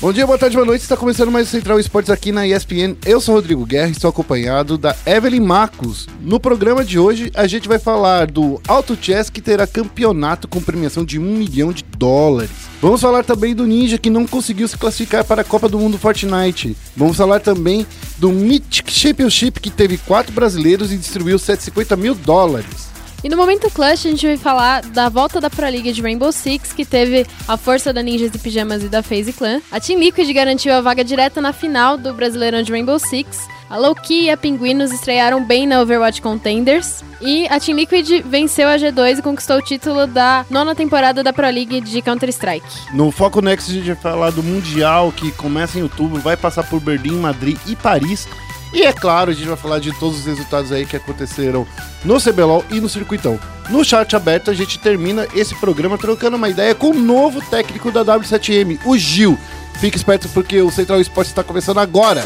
[0.00, 0.82] Bom dia, boa tarde, boa noite.
[0.82, 2.94] Está começando mais o Central Esportes aqui na ESPN.
[3.04, 6.06] Eu sou Rodrigo Guerra e estou acompanhado da Evelyn Marcos.
[6.20, 10.62] No programa de hoje, a gente vai falar do Auto Chess que terá campeonato com
[10.62, 12.52] premiação de um milhão de dólares.
[12.80, 15.98] Vamos falar também do Ninja que não conseguiu se classificar para a Copa do Mundo
[15.98, 16.76] Fortnite.
[16.96, 17.84] Vamos falar também
[18.18, 22.87] do Mythic Championship que teve quatro brasileiros e distribuiu 750 mil dólares.
[23.22, 26.30] E no momento clutch a gente vai falar da volta da Pro League de Rainbow
[26.30, 29.60] Six, que teve a força da Ninjas e Pijamas e da FaZe Clan.
[29.72, 33.48] A Team Liquid garantiu a vaga direta na final do Brasileirão de Rainbow Six.
[33.68, 37.02] A Loki e a Pinguinos estrearam bem na Overwatch Contenders.
[37.20, 41.32] E a Team Liquid venceu a G2 e conquistou o título da nona temporada da
[41.32, 42.94] Pro League de Counter-Strike.
[42.94, 46.62] No Foco Next a gente vai falar do Mundial que começa em outubro, vai passar
[46.62, 48.28] por Berlim, Madrid e Paris.
[48.72, 51.66] E é claro, a gente vai falar de todos os resultados aí que aconteceram
[52.04, 53.38] no CBLOL e no Circuitão.
[53.70, 57.90] No chat aberto, a gente termina esse programa trocando uma ideia com o novo técnico
[57.90, 59.38] da W7M, o Gil.
[59.80, 62.24] Fique esperto porque o Central Esporte está começando agora.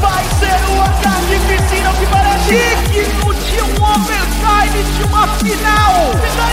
[0.00, 2.54] Vai ser uma carnificina que parece
[2.92, 6.12] digno de um overtime de uma final.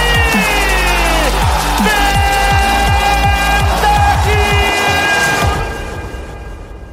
[0.09, 0.12] E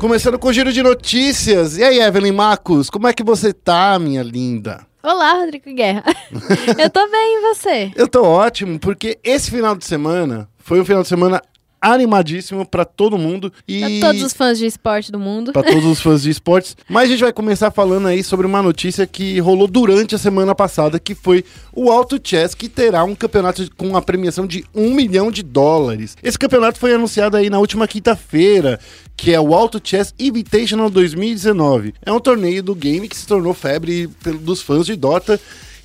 [0.00, 1.76] Começando com o giro de notícias.
[1.76, 4.80] E aí, Evelyn Marcos, como é que você tá, minha linda?
[5.02, 6.02] Olá, Rodrigo Guerra.
[6.82, 7.92] Eu tô bem, e você?
[7.94, 11.42] Eu tô ótimo, porque esse final de semana foi um final de semana
[11.80, 15.52] animadíssimo para todo mundo e pra todos os fãs de esporte do mundo.
[15.52, 16.76] Para todos os fãs de esportes.
[16.88, 20.54] Mas a gente vai começar falando aí sobre uma notícia que rolou durante a semana
[20.54, 24.92] passada, que foi o Auto Chess que terá um campeonato com uma premiação de um
[24.92, 26.16] milhão de dólares.
[26.22, 28.78] Esse campeonato foi anunciado aí na última quinta-feira,
[29.16, 31.94] que é o Auto Chess Invitational 2019.
[32.04, 34.08] É um torneio do game que se tornou febre
[34.42, 35.40] dos fãs de Dota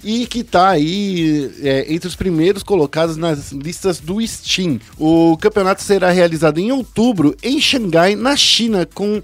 [0.06, 4.80] e que está aí é, entre os primeiros colocados nas listas do Steam.
[5.00, 9.20] O campeonato será realizado em outubro em Xangai, na China, com,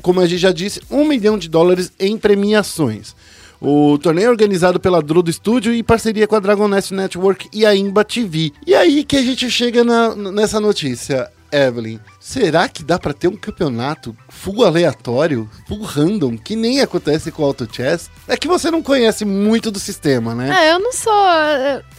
[0.00, 3.14] como a gente já disse, um milhão de dólares em premiações.
[3.60, 7.66] O torneio é organizado pela Drudo Studio em parceria com a Dragon Nest Network e
[7.66, 8.52] a Imba TV.
[8.66, 11.30] E aí que a gente chega na, nessa notícia.
[11.52, 17.30] Evelyn, será que dá para ter um campeonato full aleatório, full random, que nem acontece
[17.30, 18.10] com o Auto Chess?
[18.28, 20.66] É que você não conhece muito do sistema, né?
[20.66, 21.12] É, eu não sou.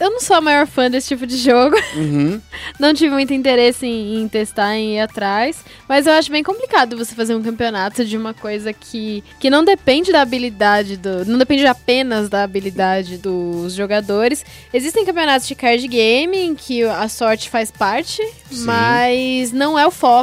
[0.00, 1.76] Eu não sou a maior fã desse tipo de jogo.
[1.94, 2.40] Uhum.
[2.78, 5.64] não tive muito interesse em, em, testar, em ir atrás.
[5.88, 9.64] Mas eu acho bem complicado você fazer um campeonato de uma coisa que, que não
[9.64, 11.24] depende da habilidade do.
[11.24, 14.44] Não depende apenas da habilidade dos jogadores.
[14.72, 18.64] Existem campeonatos de card game em que a sorte faz parte, Sim.
[18.64, 20.13] mas mas não é o foco,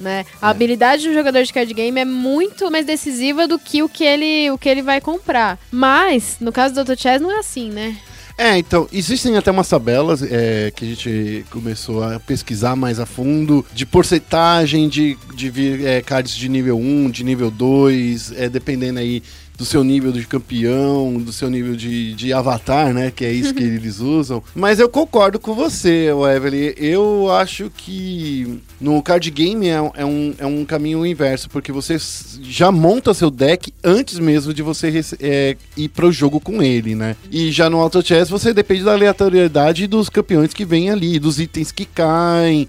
[0.00, 0.24] né?
[0.40, 0.50] A é.
[0.50, 4.50] habilidade do jogador de card game é muito mais decisiva do que o que ele,
[4.50, 5.58] o que ele vai comprar.
[5.70, 7.96] Mas, no caso do Auto Chess, não é assim, né?
[8.36, 13.06] É, então, existem até umas tabelas é, que a gente começou a pesquisar mais a
[13.06, 18.98] fundo, de porcentagem de, de é, cards de nível 1, de nível 2, é, dependendo
[18.98, 19.22] aí
[19.56, 23.12] do seu nível de campeão, do seu nível de, de avatar, né?
[23.14, 24.42] Que é isso que eles usam.
[24.54, 26.72] Mas eu concordo com você, Evelyn.
[26.76, 31.96] Eu acho que no card game é, é, um, é um caminho inverso, porque você
[32.42, 37.16] já monta seu deck antes mesmo de você é, ir pro jogo com ele, né?
[37.30, 41.38] E já no Auto Chess você depende da aleatoriedade dos campeões que vêm ali, dos
[41.38, 42.68] itens que caem.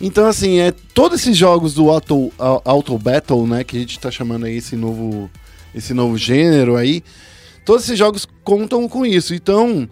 [0.00, 2.32] Então, assim, é todos esses jogos do Auto,
[2.64, 3.64] Auto Battle, né?
[3.64, 5.28] Que a gente tá chamando aí esse novo
[5.74, 7.02] esse novo gênero aí.
[7.64, 9.34] Todos esses jogos contam com isso.
[9.34, 9.88] Então,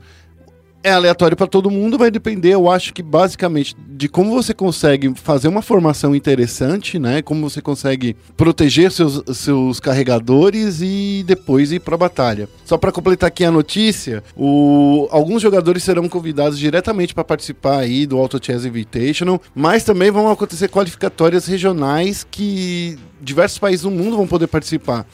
[0.87, 5.13] é aleatório para todo mundo, vai depender, eu acho que basicamente de como você consegue
[5.17, 7.23] fazer uma formação interessante, né?
[7.23, 12.49] Como você consegue proteger seus, seus carregadores e depois ir para a batalha.
[12.65, 18.07] Só para completar aqui a notícia, o, alguns jogadores serão convidados diretamente para participar aí
[18.07, 24.17] do Auto Chess Invitational, mas também vão acontecer qualificatórias regionais que diversos países do mundo
[24.17, 25.05] vão poder participar.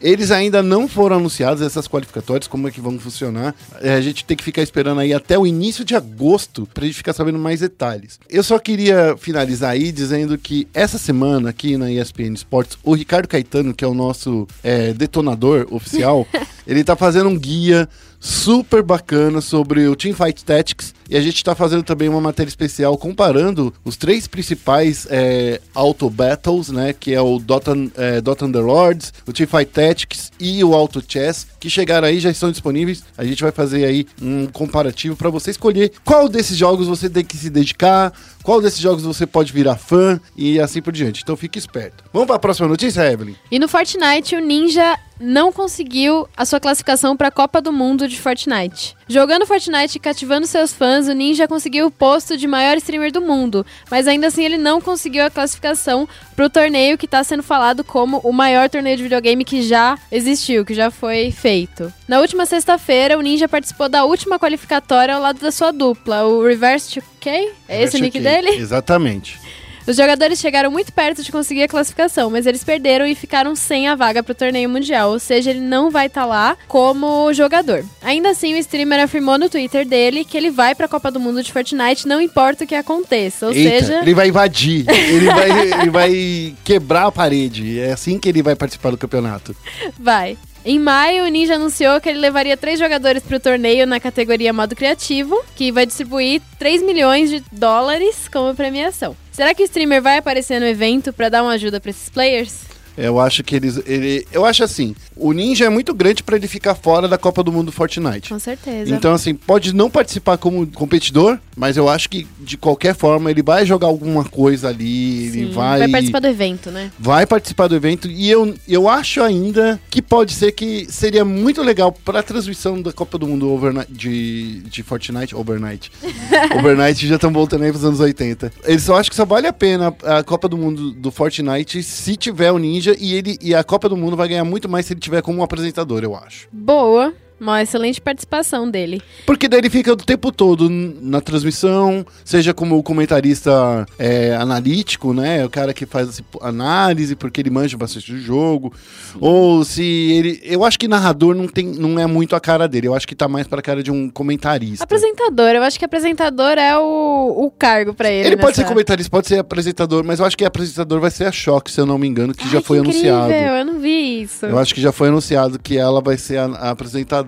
[0.00, 3.54] Eles ainda não foram anunciados, essas qualificatórias, como é que vão funcionar.
[3.80, 6.96] É, a gente tem que ficar esperando aí até o início de agosto pra gente
[6.96, 8.18] ficar sabendo mais detalhes.
[8.28, 13.28] Eu só queria finalizar aí dizendo que essa semana aqui na ESPN Sports, o Ricardo
[13.28, 16.26] Caetano, que é o nosso é, detonador oficial,
[16.66, 17.88] ele tá fazendo um guia
[18.20, 22.96] super bacana sobre o Teamfight Tactics e a gente está fazendo também uma matéria especial
[22.98, 29.12] comparando os três principais é, Auto Battles, né, que é o Dota, é, Dota Underlords,
[29.26, 33.02] o Teamfight Tactics e o Auto Chess, que chegaram aí já estão disponíveis.
[33.16, 37.24] A gente vai fazer aí um comparativo para você escolher qual desses jogos você tem
[37.24, 38.12] que se dedicar,
[38.48, 41.20] qual desses jogos você pode virar fã e assim por diante.
[41.22, 42.02] Então fique esperto.
[42.10, 43.34] Vamos para a próxima notícia, Evelyn?
[43.50, 48.08] E no Fortnite, o Ninja não conseguiu a sua classificação para a Copa do Mundo
[48.08, 48.96] de Fortnite.
[49.06, 53.20] Jogando Fortnite e cativando seus fãs, o Ninja conseguiu o posto de maior streamer do
[53.20, 57.42] mundo, mas ainda assim ele não conseguiu a classificação para o torneio que está sendo
[57.42, 61.92] falado como o maior torneio de videogame que já existiu, que já foi feito.
[62.06, 66.46] Na última sexta-feira, o Ninja participou da última qualificatória ao lado da sua dupla, o
[66.46, 67.48] Reverse 2K?
[67.68, 68.50] É esse o nick dele?
[68.50, 69.40] Exatamente.
[69.88, 73.88] Os jogadores chegaram muito perto de conseguir a classificação, mas eles perderam e ficaram sem
[73.88, 77.32] a vaga para o torneio mundial, ou seja, ele não vai estar tá lá como
[77.32, 77.82] jogador.
[78.02, 81.18] Ainda assim, o streamer afirmou no Twitter dele que ele vai para a Copa do
[81.18, 85.24] Mundo de Fortnite, não importa o que aconteça, ou Eita, seja, ele vai invadir, ele
[85.24, 87.80] vai, ele vai quebrar a parede.
[87.80, 89.56] É assim que ele vai participar do campeonato.
[89.98, 90.36] vai.
[90.70, 94.52] Em maio, o Ninja anunciou que ele levaria três jogadores para o torneio na categoria
[94.52, 99.16] modo criativo, que vai distribuir 3 milhões de dólares como premiação.
[99.32, 102.66] Será que o streamer vai aparecer no evento para dar uma ajuda para esses players?
[102.98, 103.80] Eu acho que eles.
[103.86, 107.44] Ele, eu acho assim: o Ninja é muito grande para ele ficar fora da Copa
[107.44, 108.28] do Mundo Fortnite.
[108.28, 108.92] Com certeza.
[108.92, 113.42] Então, assim, pode não participar como competidor, mas eu acho que de qualquer forma ele
[113.42, 115.30] vai jogar alguma coisa ali.
[115.30, 115.78] Sim, ele vai.
[115.78, 116.90] vai participar do evento, né?
[116.98, 118.08] Vai participar do evento.
[118.10, 122.82] E eu, eu acho ainda que pode ser que seria muito legal para a transmissão
[122.82, 125.36] da Copa do Mundo overnight, de, de Fortnite.
[125.36, 125.92] Overnight.
[126.58, 128.52] overnight já estão voltando aí pros anos 80.
[128.64, 132.16] Eles só acho que só vale a pena a Copa do Mundo do Fortnite se
[132.16, 134.92] tiver o Ninja e ele e a Copa do Mundo vai ganhar muito mais se
[134.92, 136.48] ele tiver como apresentador, eu acho.
[136.52, 137.12] Boa.
[137.40, 139.00] Uma excelente participação dele.
[139.24, 145.44] Porque daí ele fica o tempo todo na transmissão, seja como comentarista é, analítico, né?
[145.44, 148.72] O cara que faz assim, análise porque ele manja bastante do jogo.
[149.12, 149.18] Sim.
[149.20, 150.40] Ou se ele.
[150.42, 152.88] Eu acho que narrador não, tem, não é muito a cara dele.
[152.88, 154.82] Eu acho que tá mais pra cara de um comentarista.
[154.82, 155.50] Apresentador.
[155.50, 158.26] Eu acho que apresentador é o, o cargo pra ele.
[158.26, 158.46] Ele nessa...
[158.46, 161.70] pode ser comentarista, pode ser apresentador, mas eu acho que apresentador vai ser a Choque,
[161.70, 163.32] se eu não me engano, que Ai, já foi que anunciado.
[163.32, 164.44] Eu não vi isso.
[164.44, 167.27] Eu acho que já foi anunciado que ela vai ser a, a apresentadora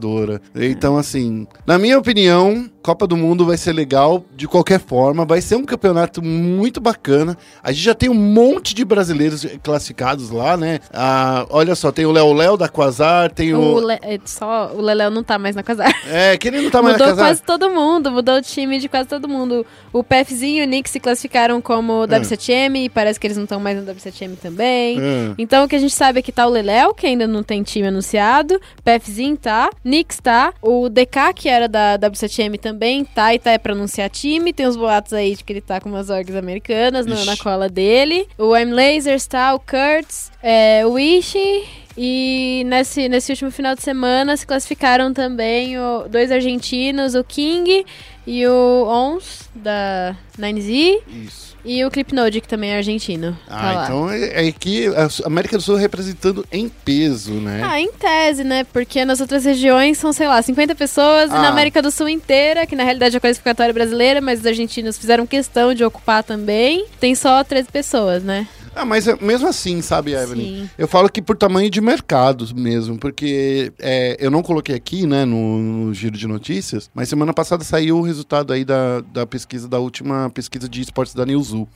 [0.54, 5.24] Então, assim, na minha opinião, Copa do Mundo vai ser legal de qualquer forma.
[5.26, 7.36] Vai ser um campeonato muito bacana.
[7.62, 10.80] A gente já tem um monte de brasileiros classificados lá, né?
[10.92, 13.60] Ah, olha só, tem o Léo Léo da Quasar, tem o.
[13.60, 13.98] o Le...
[14.02, 15.90] É, só o Leléo não tá mais na Quasar.
[16.06, 17.28] É, que ele não tá mais mudou na Quasar.
[17.28, 19.66] Mudou quase todo mundo, mudou o time de quase todo mundo.
[19.92, 23.60] O PFzinho e o Nick se classificaram como W7M e parece que eles não estão
[23.60, 24.98] mais no W7M também.
[24.98, 25.34] É.
[25.36, 27.62] Então o que a gente sabe é que tá o Leléo, que ainda não tem
[27.62, 28.58] time anunciado.
[28.82, 29.68] PFzinho tá.
[29.84, 30.54] Nix tá.
[30.62, 34.52] O DK, que era da W7M também também tá é pra anunciar time.
[34.52, 37.68] Tem os boatos aí de que ele tá com umas orgs americanas na, na, cola
[37.68, 38.28] dele.
[38.38, 41.64] O M Lasers tá, o Kurtz, é, o Ishi.
[41.96, 47.84] E nesse, nesse último final de semana se classificaram também o, dois argentinos, o King
[48.26, 51.00] e o Ons, da 9Z.
[51.08, 51.49] Isso.
[51.64, 53.36] E o Clipnode, que também é argentino.
[53.48, 57.60] Ah, tá então é, é que a América do Sul representando em peso, né?
[57.64, 58.64] Ah, em tese, né?
[58.64, 61.36] Porque nas outras regiões são, sei lá, 50 pessoas, ah.
[61.36, 61.50] e na ah.
[61.50, 65.26] América do Sul inteira, que na realidade é a classificatória brasileira, mas os argentinos fizeram
[65.26, 68.46] questão de ocupar também, tem só 13 pessoas, né?
[68.74, 70.44] Ah, mas mesmo assim, sabe, Evelyn?
[70.44, 70.70] Sim.
[70.78, 75.24] Eu falo que por tamanho de mercado mesmo, porque é, eu não coloquei aqui, né,
[75.24, 79.68] no, no, giro de notícias, mas semana passada saiu o resultado aí da, da pesquisa,
[79.68, 81.68] da última pesquisa de esportes da Newzoo.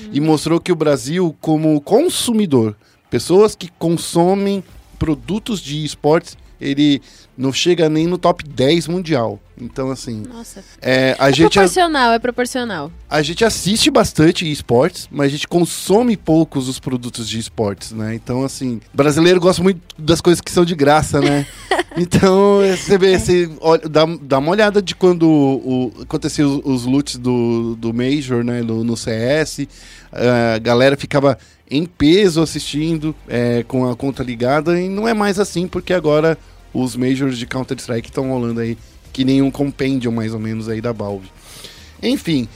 [0.00, 0.08] Hum.
[0.12, 2.74] E mostrou que o Brasil, como consumidor,
[3.10, 4.64] pessoas que consomem
[4.98, 7.02] produtos de esportes, ele
[7.42, 9.40] não chega nem no top 10 mundial.
[9.60, 10.22] Então, assim.
[10.32, 10.64] Nossa.
[10.80, 12.92] É, a é gente proporcional, é proporcional.
[13.10, 18.14] A gente assiste bastante esportes, mas a gente consome poucos os produtos de esportes, né?
[18.14, 21.46] Então, assim, brasileiro gosta muito das coisas que são de graça, né?
[21.98, 26.86] então, você vê, você olha, dá, dá uma olhada de quando o, aconteceu os, os
[26.86, 28.62] loots do, do Major, né?
[28.62, 29.66] No, no CS.
[30.12, 31.38] A galera ficava
[31.70, 36.36] em peso assistindo, é, com a conta ligada, e não é mais assim, porque agora
[36.72, 38.76] os Majors de Counter-Strike estão rolando aí,
[39.12, 41.30] que nenhum compêndio mais ou menos aí da Valve.
[42.02, 42.48] Enfim,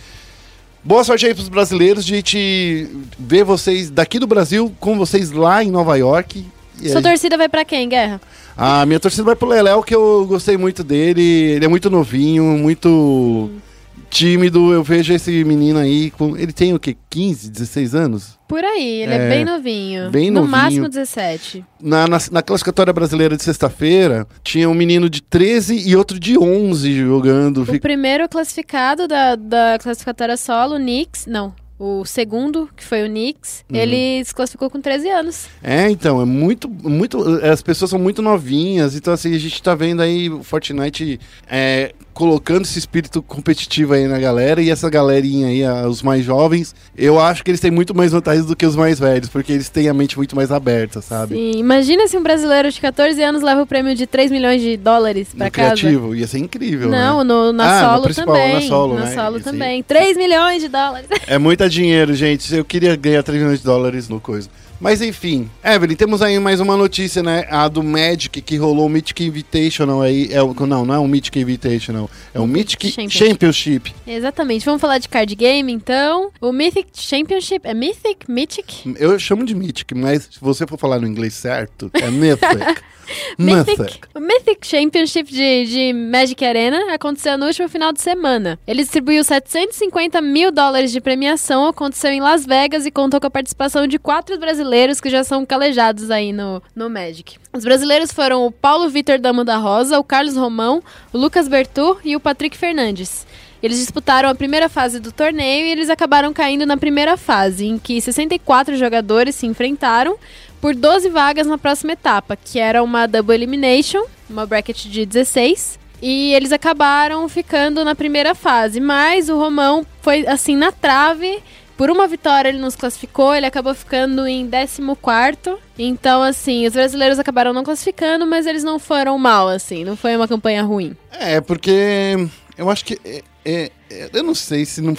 [0.82, 5.62] boa sorte aí pros brasileiros, de te ver vocês daqui do Brasil com vocês lá
[5.62, 6.44] em Nova York.
[6.82, 7.02] Sua aí...
[7.02, 8.20] torcida vai para quem, Guerra?
[8.56, 11.22] A minha torcida vai pro Leléo, que eu gostei muito dele.
[11.22, 12.88] Ele é muito novinho, muito.
[12.88, 13.65] Hum
[14.10, 16.36] tímido, eu vejo esse menino aí com.
[16.36, 16.96] Ele tem o quê?
[17.10, 18.38] 15, 16 anos?
[18.48, 20.10] Por aí, ele é, é bem novinho.
[20.10, 20.50] Bem no novinho.
[20.50, 21.64] máximo 17.
[21.80, 26.38] Na, na, na classificatória brasileira de sexta-feira, tinha um menino de 13 e outro de
[26.38, 27.62] 11 jogando.
[27.62, 31.26] O primeiro classificado da, da classificatória solo, Knicks.
[31.26, 33.76] Não, o segundo, que foi o Knicks, uhum.
[33.76, 35.46] ele se classificou com 13 anos.
[35.62, 37.22] É, então, é muito, muito.
[37.44, 41.94] As pessoas são muito novinhas, então assim, a gente tá vendo aí o Fortnite é,
[42.16, 47.20] colocando esse espírito competitivo aí na galera e essa galerinha aí, os mais jovens, eu
[47.20, 49.86] acho que eles têm muito mais vantagens do que os mais velhos, porque eles têm
[49.86, 51.34] a mente muito mais aberta, sabe?
[51.34, 54.78] Sim, imagina se um brasileiro de 14 anos leva o prêmio de 3 milhões de
[54.78, 55.74] dólares pra No casa.
[55.74, 57.24] criativo, ia ser incrível, Não, né?
[57.24, 58.54] no, na Ah, no solo principal, também.
[58.54, 59.14] na solo, na né?
[59.14, 59.82] solo também.
[59.82, 61.06] 3 milhões de dólares.
[61.26, 62.54] É muito dinheiro, gente.
[62.54, 64.48] Eu queria ganhar 3 milhões de dólares no coisa.
[64.80, 67.46] Mas enfim, Evelyn, temos aí mais uma notícia, né?
[67.50, 70.28] A do Magic, que rolou o Mythic Invitational aí.
[70.30, 72.10] É, o- não, não é um Mythic Invitational.
[72.34, 73.28] É um Mythic Championship.
[73.28, 73.94] Championship.
[74.06, 74.64] Exatamente.
[74.66, 76.30] Vamos falar de card game, então.
[76.40, 77.66] O Mythic Championship.
[77.66, 78.30] É Mythic?
[78.30, 78.94] Mythic?
[78.98, 82.82] Eu chamo de Mythic, mas se você for falar no inglês certo, é Mythic.
[83.38, 84.00] Mythic.
[84.14, 88.58] O Mythic Championship de, de Magic Arena aconteceu no último final de semana.
[88.66, 93.30] Ele distribuiu 750 mil dólares de premiação, aconteceu em Las Vegas e contou com a
[93.30, 94.65] participação de quatro brasileiros
[95.00, 97.38] que já são calejados aí no, no Magic.
[97.52, 100.82] Os brasileiros foram o Paulo Vitor Damo da Rosa, o Carlos Romão,
[101.12, 103.26] o Lucas Bertu e o Patrick Fernandes.
[103.62, 107.78] Eles disputaram a primeira fase do torneio e eles acabaram caindo na primeira fase, em
[107.78, 110.16] que 64 jogadores se enfrentaram
[110.60, 115.78] por 12 vagas na próxima etapa, que era uma double elimination, uma bracket de 16.
[116.02, 121.42] E eles acabaram ficando na primeira fase, mas o Romão foi assim na trave.
[121.76, 125.58] Por uma vitória ele nos classificou, ele acabou ficando em 14.
[125.78, 130.16] Então, assim, os brasileiros acabaram não classificando, mas eles não foram mal, assim, não foi
[130.16, 130.96] uma campanha ruim.
[131.12, 132.16] É, porque
[132.56, 132.98] eu acho que.
[133.04, 134.96] é- é- é- eu não sei se não.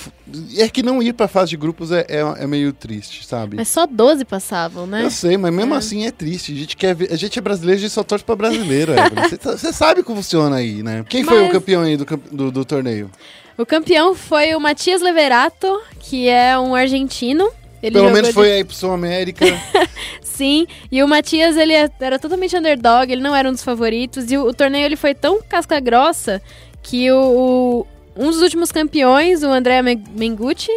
[0.58, 3.58] É que não ir pra fase de grupos é, é, é meio triste, sabe?
[3.58, 5.04] Mas só 12 passavam, né?
[5.04, 5.78] Eu sei, mas mesmo É.
[5.78, 6.54] assim é triste.
[6.54, 8.94] A gente, quer ver- a gente é brasileiro, a gente só torce pra brasileiro.
[9.30, 11.04] Você tá- Você sabe como funciona aí, né?
[11.10, 13.10] Quem foi Mas- o campeão aí do, do, do torneio?
[13.58, 17.50] O campeão foi o Matias Leverato, que é um argentino.
[17.82, 19.46] Ele Pelo menos de- foi aí pro Sul América.
[20.22, 24.32] Sim, e o Matias, ele é- era totalmente underdog, ele não era um dos favoritos.
[24.32, 26.42] E o, o torneio ele foi tão casca grossa
[26.84, 29.50] que o, o- um dos últimos campeões, o
[29.84, 30.72] Men- Mengucci,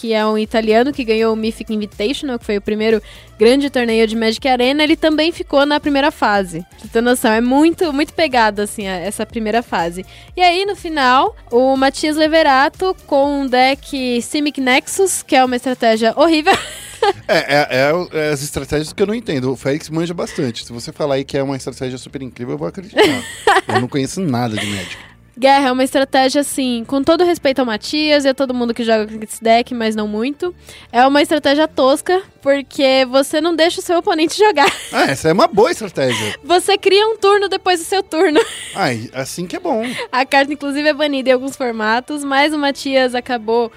[0.00, 3.02] que é um italiano que ganhou o Mythic Invitational, que foi o primeiro
[3.38, 6.64] grande torneio de Magic Arena, ele também ficou na primeira fase.
[6.78, 10.04] Pra ter noção, é muito, muito pegado, assim, essa primeira fase.
[10.36, 15.56] E aí, no final, o Matias Leverato com um deck Simic Nexus, que é uma
[15.56, 16.56] estratégia horrível.
[17.26, 19.50] é, é- é é as estratégias que eu não entendo.
[19.52, 20.64] O Félix manja bastante.
[20.64, 23.02] Se você falar aí que é uma estratégia super incrível, eu vou acreditar.
[23.68, 24.96] eu não conheço nada de Magic.
[25.38, 28.82] Guerra é uma estratégia, assim, com todo respeito ao Matias e a todo mundo que
[28.82, 30.54] joga com esse deck, mas não muito.
[30.90, 34.72] É uma estratégia tosca, porque você não deixa o seu oponente jogar.
[34.90, 36.36] Ah, essa é uma boa estratégia.
[36.42, 38.40] Você cria um turno depois do seu turno.
[38.74, 39.84] Ai, assim que é bom.
[40.10, 43.70] A carta, inclusive, é banida em alguns formatos, mas o Matias acabou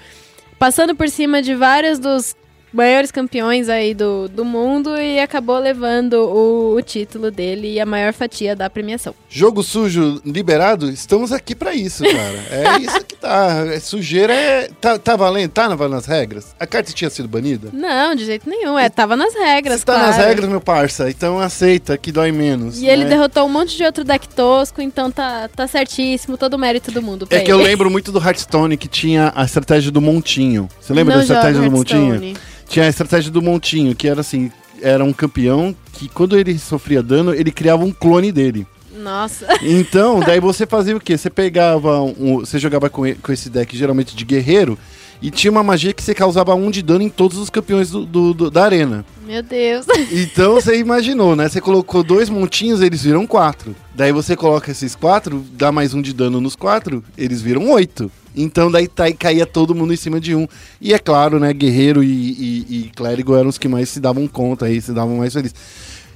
[0.58, 2.34] passando por cima de vários dos
[2.72, 7.86] maiores campeões aí do, do mundo e acabou levando o, o título dele e a
[7.86, 9.14] maior fatia da premiação.
[9.28, 10.90] Jogo sujo liberado?
[10.90, 12.44] Estamos aqui pra isso, cara.
[12.50, 13.64] É isso que tá.
[13.72, 14.68] É, sujeira é.
[14.80, 15.50] Tá, tá valendo?
[15.50, 16.54] Tá valendo as regras?
[16.58, 17.68] A carta tinha sido banida?
[17.72, 18.78] Não, de jeito nenhum.
[18.78, 20.08] É, tava nas regras, Se tá claro.
[20.08, 22.80] nas regras, meu parça, então aceita que dói menos.
[22.80, 23.10] E ele né?
[23.10, 27.02] derrotou um monte de outro deck tosco, então tá, tá certíssimo, todo o mérito do
[27.02, 27.68] mundo É que eu ele.
[27.68, 30.68] lembro muito do Hearthstone que tinha a estratégia do montinho.
[30.80, 32.34] Você lembra Não da estratégia do montinho?
[32.70, 34.50] Tinha a estratégia do montinho, que era assim,
[34.80, 38.66] era um campeão que quando ele sofria dano, ele criava um clone dele.
[38.96, 39.46] Nossa.
[39.62, 41.18] Então, daí você fazia o quê?
[41.18, 44.78] Você pegava um, você jogava com, com esse deck geralmente de guerreiro
[45.22, 48.06] e tinha uma magia que você causava um de dano em todos os campeões do-
[48.06, 49.04] do- do- da arena.
[49.26, 49.84] Meu Deus.
[50.10, 51.46] Então você imaginou, né?
[51.48, 53.74] Você colocou dois montinhos, eles viram quatro.
[53.94, 58.10] Daí você coloca esses quatro, dá mais um de dano nos quatro, eles viram oito.
[58.34, 60.46] Então daí tá- caía todo mundo em cima de um.
[60.80, 61.52] E é claro, né?
[61.52, 65.16] Guerreiro e, e, e clérigo eram os que mais se davam conta aí, se davam
[65.16, 65.54] mais felizes.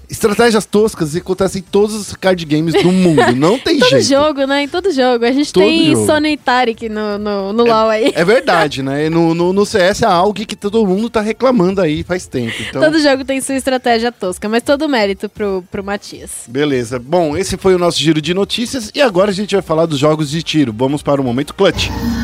[0.09, 3.23] Estratégias toscas acontecem em todos os card games do mundo.
[3.37, 4.05] Não tem Todo jeito.
[4.07, 4.63] jogo, né?
[4.63, 5.25] Em todo jogo.
[5.25, 6.07] A gente Todo tem jogo.
[6.07, 8.13] Sony Tarik no, no, no LoL aí.
[8.15, 9.09] É verdade, né?
[9.09, 12.55] No, no, no CS é algo que todo mundo tá reclamando aí faz tempo.
[12.69, 16.31] Então, Todo jogo tem sua estratégia tosca, mas todo mérito pro, pro Matias.
[16.49, 16.99] Beleza.
[16.99, 19.99] Bom, esse foi o nosso giro de notícias e agora a gente vai falar dos
[19.99, 20.75] jogos de tiro.
[20.77, 21.89] Vamos para o momento clutch.
[21.89, 22.24] Okay,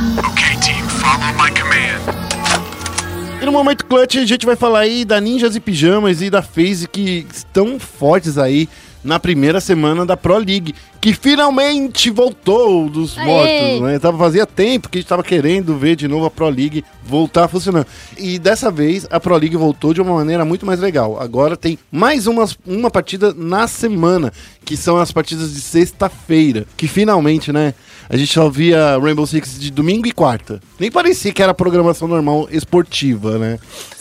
[3.40, 6.42] E no momento clutch a gente vai falar aí da Ninjas e Pijamas e da
[6.42, 8.68] FaZe que estão fortes aí
[9.02, 13.24] na primeira semana da Pro League, que finalmente voltou dos Aê!
[13.24, 13.98] mortos, né?
[13.98, 17.48] Tava fazia tempo que a gente tava querendo ver de novo a Pro League voltar
[17.48, 17.86] funcionando.
[18.18, 21.20] E dessa vez a Pro League voltou de uma maneira muito mais legal.
[21.20, 24.32] Agora tem mais uma, uma partida na semana,
[24.64, 27.74] que são as partidas de sexta-feira, que finalmente, né?
[28.08, 30.60] A gente só via Rainbow Six de domingo e quarta.
[30.78, 33.58] Nem parecia que era programação normal esportiva, né?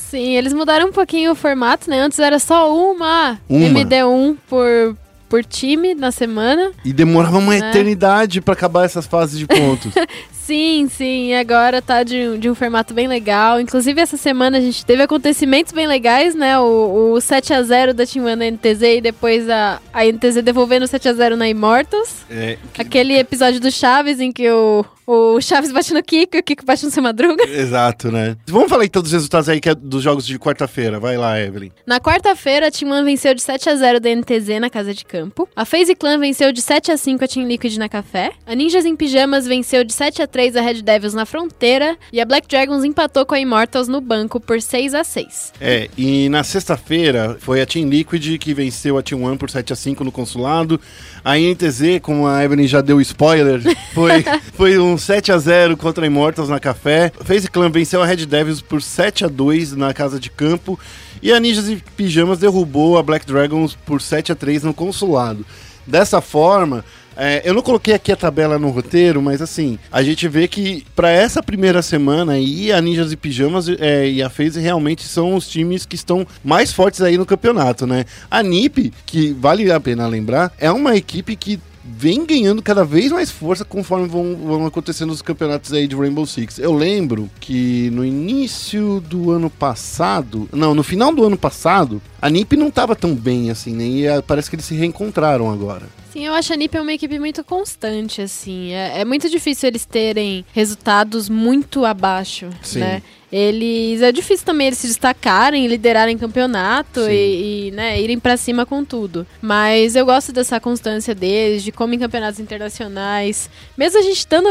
[0.10, 2.00] Sim, eles mudaram um pouquinho o formato, né?
[2.01, 3.80] Antes era só uma, Uma.
[3.80, 4.98] MD1 por,
[5.29, 6.71] por time na semana.
[6.83, 7.59] E demorava uma É.
[7.59, 9.91] eternidade pra acabar essas fases de pontos.
[10.50, 13.62] Sim, sim, e agora tá de, um- de um formato bem legal.
[13.62, 16.57] Inclusive, essa semana a gente teve acontecimentos bem legais, né?
[16.57, 20.89] O, o 7x0 da Team One na NTZ e depois a, a NTZ devolvendo o
[20.89, 22.25] 7x0 na Immortals.
[22.31, 26.39] é, que- Aquele episódio do Chaves em que o, o Chaves bate no Kiko e
[26.39, 27.43] o Kiko bate no seu Madruga.
[27.48, 28.36] Exato, né?
[28.48, 31.00] Vamos falar então dos resultados aí que é dos jogos de quarta-feira.
[31.00, 31.69] Vai lá, Evelyn.
[31.86, 35.05] Na quarta-feira, a Team One venceu de 7 a 0 da NTZ na casa de
[35.05, 35.18] campo.
[35.55, 38.31] A FaZe Clan venceu de 7 a 5 a Team Liquid na Café.
[38.45, 41.97] A Ninjas em Pijamas venceu de 7 a 3 a Red Devils na Fronteira.
[42.11, 45.89] E a Black Dragons empatou com a Immortals no banco por 6 a 6 É,
[45.97, 49.75] e na sexta-feira foi a Team Liquid que venceu a Team One por 7 a
[49.75, 50.79] 5 no consulado.
[51.23, 53.61] A INTZ, como a Evelyn já deu spoiler,
[53.93, 54.23] foi,
[54.53, 57.11] foi um 7 a 0 contra a Immortals na Café.
[57.23, 60.79] FaZe Clan venceu a Red Devils por 7 a 2 na casa de campo.
[61.21, 65.45] E a Ninjas em Pijamas derrubou a Black Dragons por 7 a 3 no consulado.
[65.85, 66.85] Dessa forma,
[67.21, 70.85] é, eu não coloquei aqui a tabela no roteiro, mas assim, a gente vê que
[70.95, 75.35] para essa primeira semana aí, a Ninjas e Pijamas é, e a FaZe realmente são
[75.35, 78.05] os times que estão mais fortes aí no campeonato, né?
[78.31, 81.59] A NiP, que vale a pena lembrar, é uma equipe que
[81.89, 86.25] vem ganhando cada vez mais força conforme vão, vão acontecendo os campeonatos aí de Rainbow
[86.25, 86.60] Six.
[86.60, 92.29] Eu lembro que no início do ano passado, não, no final do ano passado, a
[92.29, 93.85] NiP não tava tão bem assim, né?
[93.85, 95.88] E ah, parece que eles se reencontraram agora.
[96.11, 98.71] Sim, eu acho a NiP uma equipe muito constante, assim.
[98.71, 102.79] É, é muito difícil eles terem resultados muito abaixo, Sim.
[102.79, 103.03] né?
[103.31, 104.01] Eles...
[104.01, 108.83] É difícil também eles se destacarem, liderarem campeonato e, e, né, irem pra cima com
[108.83, 109.25] tudo.
[109.39, 113.47] Mas eu gosto dessa constância deles, de como em campeonatos internacionais...
[113.77, 114.49] Mesmo a gente estando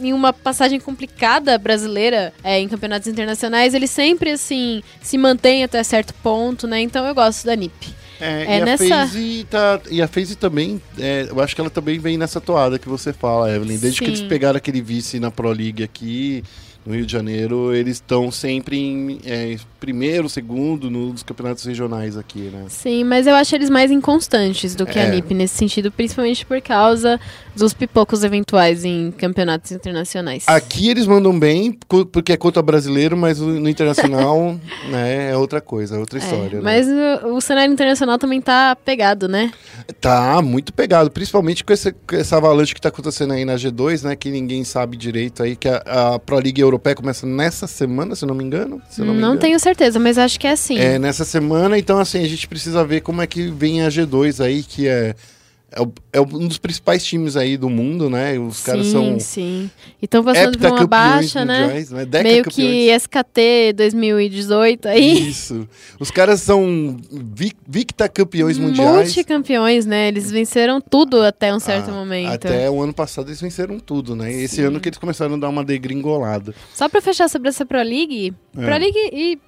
[0.00, 5.82] em, uma passagem complicada brasileira é, em campeonatos internacionais, eles sempre, assim, se mantêm até
[5.82, 6.80] certo ponto, né?
[6.80, 7.94] Então eu gosto da NiP.
[8.20, 11.60] É, É, e, a nessa- FaZe tá, e a FaZe também, é, eu acho que
[11.60, 13.76] ela também vem nessa toada que você fala, Evelyn.
[13.76, 14.12] Desde que Sim.
[14.12, 16.44] eles pegaram aquele vice na Pro League aqui,
[16.84, 22.50] no Rio de Janeiro, eles estão sempre em é, primeiro, segundo nos campeonatos regionais aqui,
[22.52, 22.64] né?
[22.68, 25.06] Sim, mas eu acho eles mais inconstantes do que É.
[25.06, 27.18] a NiP nesse sentido, principalmente por causa
[27.56, 30.44] dos pipocos eventuais em campeonatos internacionais.
[30.46, 31.72] Aqui eles mandam bem,
[32.12, 34.58] porque é contra brasileiro, mas no internacional
[34.90, 36.60] né, é outra coisa, é outra É, história.
[36.60, 36.62] né?
[36.62, 36.86] mas
[37.24, 39.52] o, o cenário internacional também tá pegado, né?
[40.00, 44.02] Tá muito pegado, principalmente com, esse, com essa avalanche que tá acontecendo aí na G2,
[44.02, 44.16] né?
[44.16, 48.26] Que ninguém sabe direito aí, que a, a Pro League Europeia começa nessa semana, se
[48.26, 48.80] não me engano.
[48.98, 49.38] Não, não, me engano.
[49.38, 50.78] tenho certeza, mas acho que é assim.
[50.78, 54.44] É, nessa semana, então assim, a gente precisa ver como é que vem a G2
[54.44, 55.14] aí, que é,
[55.74, 58.38] é, o- é um dos principais times aí do mundo, né?
[58.38, 59.70] Os caras sim, são sim.
[60.00, 61.62] E estão passando por uma baixa, né?
[61.62, 62.06] mundiais, né?
[62.22, 62.54] Meio campeões.
[62.54, 65.28] que SKT 2018 aí.
[65.28, 65.68] Isso.
[65.98, 68.94] Os caras são vic, victa campeões mundiais.
[69.08, 70.08] Multicampeões, né?
[70.08, 72.32] Eles venceram tudo até um certo Ah, momento.
[72.32, 74.32] Até o ano passado eles venceram tudo, né?
[74.32, 76.54] Esse ano que eles começaram a dar uma degringolada.
[76.72, 78.60] Só pra fechar sobre essa Pro League, É.
[78.64, 79.38] Pro League e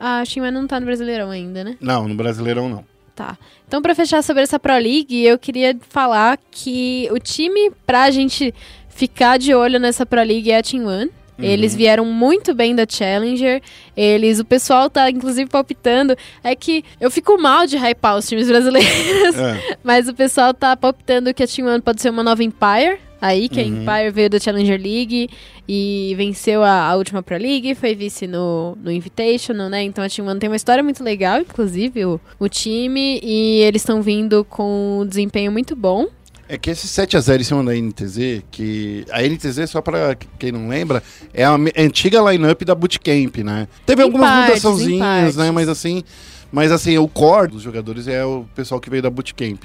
[0.00, 1.76] a Shinra não tá no Brasileirão ainda, né?
[1.80, 2.84] Não, no Brasileirão não.
[3.18, 3.36] Tá.
[3.66, 8.54] Então, pra fechar sobre essa Pro League, eu queria falar que o time pra gente
[8.88, 11.10] ficar de olho nessa Pro League é a Team One.
[11.36, 11.44] Uhum.
[11.44, 13.60] Eles vieram muito bem da Challenger.
[13.96, 16.16] Eles, o pessoal tá inclusive palpitando.
[16.44, 19.76] É que eu fico mal de hypar os times brasileiros, É.
[19.82, 23.00] mas o pessoal tá palpitando que a Team One pode ser uma nova Empire.
[23.20, 23.66] Aí, que Uhum.
[23.66, 23.68] a
[24.02, 25.28] Empire veio da Challenger League
[25.68, 29.82] e venceu a, a última Pro League, foi vice no, no Invitational, né?
[29.82, 33.82] Então a Team One tem uma história muito legal, inclusive, o, o time, e eles
[33.82, 36.06] estão vindo com um desempenho muito bom.
[36.50, 40.66] É que esse 7x0 em cima da NTZ, que a NTZ, só pra quem não
[40.66, 41.02] lembra,
[41.34, 43.68] é a antiga lineup da Bootcamp, né?
[43.84, 45.50] Teve Em algumas partes, mudaçãozinhas, né?
[45.50, 46.02] Mas assim,
[46.50, 49.64] mas assim, o core dos jogadores é o pessoal que veio da Bootcamp.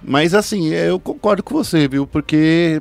[0.00, 2.06] Mas assim, eu concordo com você, viu?
[2.06, 2.80] Porque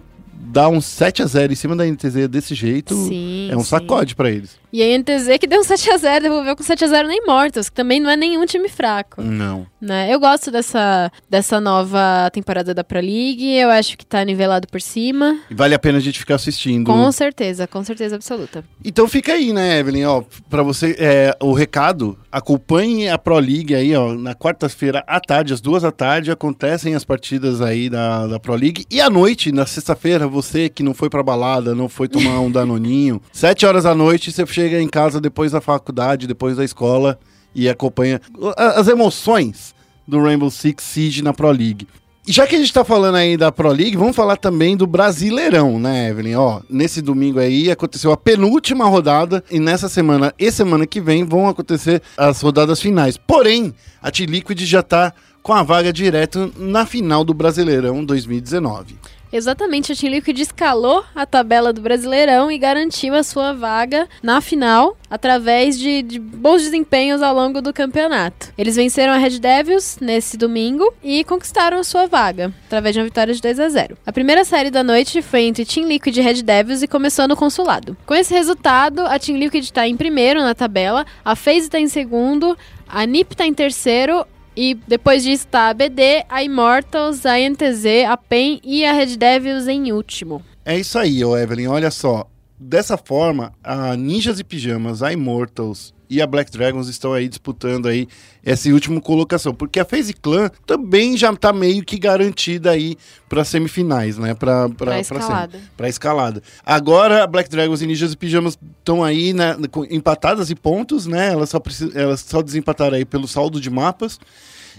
[0.50, 3.66] dar um 7x0 em cima da NTZ desse jeito Sim, é um sim.
[3.68, 4.58] sacode pra eles.
[4.71, 8.10] E a NTZ que deu um 7x0, devolveu com 7x0 na Immortals, que também não
[8.10, 9.21] é nenhum time fraco.
[9.21, 9.65] Não.
[9.82, 10.13] Né?
[10.13, 14.82] Eu gosto dessa, dessa nova temporada da Pro League, eu acho que tá nivelado por
[14.82, 15.39] cima.
[15.49, 16.86] E vale a pena a gente ficar assistindo.
[16.86, 18.63] Com certeza, com certeza absoluta.
[18.84, 20.05] Então fica aí, né, Evelyn?
[20.05, 25.19] Ó, pra você, é, o recado, acompanhe a Pro League aí, ó, na quarta-feira à
[25.19, 28.86] tarde, às duas da tarde, acontecem as partidas aí da, da Pro League.
[28.89, 32.51] E à noite, na sexta-feira, você que não foi pra balada, não foi tomar um
[32.51, 37.17] danoninho, sete horas da noite, você chega em casa depois da faculdade, depois da escola
[37.56, 38.19] e acompanha
[38.58, 39.74] as emoções
[40.06, 41.88] do Rainbow Six Siege na Pro League.
[42.28, 44.86] E já que a gente tá falando aí da Pro League, vamos falar também do
[44.86, 46.36] Brasileirão, né, Evelyn?
[46.36, 51.24] Ó, nesse domingo aí aconteceu a penúltima rodada e nessa semana e semana que vem
[51.24, 53.15] vão acontecer as rodadas finais.
[53.15, 58.98] Porém, a T-Liquid já tá com a vaga direto na final do Brasileirão 2019.
[59.32, 64.42] Exatamente, a Team Liquid escalou a tabela do Brasileirão e garantiu a sua vaga na
[64.42, 68.52] final através de, de, bons desempenhos ao longo do campeonato.
[68.58, 73.06] Eles venceram a Red Devils nesse domingo e conquistaram a sua vaga através de uma
[73.06, 73.98] vitória de 2 a 0.
[74.06, 77.36] A primeira série da noite foi entre Team Liquid e Red Devils e começou no
[77.36, 77.96] consulado.
[78.06, 81.88] Com esse resultado, a Team Liquid está em primeiro na tabela, a FaZe está em
[81.88, 84.26] segundo, a NiP está em terceiro,
[84.60, 89.15] e depois disso tá a BD, a Immortals, a NTZ, a PEN e a Red
[89.15, 90.43] Devils em último.
[90.65, 91.67] É isso aí, Evelyn.
[91.67, 92.30] Olha só.
[92.60, 97.88] Dessa forma, a Ninjas e Pijamas, a Immortals e a Black Dragons estão aí disputando
[97.88, 98.08] aí
[98.43, 103.43] essa última colocação, porque a FaZe Clan também já tá meio que garantida aí para
[103.45, 104.34] semifinais, né?
[104.34, 105.60] Para para escalada.
[105.78, 106.43] Para escalada.
[106.65, 109.56] Agora a Black Dragons e Ninjas e Pijamas estão aí né,
[109.91, 111.32] empatadas e pontos, né?
[111.32, 111.62] Elas só
[111.93, 114.19] elas só desempataram aí pelo saldo de mapas.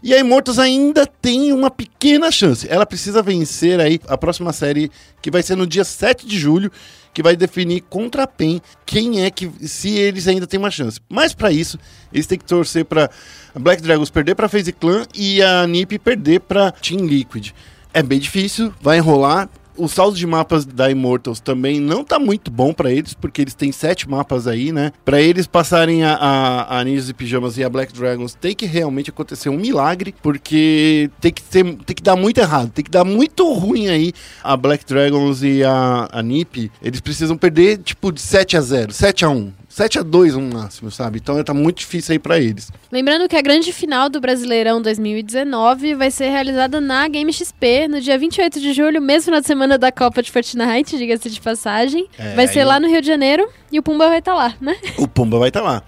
[0.02, 2.66] E a Immortals ainda tem uma pequena chance.
[2.68, 4.90] Ela precisa vencer aí a próxima série,
[5.20, 6.72] que vai ser no dia 7 de julho,
[7.12, 11.00] que vai definir contra a PEN quem é que se eles ainda têm uma chance.
[11.08, 11.78] Mas para isso,
[12.12, 13.10] eles têm que torcer para
[13.54, 17.50] Black Dragons perder para FaZe Clan e a NiP perder para Team Liquid.
[17.92, 19.48] É bem difícil, vai enrolar
[19.80, 23.54] o saldo de mapas da Immortals também não tá muito bom para eles, porque eles
[23.54, 24.92] têm sete mapas aí, né?
[25.04, 28.66] Para eles passarem a, a, a Ninjas e Pijamas e a Black Dragons, tem que
[28.66, 32.90] realmente acontecer um milagre, porque tem que, ter, tem que dar muito errado, tem que
[32.90, 34.12] dar muito ruim aí
[34.42, 36.70] a Black Dragons e a, a NiP.
[36.82, 40.42] Eles precisam perder, tipo, de 7 a 0 7 a 1 7 a 2 no
[40.52, 41.18] máximo, sabe?
[41.18, 42.72] Então tá muito difícil aí para eles.
[42.90, 48.00] Lembrando que a grande final do Brasileirão 2019 vai ser realizada na Game XP no
[48.00, 52.08] dia 28 de julho, mesmo final de semana da Copa de Fortnite, diga-se de passagem.
[52.18, 54.54] É, vai ser lá no Rio de Janeiro e o Pumba vai estar tá lá,
[54.60, 54.76] né?
[54.98, 55.82] O Pumba vai estar tá lá.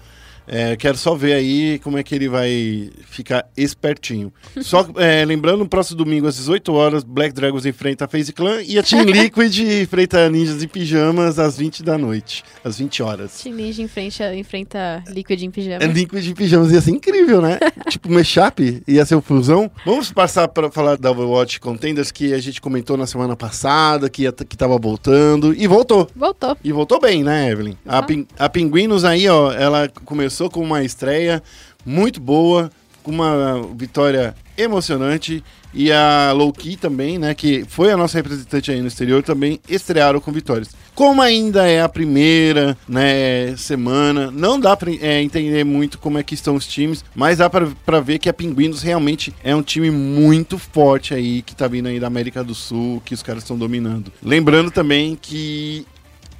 [0.47, 4.31] É, quero só ver aí como é que ele vai ficar espertinho.
[4.61, 8.61] Só é, lembrando, no próximo domingo, às 18 horas, Black Dragons enfrenta a FaZe Clan
[8.61, 13.41] e a Team Liquid enfrenta Ninjas em Pijamas às 20 da noite, às 20 horas.
[13.41, 15.87] Team Ninja enfrenta, enfrenta Liquid em Pijamas.
[15.87, 17.59] É, Liquid em Pijamas ia ser incrível, né?
[17.89, 19.71] tipo, mashup, ia ser o fusão.
[19.85, 24.23] Vamos passar para falar da Overwatch Contenders que a gente comentou na semana passada, que,
[24.23, 26.09] ia, que tava voltando, e voltou.
[26.15, 26.57] Voltou.
[26.63, 27.77] E voltou bem, né, Evelyn?
[27.85, 27.99] Ah.
[27.99, 31.43] A, pin, a Pinguinos aí, ó, ela começou começou com uma estreia
[31.85, 32.71] muito boa,
[33.03, 35.43] com uma vitória emocionante.
[35.71, 40.19] E a Lowkey também, né, que foi a nossa representante aí no exterior, também estrearam
[40.19, 40.69] com vitórias.
[40.95, 46.23] Como ainda é a primeira né, semana, não dá para é, entender muito como é
[46.23, 49.91] que estão os times, mas dá para ver que a Pinguinos realmente é um time
[49.91, 53.57] muito forte aí, que tá vindo aí da América do Sul, que os caras estão
[53.57, 54.11] dominando.
[54.21, 55.85] Lembrando também que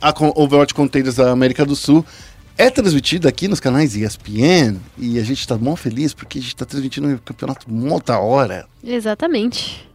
[0.04, 2.06] a Overwatch Contenders da América do Sul
[2.58, 6.54] é transmitido aqui nos canais ESPN e a gente está muito feliz porque a gente
[6.54, 8.68] está transmitindo um campeonato muita hora.
[8.84, 9.88] Exatamente.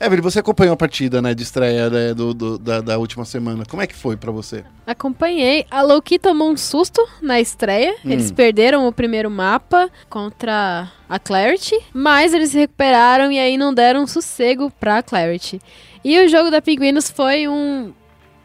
[0.00, 3.64] Evelyn, você acompanhou a partida né, de estreia né, do, do da, da, última semana.
[3.68, 4.64] Como é que foi para você?
[4.86, 5.66] Acompanhei.
[5.70, 7.94] A Loki tomou um susto na estreia.
[8.02, 8.10] Hum.
[8.10, 13.74] Eles perderam o primeiro mapa contra a Clarity, mas eles se recuperaram e aí não
[13.74, 15.60] deram sossego pra Clarity.
[16.02, 17.92] E o jogo da Pinguinos foi um.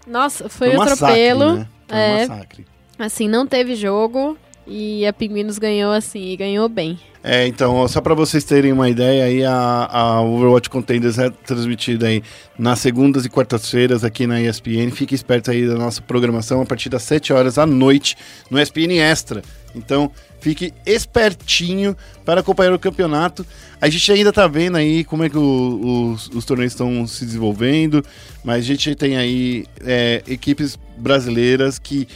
[0.05, 1.55] Nossa, foi, foi um massacre, atropelo.
[1.55, 1.67] Né?
[1.87, 2.15] Foi é...
[2.15, 2.74] um massacre.
[2.97, 6.97] Assim, não teve jogo e a Pinguinos ganhou assim, e ganhou bem.
[7.23, 12.07] É, então, só para vocês terem uma ideia, aí a, a Overwatch Contenders é transmitida
[12.07, 12.21] aí
[12.57, 14.91] nas segundas e quartas-feiras aqui na ESPN.
[14.91, 18.15] Fique esperto aí da nossa programação a partir das 7 horas da noite
[18.49, 19.41] no ESPN Extra.
[19.75, 23.45] Então, fique espertinho para acompanhar o campeonato.
[23.81, 27.25] A gente ainda tá vendo aí como é que o, os, os, torneios estão se
[27.25, 28.05] desenvolvendo,
[28.43, 32.07] mas a gente tem aí é, equipes brasileiras que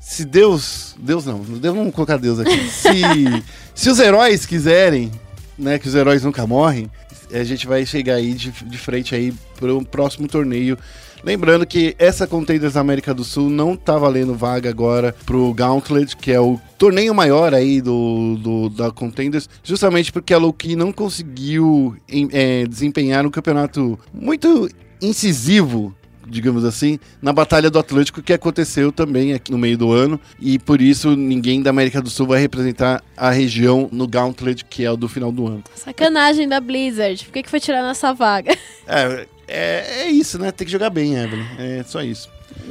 [0.00, 0.96] se Deus.
[0.98, 2.68] Deus não, Deus vamos colocar Deus aqui.
[2.68, 5.12] Se, se os heróis quiserem,
[5.58, 5.78] né?
[5.78, 6.90] Que os heróis nunca morrem,
[7.32, 10.76] a gente vai chegar aí de, de frente aí para o próximo torneio.
[11.22, 16.16] Lembrando que essa Contenders da América do Sul não tá valendo vaga agora pro Gauntlet,
[16.16, 20.90] que é o torneio maior aí do, do da Contenders, justamente porque a Loki não
[20.90, 24.68] conseguiu em, é, desempenhar um campeonato muito
[25.00, 25.94] incisivo
[26.30, 30.20] digamos assim, na Batalha do Atlântico, que aconteceu também aqui no meio do ano.
[30.40, 34.84] E por isso ninguém da América do Sul vai representar a região no Gauntlet, que
[34.84, 35.64] é o do final do ano.
[35.74, 37.24] Sacanagem da Blizzard.
[37.24, 38.56] Por que, que foi tirar nossa vaga?
[38.86, 40.50] É, é, é isso, né?
[40.50, 41.44] Tem que jogar bem, Evelyn.
[41.58, 42.28] É só isso.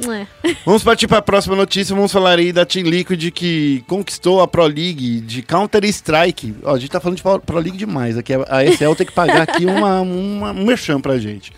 [0.08, 0.54] É.
[0.64, 1.94] Vamos partir para a próxima notícia.
[1.94, 6.54] Vamos falar aí da Team Liquid que conquistou a Pro League de Counter Strike.
[6.62, 8.16] Ó, a gente tá falando de Pro League demais.
[8.16, 11.52] Aqui a ESL tem que pagar aqui uma, uma, um merchan pra gente.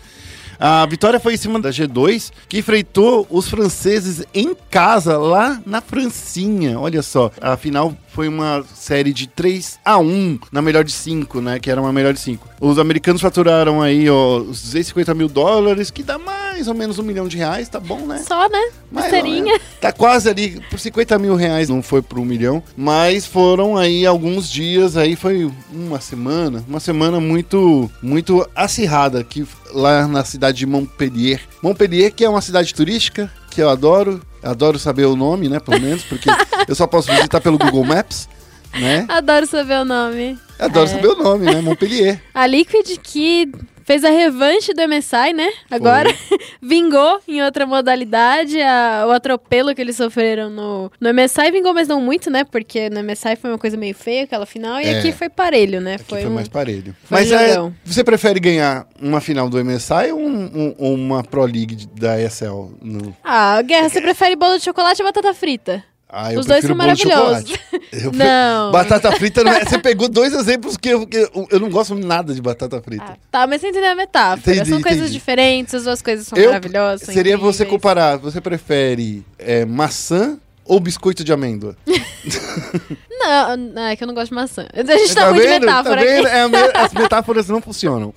[0.59, 5.81] A vitória foi em cima da G2, que enfrentou os franceses em casa, lá na
[5.81, 6.79] Francinha.
[6.79, 11.41] Olha só, a final foi uma série de 3 a 1 na melhor de 5,
[11.41, 11.59] né?
[11.59, 12.47] Que era uma melhor de 5.
[12.61, 17.03] Os americanos faturaram aí, ó, os 250 mil dólares, que dá mais ou menos um
[17.03, 18.23] milhão de reais, tá bom, né?
[18.25, 18.69] Só, né?
[18.91, 19.55] Besteirinha.
[19.55, 23.75] ó, Tá quase ali, por 50 mil reais, não foi por um milhão, mas foram
[23.75, 30.23] aí alguns dias, aí foi uma semana, uma semana muito, muito acirrada aqui lá na
[30.23, 31.41] cidade de Montpellier.
[31.61, 35.79] Montpellier, que é uma cidade turística, que eu adoro, adoro saber o nome, né, pelo
[35.81, 36.29] menos, porque
[36.67, 38.27] eu só posso visitar pelo Google Maps,
[38.73, 39.05] né?
[39.07, 40.37] Adoro saber o nome.
[40.59, 40.89] Adoro É.
[40.89, 42.21] saber o nome, né, Montpellier.
[42.33, 43.51] A Liquid que
[43.83, 45.49] fez a revanche do MSI, né?
[45.69, 46.09] Agora
[46.61, 48.59] vingou em outra modalidade.
[48.61, 52.43] a- o atropelo que eles sofreram no, no MSI vingou, mas não muito, né?
[52.43, 54.79] Porque no MSI foi uma coisa meio feia aquela final.
[54.79, 54.99] E É.
[54.99, 55.95] aqui foi parelho, né?
[55.95, 56.95] Aqui foi, um- mais parelho.
[57.03, 61.43] foi Mas é, você prefere ganhar uma final do MSI ou um- um- uma Pro
[61.45, 62.71] League da ESL?
[62.81, 63.15] No...
[63.23, 65.83] Ah, Guerra, você prefere bolo de chocolate ou batata frita?
[66.15, 67.51] Ah, eu Os dois são maravilhosos.
[67.91, 68.71] Eu Não.
[68.71, 72.33] Batata frita, não é- você pegou dois exemplos que eu, eu, eu não gosto nada
[72.33, 73.03] de batata frita.
[73.03, 74.51] Ah, tá, mas você entendeu a metáfora.
[74.55, 75.13] Entendi, são coisas entendi.
[75.13, 77.05] diferentes, as duas coisas são Eu- maravilhosas.
[77.05, 77.69] são seria você incríveis.
[77.71, 81.75] comparar, você prefere é, maçã ou biscoito de amêndoa?
[83.19, 84.67] Não, não, é que eu não gosto de maçã.
[84.73, 85.61] A gente tá, muito de vendo?
[85.65, 86.27] metáfora Tá vendo?
[86.27, 86.41] É
[86.75, 88.13] as metáforas não funcionam.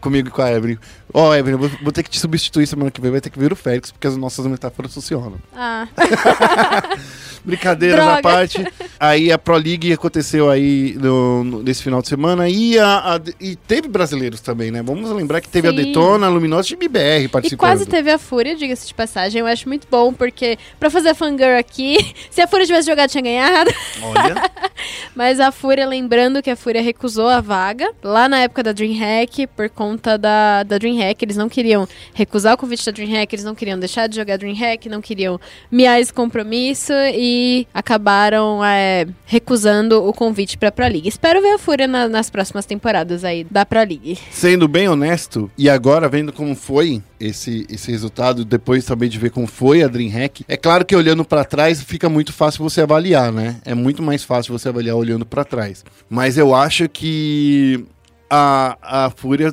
[0.00, 0.76] Comigo e com a Evelyn.
[1.12, 3.38] Ó, Evelyn, eu vou, vou ter que te substituir semana que vem, vai ter que
[3.38, 5.34] vir o Félix, porque as nossas metáforas funcionam.
[5.54, 5.88] Ah,
[7.44, 8.22] Brincadeiras à Droga.
[8.22, 8.66] parte.
[8.98, 12.48] Aí a Pro League aconteceu aí no, no- nesse final de semana.
[12.48, 14.82] E, a, a- e teve brasileiros também, né?
[14.82, 15.76] Vamos lembrar que teve a Sim.
[15.76, 17.66] Detona, a Luminosa e BBR e participando.
[17.68, 19.40] quase teve a Fúria, diga-se de passagem.
[19.40, 21.96] Eu acho muito bom, porque pra fazer a fangirl aqui,
[22.30, 23.70] se a Fúria tivesse jogado, tinha ganhado.
[24.02, 24.50] Olha,
[25.16, 29.46] Mas a Fúria, lembrando que a Fúria recusou a vaga lá na época da DreamHack
[29.48, 30.99] por conta da, da DreamHack.
[31.22, 34.88] Eles não queriam recusar o convite da DreamHack, eles não queriam deixar de jogar DreamHack,
[34.88, 41.08] não queriam miar esse compromisso e acabaram é, recusando o convite pra Pro League.
[41.08, 44.18] Espero ver a Fúria na- nas próximas temporadas aí da Pro League.
[44.30, 49.30] sendo bem honesto, e agora vendo como foi esse, esse resultado, depois também de ver
[49.30, 53.30] como foi a DreamHack, é claro que olhando pra trás fica muito fácil você avaliar,
[53.32, 53.56] né?
[53.64, 55.84] É muito mais fácil você avaliar olhando pra trás.
[56.08, 57.84] Mas eu acho que
[58.28, 59.52] a, a Fúria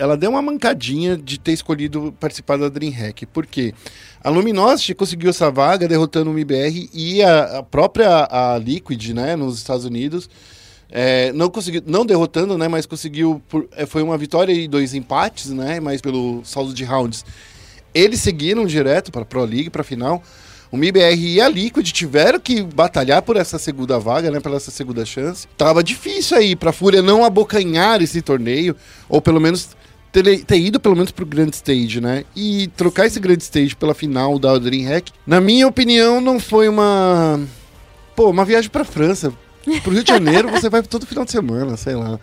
[0.00, 3.26] ela deu uma mancadinha de ter escolhido participar da DreamHack.
[3.26, 3.74] Por quê?
[4.24, 9.36] A Luminosity conseguiu essa vaga derrotando o MBR e a, a própria a Liquid, né,
[9.36, 10.28] nos Estados Unidos,
[10.90, 14.94] é, não conseguiu, não derrotando, né, mas conseguiu, por- é, foi uma vitória e dois
[14.94, 17.22] empates, né, mas pelo saldo de rounds.
[17.92, 20.22] Eles seguiram direto para Pro League, para final.
[20.72, 24.38] O MIBR e a Liquid tiveram que batalhar por essa segunda vaga, né?
[24.38, 25.48] Por essa segunda chance.
[25.56, 28.76] Tava difícil aí pra Fúria não abocanhar esse torneio,
[29.08, 29.70] ou pelo menos
[30.12, 32.24] ter, ter ido pelo menos pro Grand Stage, né?
[32.34, 37.40] E trocar esse Grand Stage pela final da DreamHack, na minha opinião, não foi uma.
[38.14, 39.32] Pô, uma viagem pra França.
[39.82, 42.18] Pro Rio de Janeiro você vai todo final de semana, sei lá.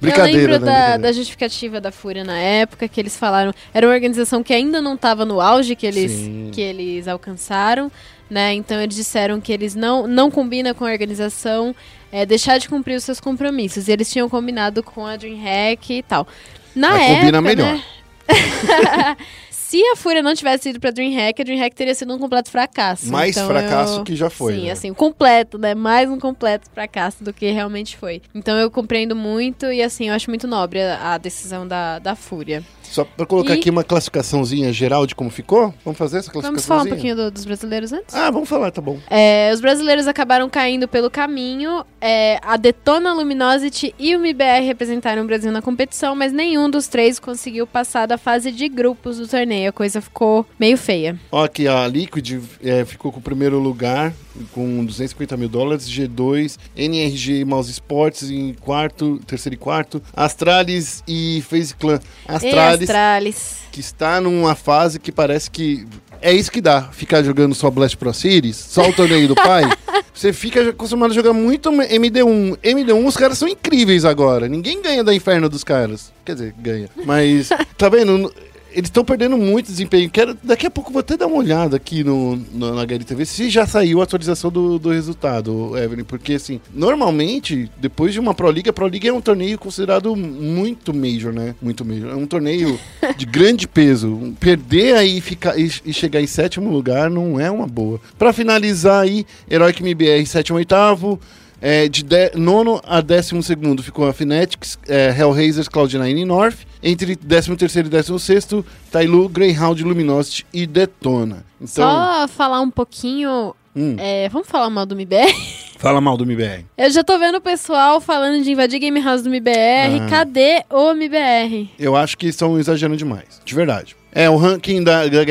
[0.00, 0.72] Brincadeira, eu lembro né?
[0.72, 3.52] da, da justificativa da Fúria na época, que eles falaram.
[3.72, 6.50] Era uma organização que ainda não estava no auge que eles, Sim.
[6.52, 7.90] que eles alcançaram,
[8.28, 8.52] né?
[8.52, 11.74] Então eles disseram que eles não, não combinam com a organização
[12.12, 13.88] é, deixar de cumprir os seus compromissos.
[13.88, 16.28] E eles tinham combinado com a DreamHack e tal.
[16.74, 17.74] Na Mas época, combina melhor.
[17.74, 17.82] né?
[19.50, 23.10] Se a Fúria não tivesse ido pra DreamHack, a DreamHack teria sido um completo fracasso.
[23.10, 24.54] Mais Então fracasso eu- que já foi.
[24.54, 24.70] Sim, né?
[24.72, 25.74] assim, completo, né?
[25.74, 28.20] Mais um completo fracasso do que realmente foi.
[28.34, 32.14] Então eu compreendo muito e, assim, eu acho muito nobre a, a decisão da, da
[32.14, 32.62] Fúria.
[32.92, 35.72] Só pra colocar E- aqui uma classificaçãozinha geral de como ficou.
[35.84, 36.62] Vamos fazer essa Vamos classificaçãozinha?
[36.66, 38.14] falar um pouquinho do- dos brasileiros antes?
[38.14, 38.98] Ah, vamos falar, tá bom.
[39.08, 41.84] É, os brasileiros acabaram caindo pelo caminho.
[42.00, 46.86] É, a Detona Luminosity e o MBR representaram o Brasil na competição, mas nenhum dos
[46.86, 49.70] três conseguiu passar da fase de grupos do torneio.
[49.70, 51.18] A coisa ficou meio feia.
[51.30, 54.12] Ó, aqui a Liquid é, ficou com o primeiro lugar
[54.52, 61.42] com 250 mil dólares, G2, NRG Mouse Sports em quarto, terceiro e quarto, Astralis e
[61.48, 62.00] FaZe Clan.
[62.26, 63.56] Astralis, Astralis.
[63.70, 65.86] que está numa fase que parece que
[66.20, 69.64] é isso que dá, ficar jogando só Blast Pro Series, só o torneio do pai.
[70.14, 72.58] Você fica acostumado a jogar muito MD1.
[72.62, 74.46] MD1, os caras são incríveis agora.
[74.48, 76.12] Ninguém ganha da inferno dos caras.
[76.24, 76.88] Quer dizer, ganha.
[77.04, 78.32] Mas, tá vendo?
[78.74, 80.10] Eles estão perdendo muito desempenho.
[80.10, 83.50] Quero, daqui a pouco vou até dar uma olhada aqui no, no, na HLTV se
[83.50, 86.04] já saiu a atualização do, do resultado, Evelyn.
[86.04, 90.14] Porque, assim, normalmente, depois de uma Pro League, a Pro League é um torneio considerado
[90.16, 91.54] muito major, né?
[91.60, 92.10] Muito major.
[92.10, 92.78] É um torneio
[93.16, 94.34] de grande peso.
[94.40, 98.00] Perder aí e, ficar, e, e chegar em sétimo lugar não é uma boa.
[98.18, 101.20] Pra finalizar aí, Heroic MBR, sétimo oitavo.
[101.62, 106.58] É, de, de nono a décimo segundo ficou a Fnatic, é, Hellraisers, Cloud9 e North.
[106.82, 111.44] Entre décimo terceiro e décimo sexto, Tailu, Greyhound, Luminosity e Detona.
[111.60, 113.54] Então, Só falar um pouquinho.
[113.76, 115.32] hum, é, vamos falar mal do MBR?
[115.78, 116.64] fala mal do MBR.
[116.76, 120.00] Eu já tô vendo o pessoal falando de invadir Game House do MBR.
[120.00, 120.06] Ah.
[120.10, 121.70] Cadê o MBR?
[121.78, 123.96] Eu acho que estão exagerando demais, de verdade.
[124.14, 125.24] É, o ranking da, da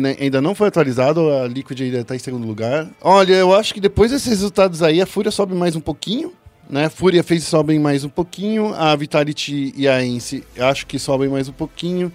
[0.00, 2.86] né, ainda não foi atualizado, a Liquid ainda está em segundo lugar.
[3.00, 6.34] Olha, eu acho que depois desses resultados aí, a Fúria sobe mais um pouquinho,
[6.68, 6.90] né?
[6.90, 11.48] Fúria fez sobem mais um pouquinho, a Vitality e a Ence acho que sobem mais
[11.48, 12.12] um pouquinho.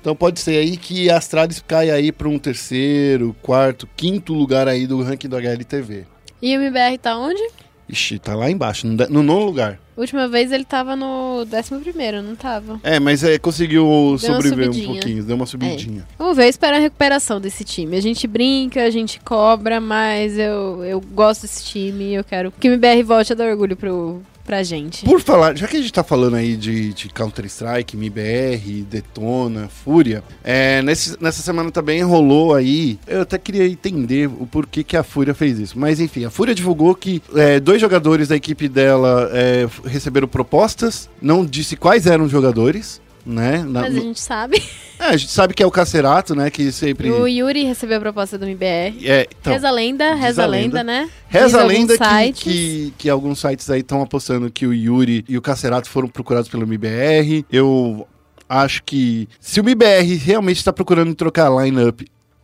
[0.00, 4.68] Então pode ser aí que a Astralis caia aí para um terceiro, quarto, quinto lugar
[4.68, 6.04] aí do ranking do HLTV.
[6.42, 7.42] E o MBR tá onde?
[7.88, 9.78] Ixi, tá lá embaixo, no, nono lugar.
[9.96, 12.80] Última vez ele tava no 11, não tava?
[12.82, 16.04] É, mas é, conseguiu sobreviver um pouquinho, deu uma subidinha.
[16.18, 17.96] Vamos ver, esperar a recuperação desse time.
[17.96, 22.50] A gente brinca, a gente cobra, mas eu, eu gosto desse time e eu quero
[22.50, 25.04] que o MBR volte a dar orgulho pro, pra gente.
[25.04, 30.22] Por falar, já que a gente tá falando aí de, de Counter-Strike, MIBR, Detona, Fúria,
[30.42, 32.98] é, nesse- nessa semana também rolou aí.
[33.06, 35.78] Eu até queria entender o porquê que a Fúria fez isso.
[35.78, 41.08] Mas enfim, a Fúria divulgou que é, dois jogadores da equipe dela é, receberam propostas,
[41.20, 43.02] não disse quais eram os jogadores.
[43.26, 43.62] Né?
[43.62, 44.62] Na- Mas a gente sabe.
[45.00, 46.50] é, a gente sabe que é o Cacerato, né?
[46.50, 47.10] Que sempre.
[47.10, 48.98] O Yuri recebeu a proposta do MBR.
[49.08, 50.84] É, então, reza a lenda, reza a lenda, lenda.
[50.84, 51.10] né?
[51.28, 55.38] Reza a lenda que, que, que alguns sites aí estão apostando que o Yuri e
[55.38, 57.44] o Cacerato foram procurados pelo MBR.
[57.50, 58.06] Eu
[58.48, 62.02] acho que se o MBR realmente está procurando trocar a lineup,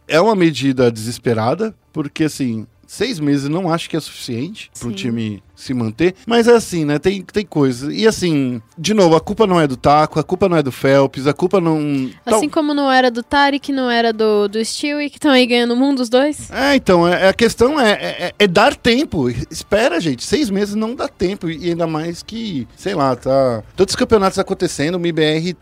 [0.09, 2.67] é uma medida desesperada, porque assim.
[2.93, 6.13] Seis meses não acho que é suficiente para o time se manter.
[6.27, 6.99] Mas é assim, né?
[6.99, 7.95] Tem, tem coisa.
[7.95, 10.73] E assim, de novo, a culpa não é do Taco, a culpa não é do
[10.73, 12.11] Phelps, a culpa não.
[12.27, 15.47] Assim como não era do Tarek, não era do, do Steel e que estão aí
[15.47, 16.51] ganhando o mundo, os dois.
[16.51, 19.29] É, então, é, a questão é, é- é dar tempo.
[19.49, 20.25] Espera, gente.
[20.25, 21.49] Seis meses não dá tempo.
[21.49, 23.63] E ainda mais que, sei lá, tá.
[23.77, 25.55] Todos os campeonatos acontecendo, o MIBR.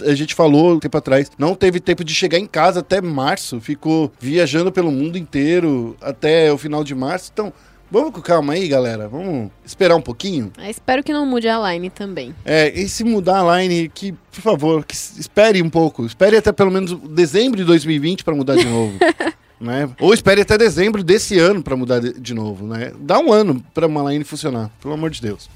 [0.00, 3.60] A gente falou um tempo atrás, não teve tempo de chegar em casa até março,
[3.60, 7.30] ficou viajando pelo mundo inteiro até o final de março.
[7.32, 7.52] Então,
[7.90, 9.08] vamos com calma aí, galera.
[9.08, 10.50] Vamos esperar um pouquinho.
[10.56, 12.34] Ah, espero que não mude a line também.
[12.44, 16.06] É, e se mudar a line, que, por favor, que espere um pouco.
[16.06, 18.98] Espere até pelo menos dezembro de 2020 para mudar de novo.
[19.62, 19.88] né?
[20.00, 22.92] Ou espere até dezembro desse ano para mudar de, de novo, né?
[22.98, 25.48] Dá um ano para uma line funcionar, pelo amor de Deus.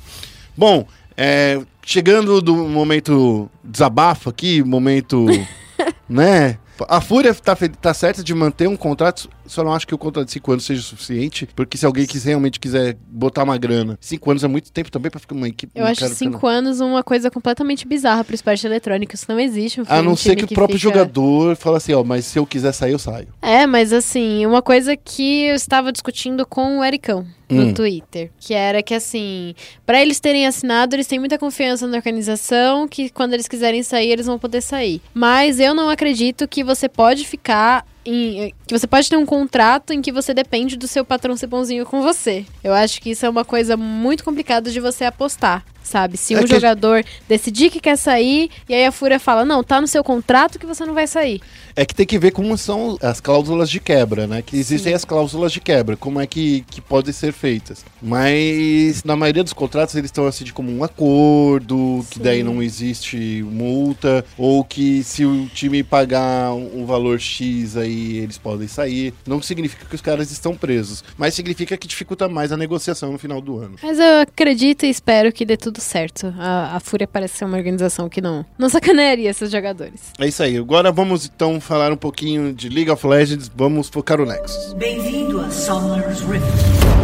[0.56, 0.86] Bom,
[1.16, 5.26] é, chegando do momento desabafo aqui, momento,
[6.08, 6.58] né?
[6.88, 10.26] A Fúria tá, tá certa de manter um contrato, só não acho que o contrato
[10.26, 14.30] de 5 anos seja suficiente, porque se alguém quis, realmente quiser botar uma grana, 5
[14.30, 15.72] anos é muito tempo também pra ficar uma equipe.
[15.74, 19.14] Eu acho cara cinco anos uma coisa completamente bizarra pro esporte eletrônico.
[19.14, 19.80] Isso não existe.
[19.80, 22.38] Um A não um ser que o próprio fica- jogador fala assim, ó, mas se
[22.38, 23.28] eu quiser sair, eu saio.
[23.42, 27.74] É, mas assim, uma coisa que eu estava discutindo com o Ericão no Hum.
[27.74, 29.54] Twitter, que era que assim,
[29.84, 34.10] pra eles terem assinado, eles têm muita confiança na organização, que quando eles quiserem sair,
[34.10, 35.00] eles vão poder sair.
[35.14, 39.92] Mas eu não acredito que você pode ficar em, que você pode ter um contrato
[39.92, 42.46] em que você depende do seu patrão ser bonzinho com você.
[42.62, 46.16] Eu acho que isso é uma coisa muito complicada de você apostar, sabe?
[46.16, 49.62] Se É um que- jogador decidir que quer sair e aí a Fúria fala: "Não,
[49.62, 51.40] tá no seu contrato que você não vai sair".
[51.74, 54.42] É que tem que ver como são as cláusulas de quebra, né?
[54.42, 57.84] Que existem as cláusulas de quebra, como é que, que podem ser feitas.
[58.02, 62.22] Mas na maioria dos contratos eles estão assim de como um acordo, que Sim.
[62.22, 68.38] daí não existe multa, ou que se o time pagar um valor X aí eles
[68.38, 69.12] podem sair.
[69.26, 73.18] Não significa que os caras estão presos, mas significa que dificulta mais a negociação no
[73.18, 73.76] final do ano.
[73.82, 76.32] Mas eu acredito e espero que dê tudo certo.
[76.38, 80.12] A, a Fúria parece ser uma organização que não, não sacanearia esses jogadores.
[80.18, 80.56] É isso aí.
[80.56, 83.50] Agora vamos então falar um pouquinho de League of Legends.
[83.54, 84.72] Vamos focar no Nexus.
[84.74, 86.96] Bem-vindo a Summer's Rift.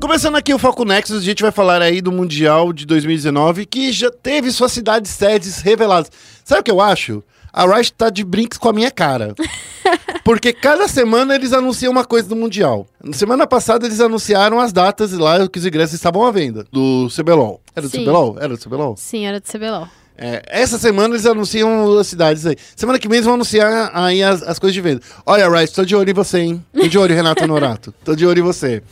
[0.00, 3.90] Começando aqui o Foco Nexus, a gente vai falar aí do Mundial de 2019, que
[3.90, 6.12] já teve suas cidades sedes reveladas.
[6.44, 7.24] Sabe o que eu acho?
[7.56, 9.34] A Riot tá de brinks com a minha cara.
[10.22, 12.86] Porque cada semana eles anunciam uma coisa do Mundial.
[13.02, 16.66] Na semana passada eles anunciaram as datas lá que os ingressos estavam à venda.
[16.70, 17.62] Do CBLOL.
[17.74, 18.04] Era do Sim.
[18.04, 18.36] CBLOL?
[18.38, 18.94] Era do CBLOL?
[18.98, 19.88] Sim, era do CBLOL.
[20.18, 22.56] É, essa semana eles anunciam as cidades aí.
[22.74, 25.00] Semana que vem eles vão anunciar aí as, as coisas de venda.
[25.24, 26.64] Olha, Rice, tô de olho em você, hein?
[26.74, 27.94] Tô de olho, Renato Norato.
[28.04, 28.82] Tô de olho em você.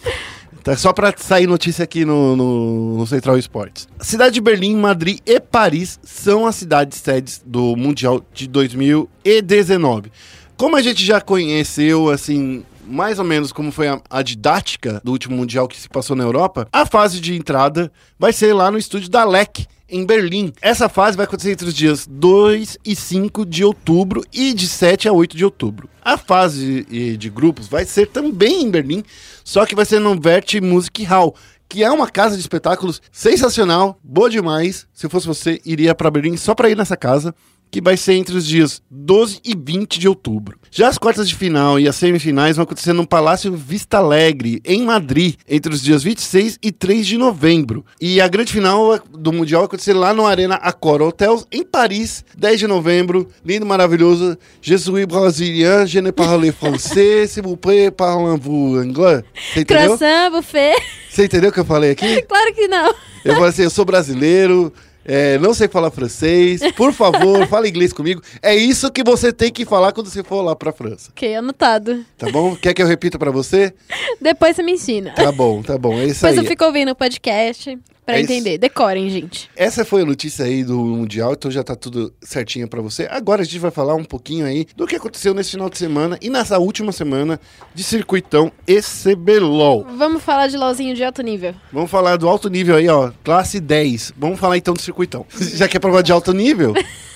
[0.65, 3.87] Tá só pra sair notícia aqui no, no, no Central Esportes.
[4.01, 10.11] Cidade de Berlim, Madrid e Paris são as cidades sedes do Mundial de 2019.
[10.57, 15.13] Como a gente já conheceu, assim, mais ou menos como foi a, a didática do
[15.13, 18.79] último Mundial que se passou na Europa, a fase de entrada vai ser lá no
[18.79, 20.53] estúdio da LEC, em Berlim.
[20.61, 25.09] Essa fase vai acontecer entre os dias 2 e 5 de outubro e de 7
[25.09, 25.89] a 8 de outubro.
[26.05, 26.85] A fase
[27.17, 29.05] de grupos vai ser também em Berlim,
[29.45, 31.35] só que vai ser no Vert Music Hall,
[31.69, 34.87] que é uma casa de espetáculos sensacional, boa demais.
[34.93, 37.33] Se fosse você, iria pra Berlim só pra ir nessa casa.
[37.75, 40.57] Que vai ser entre os dias 12 e 20 de outubro.
[40.71, 44.85] Já as quartas de final e as semifinais vão acontecer no Palácio Vista Alegre, em
[44.85, 47.85] Madrid, entre os dias 26 e 3 de novembro.
[48.01, 52.25] E a grande final do Mundial vai acontecer lá no Arena Accor Hotels, em Paris,
[52.39, 53.29] 10 de novembro.
[53.45, 54.39] Lindo, maravilhoso.
[54.63, 59.25] Je suis brésilien, je ne parle français, s'il vous plaît, parlez-vous anglais?
[59.53, 59.97] Você entendeu?
[59.97, 60.77] Croissant, buffet.
[61.11, 62.23] Você entendeu o que eu falei aqui?
[62.29, 62.95] claro que não.
[63.25, 64.73] Eu falei assim, eu sou brasileiro,
[65.05, 68.23] é, não sei falar francês, por favor, fala inglês comigo.
[68.43, 72.05] É isso que você tem que falar quando você for lá pra França, Ok, anotado.
[72.19, 72.55] tá bom?
[72.57, 73.73] Quer que eu repita pra você?
[74.21, 75.13] Depois você me ensina.
[75.15, 76.45] Tá bom, tá bom, é isso Depois aí.
[76.45, 78.33] eu fico ouvindo o podcast pra É isso.
[78.33, 78.59] entender.
[78.59, 79.51] Decorem, gente.
[79.57, 83.07] Essa foi a notícia aí do Mundial, então já tá tudo certinho pra você.
[83.11, 86.19] Agora a gente vai falar um pouquinho aí do que aconteceu nesse final de semana
[86.21, 87.41] e nessa última semana
[87.75, 89.87] de circuitão e CBLOL.
[89.97, 91.55] Vamos falar de LOLzinho de alto nível.
[91.73, 94.13] Vamos falar do alto nível aí, ó, classe 10.
[94.17, 95.27] Vamos falar então do circuitão.
[95.39, 96.75] Já quer provar de alto nível?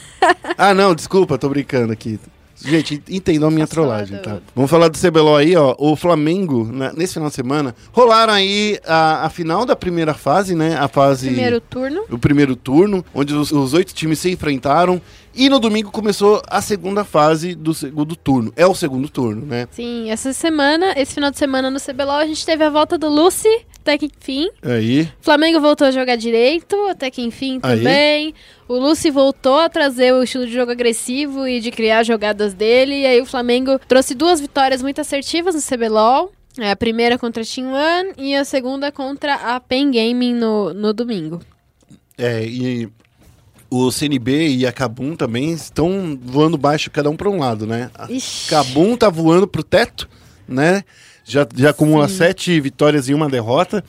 [0.56, 2.18] ah, não, desculpa, tô brincando aqui.
[2.64, 4.38] Gente, entendam a minha trollagem, tá?
[4.54, 5.74] Vamos falar do CBLOL aí, ó.
[5.78, 10.54] O Flamengo, na- nesse final de semana, rolaram aí a, a final da primeira fase,
[10.54, 10.76] né?
[10.76, 12.00] A fase Primeiro turno.
[12.10, 15.00] o primeiro turno, onde os, os oito times se enfrentaram.
[15.38, 18.52] E no domingo começou a segunda fase do segundo turno.
[18.56, 19.68] É o segundo turno, né?
[19.70, 23.08] Sim, essa semana, esse final de semana no CBLOL, a gente teve a volta do
[23.08, 24.50] Lucy, até que enfim.
[24.60, 25.08] Aí.
[25.20, 27.78] Flamengo voltou a jogar direito, até que enfim Aí.
[27.78, 28.34] também.
[28.66, 33.02] O Lucy voltou a trazer o estilo de jogo agressivo e de criar jogadas dele.
[33.02, 36.32] E aí o Flamengo trouxe duas vitórias muito assertivas no CBLOL.
[36.58, 40.74] É, a primeira contra a Team One e a segunda contra a Pen Gaming no,
[40.74, 41.40] no domingo.
[42.18, 42.88] É, e
[43.70, 47.90] o CNB e a Kabum também estão voando baixo, cada um para um lado, né?
[47.94, 48.48] A Ixi.
[48.50, 50.08] Kabum tá voando pro teto,
[50.46, 50.82] né?
[51.24, 52.16] Já, já acumula Sim.
[52.16, 53.84] sete vitórias e uma derrota.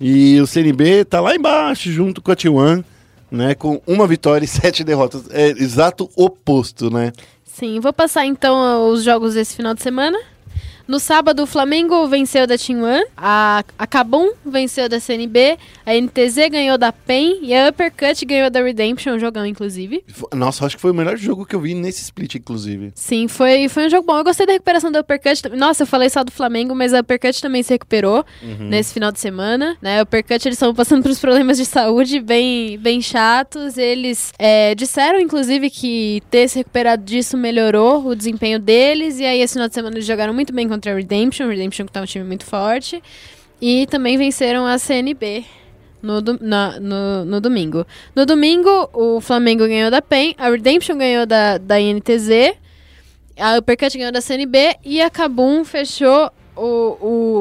[0.00, 2.84] E o CNB tá lá embaixo, junto com a T1,
[3.30, 3.54] né?
[3.54, 5.24] Com uma vitória e sete derrotas.
[5.30, 7.12] É exato oposto, né?
[7.44, 10.18] Sim, vou passar então os jogos desse final de semana.
[10.90, 16.48] No sábado, o Flamengo venceu da One, a, a Kabum venceu da CNB, a NTZ
[16.50, 20.02] ganhou da PEN e a Uppercut ganhou da Redemption, um jogão inclusive.
[20.34, 22.90] Nossa, acho que foi o melhor jogo que eu vi nesse split, inclusive.
[22.96, 24.18] Sim, foi, foi um jogo bom.
[24.18, 25.50] Eu gostei da recuperação da Uppercut.
[25.50, 28.24] Nossa, eu falei só do Flamengo, mas a Uppercut também se recuperou
[28.58, 29.76] nesse final de semana.
[29.80, 30.00] Né?
[30.00, 33.78] A Uppercut, eles estão passando por uns problemas de saúde bem, bem chatos.
[33.78, 39.20] Eles é, disseram, inclusive, que ter se recuperado disso melhorou o desempenho deles.
[39.20, 41.48] E aí, esse final de semana, eles jogaram muito bem contra a Redemption.
[41.48, 43.02] Redemption que tá um time muito forte.
[43.60, 45.44] E também venceram a CNB.
[46.02, 47.86] No, do- na- no, no domingo.
[48.16, 52.54] No domingo, o Flamengo ganhou da PEN, a Redemption ganhou da, da INTZ,
[53.38, 56.62] a Uppercut ganhou da CNB e a Kabum fechou o,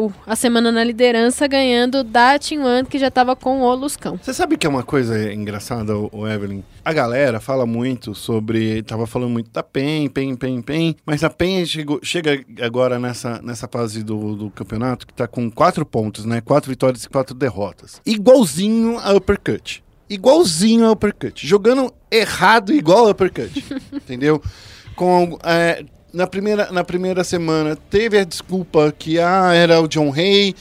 [0.07, 4.17] o- a semana na liderança ganhando da Team One, que já tava com o Luscão.
[4.21, 6.63] Você sabe que é uma coisa engraçada, o Evelyn?
[6.83, 8.81] A galera fala muito sobre.
[8.83, 10.95] Tava falando muito da PEN, PEN, PEN, PEN.
[11.05, 15.49] Mas a PEN chegou- chega agora nessa, nessa fase do, do campeonato que tá com
[15.51, 16.41] quatro pontos, né?
[16.41, 18.01] Quatro vitórias e quatro derrotas.
[18.05, 19.83] Igualzinho a Uppercut.
[20.09, 21.45] Igualzinho a Uppercut.
[21.45, 23.63] Jogando errado igual a Uppercut.
[23.93, 24.41] entendeu?
[24.95, 25.37] Com.
[25.43, 25.83] é,
[26.13, 30.55] na primeira, na primeira semana teve a desculpa que ah, era o John Hay.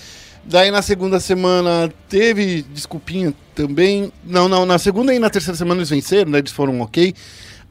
[0.44, 4.12] Daí na segunda semana teve desculpinha também.
[4.24, 6.38] Não, não, na segunda e na terceira semana eles venceram, né?
[6.38, 7.14] Eles foram ok.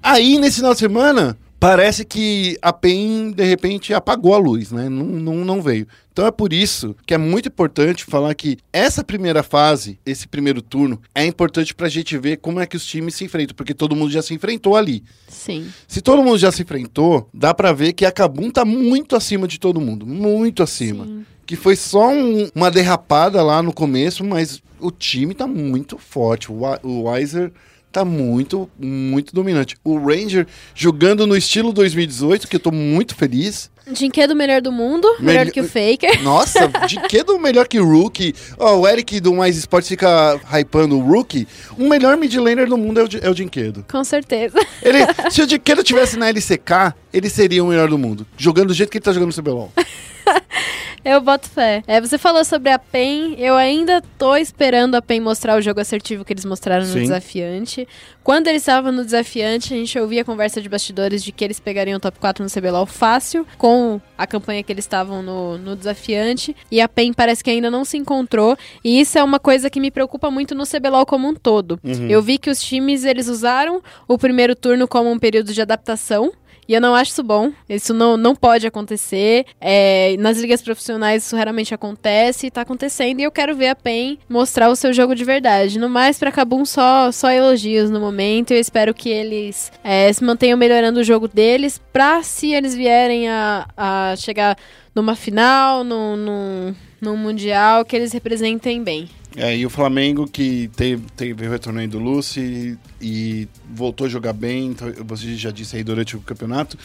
[0.02, 4.90] Aí nesse final de semana, parece que a PEN de repente apagou a luz, né?
[4.90, 5.88] Não, não, não veio.
[6.18, 10.64] Então é por isso que é muito importante falar que essa primeira fase, esse primeiro
[10.64, 13.96] turno, é importante pra gente ver como é que os times se enfrentam, porque todo
[13.96, 15.04] mundo já se enfrentou ali.
[15.28, 15.68] Sim.
[15.88, 19.48] Se todo mundo já se enfrentou, dá pra ver que a Kabum tá muito acima
[19.48, 20.08] de todo mundo.
[20.08, 21.08] Muito acima.
[21.46, 26.52] Que foi só um- uma derrapada lá no começo, mas o time tá muito forte.
[26.52, 27.52] O, o Weiser
[27.92, 29.76] tá muito, muito dominante.
[29.84, 33.70] O Ranger jogando no estilo 2018, que eu tô muito feliz.
[33.90, 36.20] Dinquedo melhor do mundo, melhor que o Faker.
[36.22, 38.36] Nossa, de que do melhor que o Rookie?
[38.58, 41.48] Ó, o Eric do Mais Esportes fica hypando o Rookie.
[41.78, 43.86] O melhor mid laner do mundo é o, é o Dinquedo.
[43.90, 44.60] Com certeza.
[44.82, 45.00] Ele,
[45.32, 48.28] se o Dinquedo tivesse na LCK, ele seria o melhor do mundo.
[48.38, 49.72] Jogando do jeito que ele tá jogando no CBLOL.
[51.04, 51.84] Eu boto fé.
[51.88, 53.36] É, você falou sobre a PEN.
[53.38, 57.02] Eu ainda tô esperando a PEN mostrar o jogo assertivo que eles mostraram no Sim.
[57.02, 57.88] desafiante.
[58.24, 61.62] Quando eles estavam no desafiante, a gente ouvia a conversa de bastidores de que eles
[61.62, 65.76] pegariam o top 4 no CBLOL fácil, com a campanha que eles estavam no, no
[65.78, 66.54] desafiante.
[66.70, 68.58] E a PEN parece que ainda não se encontrou.
[68.84, 71.80] E isso é uma coisa que me preocupa muito no CBLOL como um todo.
[72.10, 76.34] Eu vi que os times eles usaram o primeiro turno como um período de adaptação.
[76.68, 77.52] E eu não acho isso bom.
[77.70, 79.46] Isso não, não pode acontecer.
[79.60, 83.20] É, nas ligas profissionais isso raramente acontece e tá acontecendo.
[83.20, 85.80] E eu quero ver a PEN mostrar o seu jogo de verdade.
[85.80, 88.52] No mais, pra Kabum, só, só elogios no momento.
[88.52, 91.82] Eu espero que eles é, se mantenham melhorando o jogo deles.
[91.94, 94.58] Pra se eles vierem a, a chegar
[94.94, 99.10] numa final, num, num, num mundial, que eles representem bem.
[99.36, 104.10] É, e o Flamengo que teve, teve o retorno aí do Lucy e voltou a
[104.10, 106.76] jogar bem, então, você já disse aí durante o campeonato.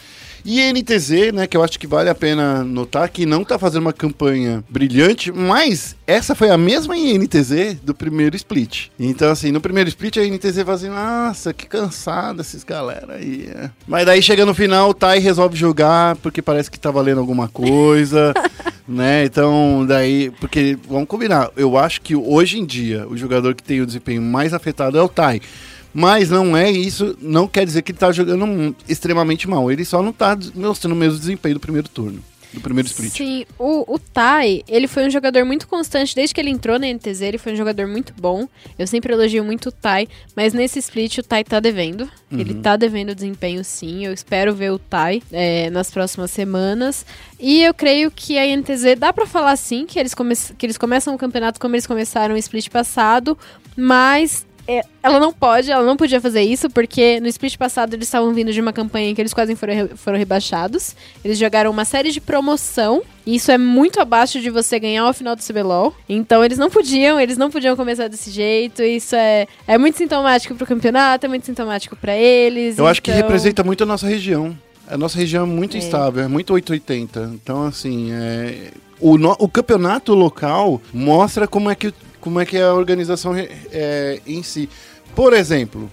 [0.45, 3.59] E a NTZ, né, que eu acho que vale a pena notar que não tá
[3.59, 8.89] fazendo uma campanha brilhante, mas essa foi a mesma INTZ do primeiro split.
[8.99, 13.49] Então, assim, no primeiro split a NTZ fazendo, assim, nossa, que cansada esses galera aí.
[13.55, 17.21] é." Mas daí chega no final, o Tai resolve jogar porque parece que tá valendo
[17.21, 18.35] alguma coisa.
[18.87, 19.25] né?
[19.25, 23.81] Então, daí, porque vamos combinar, eu acho que hoje em dia o jogador que tem
[23.81, 25.41] o desempenho mais afetado é o Tai.
[25.95, 29.71] Mas não é isso, não quer dizer que ele tá jogando extremamente mal.
[29.71, 32.21] Ele só não tá mostrando o mesmo desempenho do primeiro turno,
[32.53, 33.13] do primeiro split.
[33.17, 36.87] Sim, o, o Tai, ele foi um jogador muito constante desde que ele entrou na
[36.87, 38.47] NTZ, ele foi um jogador muito bom.
[38.79, 42.09] Eu sempre elogio muito o Tai, mas nesse split o Tai tá devendo.
[42.31, 44.07] Ele tá devendo desempenho sim.
[44.07, 47.05] Eu espero ver o Tai é, nas próximas semanas.
[47.39, 50.15] E eu creio que a NTZ dá pra falar sim que eles,
[50.57, 53.37] que eles começam o campeonato como eles começaram o split passado,
[53.77, 54.47] mas
[55.03, 58.53] ela não pode, ela não podia fazer isso, porque no split passado eles estavam vindo
[58.53, 60.95] de uma campanha em que eles quase foram, foram rebaixados.
[61.25, 65.13] Eles jogaram uma série de promoção, e isso é muito abaixo de você ganhar ao
[65.13, 65.95] final do CBLOL.
[66.09, 68.83] Então eles não podiam, eles não podiam começar desse jeito.
[68.83, 72.79] Isso é, é muito sintomático pro campeonato, é muito sintomático pra eles.
[72.79, 74.57] Eu acho que então- representa muito a nossa região.
[74.89, 75.79] A nossa região é muito É.
[75.79, 77.31] instável, é muito 880.
[77.35, 78.71] Então, assim, é...
[79.01, 83.35] o, no- o campeonato local mostra como é que, como é, que é a organização
[83.37, 84.69] é, em si.
[85.15, 85.91] Por exemplo,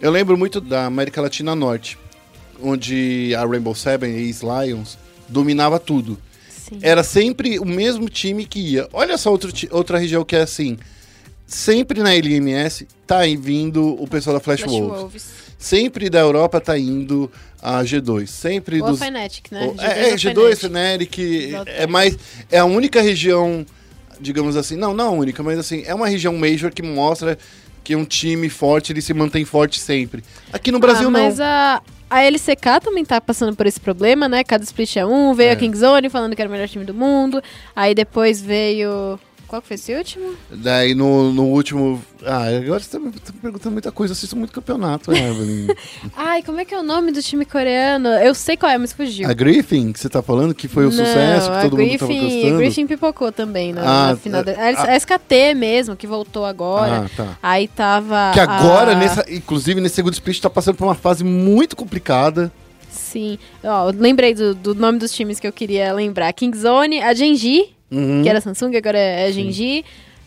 [0.00, 1.96] eu lembro muito da América Latina Norte,
[2.60, 4.98] onde a Rainbow Seven e East Lions
[5.28, 6.18] dominava tudo.
[6.48, 6.78] Sim.
[6.82, 8.88] Era sempre o mesmo time que ia.
[8.92, 10.76] Olha só outro outra região que é assim.
[11.46, 14.98] Sempre na LMS tá vindo o pessoal da Flash, Flash Wolves.
[15.00, 15.24] Wolves.
[15.58, 17.30] Sempre da Europa tá indo
[17.62, 18.26] a G2.
[18.26, 18.98] Sempre Ou a dos.
[18.98, 19.72] Fnatic, né?
[19.76, 21.14] o- é, é, G2, Fnatic.
[21.14, 21.72] Fnatic.
[21.78, 22.18] É mais.
[22.50, 23.64] É a única região,
[24.20, 24.76] digamos assim.
[24.76, 27.38] Não, não a única, mas assim, é uma região major que mostra
[27.82, 30.24] que um time forte ele se mantém forte sempre.
[30.52, 31.20] Aqui no Brasil ah, não.
[31.20, 34.42] Mas a, a LCK também tá passando por esse problema, né?
[34.42, 35.32] Cada split é um.
[35.34, 35.52] Veio É.
[35.52, 37.40] a Kingzone falando que era o melhor time do mundo.
[37.74, 39.18] Aí depois veio.
[39.48, 40.34] Qual que foi esse último?
[40.50, 42.02] Daí no, no último.
[42.24, 44.12] Ah, agora você tá me tá me perguntando muita coisa.
[44.12, 45.68] Assisto muito campeonato, né, Evelyn?
[46.16, 48.08] Ai, como é que é o nome do time coreano?
[48.08, 49.28] Eu sei qual é, mas fugiu.
[49.28, 52.12] a Griffin, que você tá falando, que foi o Não, sucesso, que todo mundo tava
[52.12, 52.54] Griffin, gostando.
[52.54, 54.42] A Griffin pipocou também na, Ah, na final.
[54.42, 57.04] da- é, a, a SKT mesmo, que voltou agora.
[57.06, 57.38] Ah, tá.
[57.42, 58.32] Aí tava.
[58.34, 62.50] Que agora, a- nessa, inclusive nesse segundo split, tá passando por uma fase muito complicada.
[62.90, 63.38] Sim.
[63.62, 68.22] Ó, lembrei do, do nome dos times que eu queria lembrar: Kingzone, a Genji, Uhum.
[68.22, 69.84] que era Samsung, agora é Genji.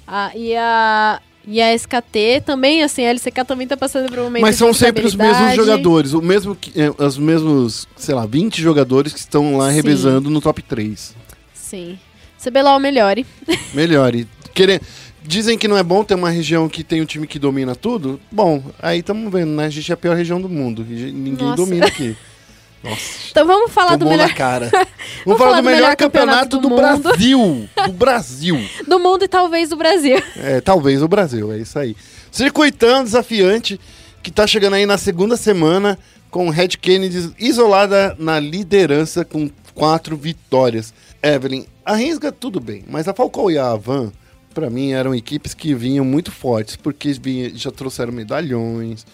[0.07, 1.21] A, e a.
[1.47, 4.71] E a SKT também, assim, a LCK também tá passando por um momento Mas são
[4.71, 9.57] sempre os mesmos jogadores, o mesmo, é, os mesmos, sei lá, 20 jogadores que estão
[9.57, 9.75] lá Sim.
[9.75, 11.15] revezando no top 3.
[11.53, 11.97] Sim.
[12.43, 13.25] CBLOL melhore.
[13.73, 14.13] Melhor.
[14.13, 14.81] E querer,
[15.23, 18.19] dizem que não é bom ter uma região que tem um time que domina tudo.
[18.31, 19.65] Bom, aí estamos vendo, né?
[19.65, 20.85] A gente é a pior região do mundo.
[20.87, 21.55] Ninguém Nossa.
[21.55, 22.15] domina aqui.
[22.83, 23.01] Nossa,
[23.31, 24.71] Então vamos falar do melhor cara.
[25.25, 26.79] Vamos falar do melhor campeonato do, mundo.
[26.79, 27.69] Brasil.
[27.85, 28.69] Do Brasil.
[28.87, 30.17] do mundo e talvez do Brasil.
[30.37, 31.95] É, talvez o Brasil, é isso aí.
[32.31, 33.79] Circuitão desafiante,
[34.23, 35.99] que tá chegando aí na segunda semana,
[36.31, 40.93] com Red Kennedy isolada na liderança com quatro vitórias.
[41.21, 44.11] Evelyn, a Risga tudo bem, mas a Falcão e a Avan,
[44.53, 47.13] pra mim, eram equipes que vinham muito fortes, porque
[47.55, 49.05] já trouxeram medalhões.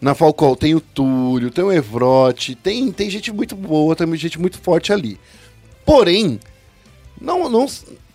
[0.00, 4.38] Na Falcão tem o Túlio, tem o Evrote, tem, tem gente muito boa, tem gente
[4.38, 5.18] muito forte ali.
[5.84, 6.38] Porém,
[7.20, 7.66] não, não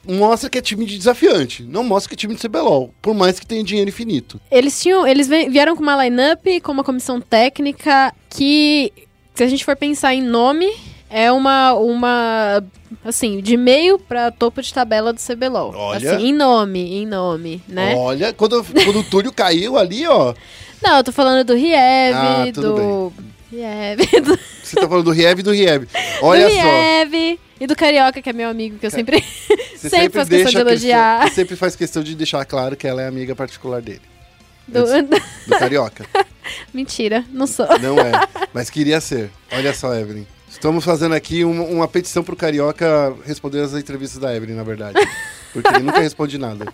[0.07, 1.63] mostra que é time de desafiante.
[1.63, 2.93] Não mostra que é time de CBLOL.
[3.01, 4.39] Por mais que tenha dinheiro infinito.
[4.51, 5.07] Eles tinham.
[5.07, 8.91] Eles vieram com uma lineup, com uma comissão técnica que,
[9.33, 10.71] se a gente for pensar em nome,
[11.09, 11.73] é uma.
[11.73, 12.63] uma
[13.03, 15.73] assim, de meio pra topo de tabela do CBLOL.
[15.75, 16.15] Olha.
[16.15, 17.95] Assim, em nome, em nome, né?
[17.95, 20.33] Olha, quando, quando o Túlio caiu ali, ó.
[20.83, 23.13] Não, eu tô falando do Riev, Ah, do.
[23.51, 25.87] Riev, do, Você tá falando do Riev e do Riev.
[26.21, 26.61] Olha do só.
[26.61, 29.23] Riev e do Carioca, que é meu amigo, que eu sempre,
[29.75, 31.19] Você sempre faço questão de elogiar.
[31.21, 34.01] Questão, sempre faz questão de deixar claro que ela é amiga particular dele.
[34.67, 36.05] Do- Do Carioca.
[36.73, 37.67] Mentira, não sou.
[37.79, 38.11] Não é.
[38.53, 39.29] Mas queria ser.
[39.51, 40.25] Olha só, Evelyn.
[40.49, 44.97] Estamos fazendo aqui uma, uma petição pro Carioca responder as entrevistas da Evelyn, na verdade.
[45.51, 46.65] Porque ele nunca responde nada.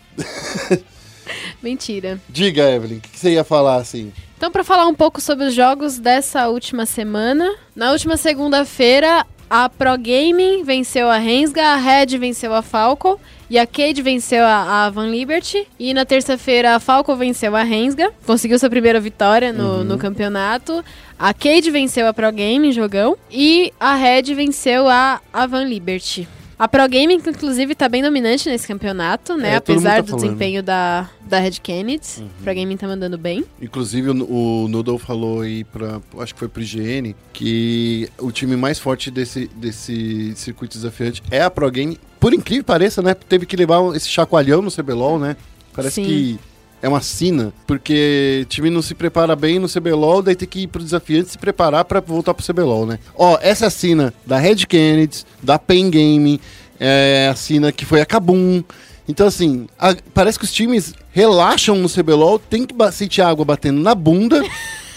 [1.61, 2.19] Mentira.
[2.29, 4.11] Diga, Evelyn, o que que você ia falar assim?
[4.37, 9.67] Então, para falar um pouco sobre os jogos dessa última semana, na última segunda-feira, a
[9.67, 13.19] Pro Gaming venceu a Rensga, a Red venceu a Falco
[13.49, 15.67] e a Cade venceu a, a Van Liberty.
[15.79, 20.85] E na terça-feira, a Falco venceu a Rensga, conseguiu sua primeira vitória no, no campeonato.
[21.17, 23.17] A Cade venceu a Pro Gaming, jogão.
[23.31, 26.27] E a Red venceu a, a Van Liberty.
[26.59, 29.51] A Pro Gaming, inclusive, tá bem dominante nesse campeonato, né?
[29.51, 30.23] É, Apesar tá do falando.
[30.25, 32.25] desempenho da, da Red Kennedy.
[32.43, 33.45] Pro Gaming tá mandando bem.
[33.61, 36.01] Inclusive, o, o Noodle falou aí pra.
[36.17, 41.41] Acho que foi pro IGN que o time mais forte desse, desse circuito desafiante é
[41.41, 41.97] a Pro Game.
[42.19, 43.13] Por incrível que pareça, né?
[43.13, 45.37] Teve que levar esse chacoalhão no CBLOL, né?
[45.73, 46.03] Parece Sim.
[46.03, 46.39] que
[46.81, 50.61] é uma sina, porque o time não se prepara bem no CBLOL, daí tem que
[50.61, 52.99] ir pro desafiante se preparar pra voltar pro CBLOL, né?
[53.15, 56.39] Ó, essa é a sina da Red Kennedy, da Pen Game,
[56.79, 58.63] é a sina que foi a Kabum.
[59.07, 63.81] Então, assim, a- parece que os times relaxam no CBLOL, tem que sentir água batendo
[63.81, 64.41] na bunda.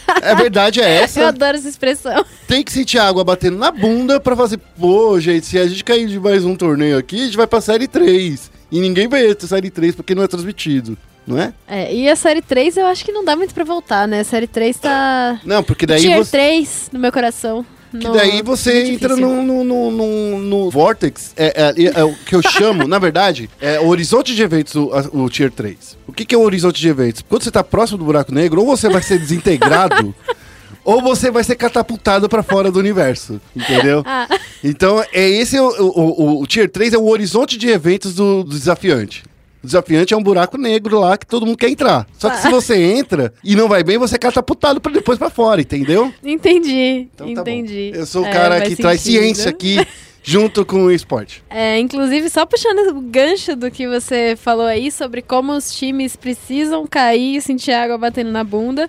[0.07, 1.29] A verdade é Eu essa.
[1.29, 2.25] adoro essa expressão.
[2.47, 6.07] Tem que sentir água batendo na bunda pra fazer, pô, gente, se a gente cair
[6.07, 8.51] de mais um torneio aqui, a gente vai pra série 3.
[8.71, 10.97] E ninguém vai ter série 3 porque não é transmitido,
[11.27, 11.53] não é?
[11.69, 14.21] É, e a série 3 eu acho que não dá muito pra voltar, né?
[14.21, 15.41] A série 3 tá.
[15.45, 16.31] Não, porque daí Tier você.
[16.33, 17.65] 3 no meu coração.
[17.93, 19.43] Que daí você muito entra difícil.
[19.45, 19.63] no,
[20.41, 24.43] no, Vortex, é, é- é o que eu chamo, na verdade, é o horizonte de
[24.43, 25.99] eventos, o, o Tier 3.
[26.09, 27.23] O que, que é o horizonte de eventos?
[27.29, 30.15] Quando você tá próximo do buraco negro, ou você vai ser desintegrado,
[30.83, 34.03] ou você vai ser catapultado pra fora do universo, entendeu?
[34.07, 34.27] Ah,
[34.65, 38.43] Então, é esse o, o, o- o Tier 3 é o horizonte de eventos do,
[38.43, 39.23] do desafiante.
[39.63, 42.07] O desafiante é um buraco negro lá que todo mundo quer entrar.
[42.19, 45.31] Só que se você entra e não vai bem, você é catapultado pra depois pra
[45.31, 46.13] fora, entendeu?
[46.25, 47.09] entendi.
[47.15, 47.51] Então tá bom.
[47.51, 47.93] entendi.
[47.95, 49.21] Eu sou o É, cara faz que traz sentido.
[49.23, 49.87] ciência aqui
[50.23, 51.43] junto com o esporte.
[51.51, 56.17] É, inclusive, só puxando o gancho do que você falou aí sobre como os times
[56.17, 58.89] precisam cair e sentir água batendo na bunda.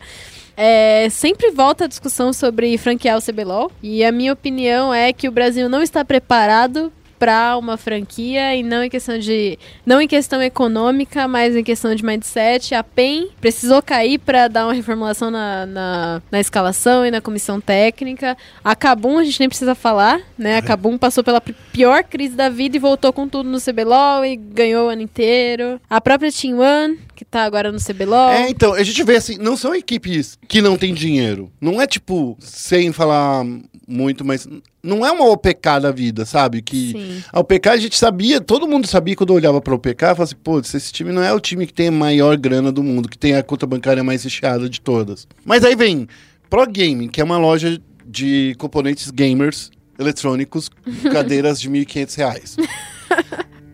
[0.56, 3.72] É, sempre volta a discussão sobre franquear o CBLOL.
[3.82, 6.92] E a minha opinião é que o Brasil não está preparado
[7.24, 11.96] para uma franquia e não em questão de não em questão econômica, mas em questão
[11.96, 12.76] de mindset.
[12.76, 17.62] A PEN precisou cair para dar uma reformulação na, na, na escalação e na comissão
[17.62, 18.36] técnica.
[18.62, 20.58] A Kabum a gente nem precisa falar, né?
[20.58, 24.26] A Kabum passou pela pi- pior crise da vida e voltou com tudo no CBLOL
[24.26, 25.80] e ganhou o ano inteiro.
[25.90, 28.32] A própria Team One, que tá agora no CBLOL.
[28.32, 31.50] É, então, a gente vê assim, não são equipes que não têm dinheiro.
[31.62, 33.46] Não é tipo, sem falar
[33.88, 34.48] muito, mas
[34.82, 36.62] não é uma OPK da vida, sabe?
[36.62, 37.13] Que Sim.
[37.32, 40.60] A OPK a gente sabia, todo mundo sabia quando olhava pra OPK, falava assim, pô,
[40.60, 43.36] esse time não é o time que tem a maior grana do mundo, que tem
[43.36, 45.28] a conta bancária mais recheada de todas.
[45.46, 46.08] Mas aí vem
[46.50, 50.70] Pro Gaming, que é uma loja de componentes gamers eletrônicos,
[51.12, 52.58] cadeiras de 1.500 reais.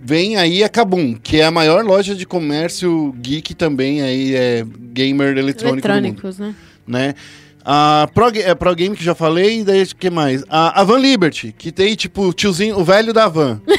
[0.02, 4.66] Vem aí a Kabum, que é a maior loja de comércio geek também, aí é
[4.94, 6.56] gamer eletrônico Eletrônicos, né?
[6.88, 7.14] né?
[7.64, 10.43] A Pro, é, Pro Game que já falei, e daí o que mais?
[10.49, 13.62] A, a Van Liberty, que tem tipo o tiozinho, o velho da Van.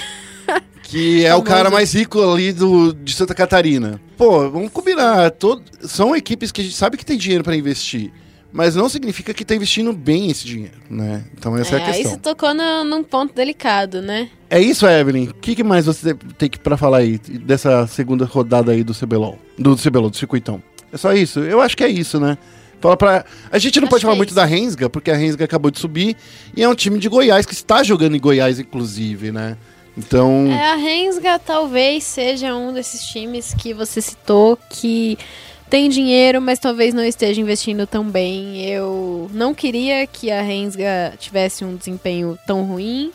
[0.83, 4.01] Que é o cara mais rico ali do, de Santa Catarina.
[4.16, 5.31] Pô, vamos combinar.
[5.31, 8.11] Todo, são equipes que a gente sabe que tem dinheiro pra investir.
[8.53, 11.22] Mas não significa que tá investindo bem esse dinheiro, né?
[11.33, 12.11] Então essa é, a aí questão.
[12.11, 14.28] você tocou no- num ponto delicado, né?
[14.51, 15.28] É isso, Evelyn.
[15.28, 18.93] O que, que mais você tem que para falar aí dessa segunda rodada aí do
[18.93, 19.39] CBLOL?
[19.57, 20.61] Do CBLOL, do circuitão.
[20.93, 21.39] É só isso?
[21.39, 22.37] Eu acho que é isso, né?
[22.81, 23.24] Fala pra...
[23.51, 25.78] A gente não Acho pode falar é muito da Rensga, porque a Rensga acabou de
[25.78, 26.16] subir
[26.57, 29.57] e é um time de Goiás que está jogando em Goiás, inclusive, né?
[29.97, 30.47] Então.
[30.51, 35.18] É, a Rensga talvez seja um desses times que você citou que
[35.68, 38.64] tem dinheiro, mas talvez não esteja investindo tão bem.
[38.64, 43.12] Eu não queria que a Rensga tivesse um desempenho tão ruim,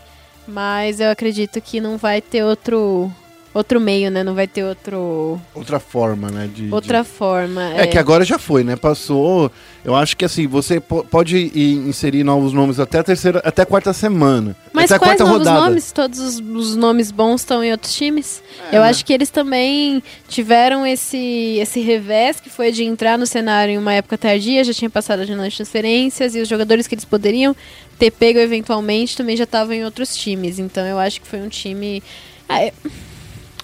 [0.48, 3.12] mas eu acredito que não vai ter outro
[3.56, 4.24] outro meio, né?
[4.24, 6.48] Não vai ter outro Outra forma, né?
[6.54, 7.70] De, outra forma.
[7.74, 8.76] de- É que agora já foi, né?
[8.76, 9.52] Passou.
[9.84, 13.62] Eu acho que assim, você po- pode ir inserir novos nomes até a terceira, até
[13.62, 14.56] a quarta semana.
[14.74, 15.60] Mas até a quarta novos rodada.
[15.62, 15.92] nomes?
[15.92, 18.44] Todos os, os nomes bons estão em outros times?
[18.72, 18.90] É, Eu né?
[18.90, 23.78] acho que eles também tiveram esse, esse revés que foi de entrar no cenário em
[23.78, 27.06] uma época tardia, já tinha passado a janela de transferências e os jogadores que eles
[27.06, 27.56] poderiam
[27.98, 30.60] ter pego eventualmente também já estavam em outros times.
[30.60, 32.04] Então eu acho que foi um time.
[32.50, 32.74] Ah, eu,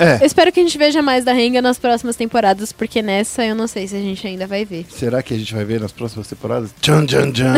[0.02, 0.18] É.
[0.20, 3.54] eu espero que a gente veja mais da Renga nas próximas temporadas, porque nessa eu
[3.54, 4.88] não sei se a gente ainda vai ver.
[4.90, 6.72] Será que a gente vai ver nas próximas temporadas?
[6.82, 7.54] Tchan, tchan, tchan.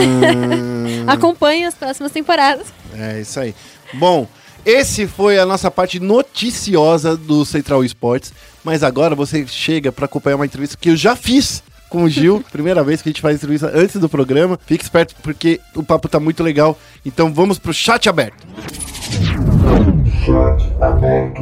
[1.08, 2.68] Acompanhe as próximas temporadas.
[2.94, 3.56] É isso aí.
[3.94, 4.28] Bom,
[4.66, 10.36] esse foi a nossa parte noticiosa do Central Esportes, mas agora você chega para acompanhar
[10.36, 13.38] uma entrevista que eu já fiz com o Gil, primeira vez que a gente faz
[13.38, 14.60] entrevista antes do programa.
[14.66, 16.78] Fique esperto porque o papo tá muito legal.
[17.06, 18.46] Então vamos pro chat aberto.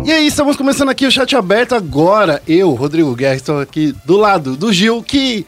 [0.04, 2.42] E aí, estamos começando aqui o chat aberto agora.
[2.48, 5.46] Eu, Rodrigo Guerra, estou aqui do lado do Gil, que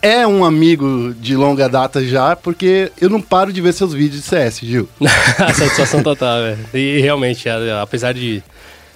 [0.00, 4.22] é um amigo de longa data já, porque eu não paro de ver seus vídeos
[4.22, 4.88] de CS, Gil.
[5.54, 6.58] Satisfação total, velho.
[6.74, 8.42] E realmente, a- apesar de,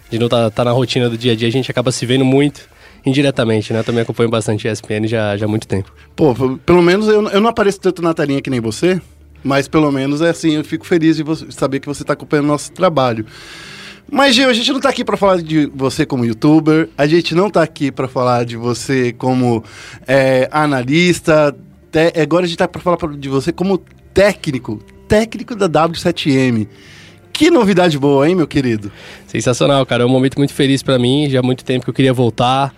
[0.08, 2.24] de não estar tá, na rotina do dia a dia, a gente acaba se vendo
[2.24, 2.60] muito
[3.04, 3.80] indiretamente, né?
[3.80, 5.90] Eu também acompanho bastante ESPN já, já há muito tempo.
[6.14, 6.32] Pô,
[6.64, 9.00] pelo menos eu, eu não apareço tanto na telinha que nem você,
[9.42, 12.48] mas pelo menos é assim, eu fico feliz de saber que você está acompanhando o
[12.48, 13.24] nosso trabalho.
[14.10, 17.34] Mas, Gil, a gente não tá aqui para falar de você como youtuber, a gente
[17.34, 19.62] não tá aqui para falar de você como
[20.06, 21.54] é, analista,
[21.92, 23.78] te- agora a gente tá para falar de você como
[24.14, 26.66] técnico, técnico da W7M.
[27.32, 28.90] Que novidade boa, hein, meu querido?
[29.26, 30.02] Sensacional, cara.
[30.02, 31.28] É um momento muito feliz pra mim.
[31.30, 32.74] Já há muito tempo que eu queria voltar.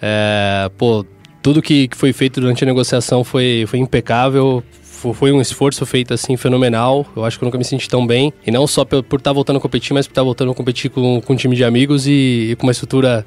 [0.00, 1.04] É, pô,
[1.42, 4.62] tudo que, que foi feito durante a negociação foi, foi impecável.
[5.06, 7.06] Fo- Foi um esforço feito assim fenomenal.
[7.16, 8.32] Eu acho que eu nunca me senti tão bem.
[8.46, 11.20] E não só por estar voltando a competir, mas por estar voltando a competir com,
[11.20, 13.24] com um time de amigos e, e com uma estrutura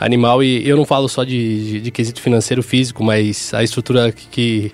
[0.00, 0.42] animal.
[0.42, 4.26] E eu não falo só de, de, de quesito financeiro físico, mas a estrutura que,
[4.26, 4.72] que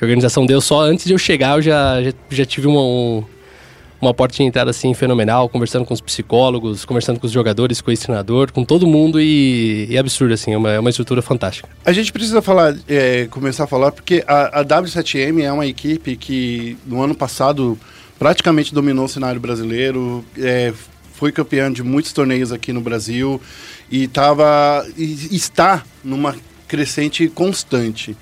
[0.00, 3.24] a organização deu só antes de eu chegar, eu já, já, já tive uma, um,
[4.00, 7.90] uma porta de entrada assim fenomenal, conversando com os psicólogos, conversando com os jogadores, com
[7.90, 11.68] o ex-treinador, com todo mundo e, e absurdo assim, é uma, é uma estrutura fantástica.
[11.84, 16.16] A gente precisa falar, é, começar a falar, porque a, a W7M é uma equipe
[16.16, 17.78] que no ano passado
[18.18, 20.72] praticamente dominou o cenário brasileiro, é,
[21.14, 23.40] foi campeã de muitos torneios aqui no Brasil
[23.90, 26.34] e, tava, e está numa
[26.66, 28.16] crescente constante.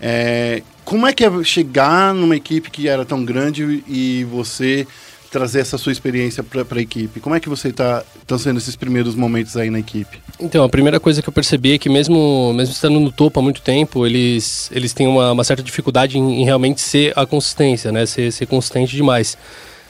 [0.00, 4.86] É, como é que é chegar numa equipe que era tão grande e você
[5.34, 7.18] trazer essa sua experiência para a equipe?
[7.18, 10.20] Como é que você está estão sendo esses primeiros momentos aí na equipe?
[10.38, 13.42] Então, a primeira coisa que eu percebi é que mesmo, mesmo estando no topo há
[13.42, 17.90] muito tempo, eles, eles têm uma, uma certa dificuldade em, em realmente ser a consistência,
[17.90, 18.06] né?
[18.06, 19.36] Ser, ser consistente demais.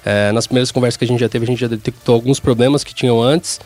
[0.03, 2.83] É, nas primeiras conversas que a gente já teve, a gente já detectou alguns problemas
[2.83, 3.61] que tinham antes,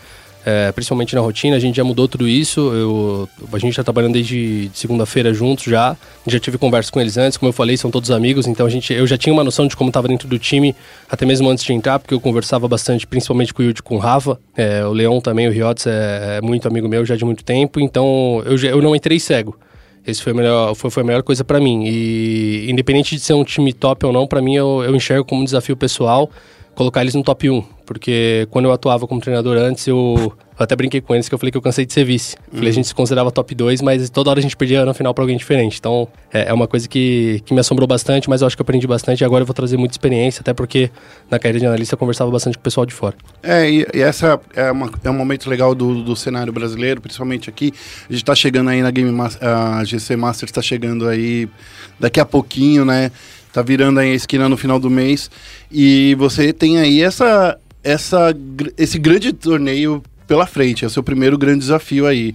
[0.45, 2.61] é, principalmente na rotina, a gente já mudou tudo isso.
[2.73, 5.97] Eu, a gente está trabalhando desde de segunda-feira juntos já.
[6.27, 8.93] Já tive conversa com eles antes, como eu falei, são todos amigos, então a gente,
[8.93, 10.75] eu já tinha uma noção de como estava dentro do time,
[11.11, 13.99] até mesmo antes de entrar, porque eu conversava bastante, principalmente com o Yudi com o
[13.99, 14.39] Rafa.
[14.57, 17.81] É, o Leon também, o Riotes é, é muito amigo meu já de muito tempo,
[17.81, 19.59] então eu, eu não entrei cego.
[20.07, 21.85] Esse foi a melhor, foi, foi a melhor coisa pra mim.
[21.85, 25.43] E independente de ser um time top ou não, pra mim eu, eu enxergo como
[25.43, 26.31] um desafio pessoal
[26.75, 27.65] colocar eles no top 1.
[27.89, 31.51] Porque quando eu atuava como treinador antes, eu, até brinquei com eles que eu falei
[31.51, 32.37] que eu cansei de ser vice.
[32.53, 35.15] Falei, a gente se considerava top 2, mas toda hora a gente perdia no final
[35.15, 35.79] pra alguém diferente.
[35.79, 38.65] Então é, é uma coisa que, que me assombrou bastante, mas eu acho que eu
[38.65, 40.91] aprendi bastante e agora eu vou trazer muita experiência, até porque
[41.31, 43.17] na carreira de analista eu conversava bastante com o pessoal de fora.
[43.43, 47.49] É, e, e essa é, uma- é um momento legal do, do cenário brasileiro, principalmente
[47.49, 47.73] aqui.
[48.09, 51.49] A gente tá chegando aí na Game Mas- a GC Masters tá chegando aí
[51.99, 53.11] daqui a pouquinho, né?
[53.51, 55.31] Tá virando aí a esquina no final do mês.
[55.73, 58.35] E você tem aí essa, essa,
[58.77, 62.35] esse grande torneio pela frente, é o seu primeiro grande desafio aí.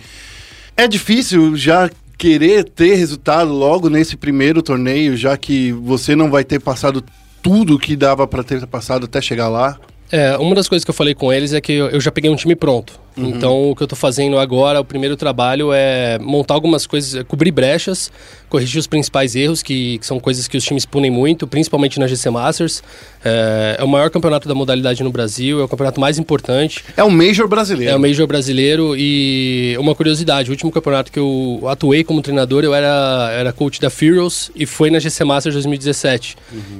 [0.75, 6.43] É difícil já querer ter resultado logo nesse primeiro torneio, já que você não vai
[6.43, 7.03] ter passado
[7.41, 9.77] tudo que dava para ter passado até chegar lá?
[10.11, 12.35] É, uma das coisas que eu falei com eles é que eu já peguei um
[12.35, 13.02] time pronto.
[13.15, 17.23] Então, o que eu tô fazendo agora, o primeiro trabalho é montar algumas coisas, é
[17.23, 18.11] cobrir brechas,
[18.49, 22.07] corrigir os principais erros, que, que são coisas que os times punem muito, principalmente na
[22.07, 22.83] GC Masters.
[23.25, 26.83] É, é o maior campeonato da modalidade no Brasil, é o campeonato mais importante.
[26.95, 27.91] É o Major brasileiro.
[27.91, 32.63] É o Major brasileiro e uma curiosidade, o último campeonato que eu atuei como treinador,
[32.63, 36.37] eu era, era coach da Furious e foi na GC Masters 2017.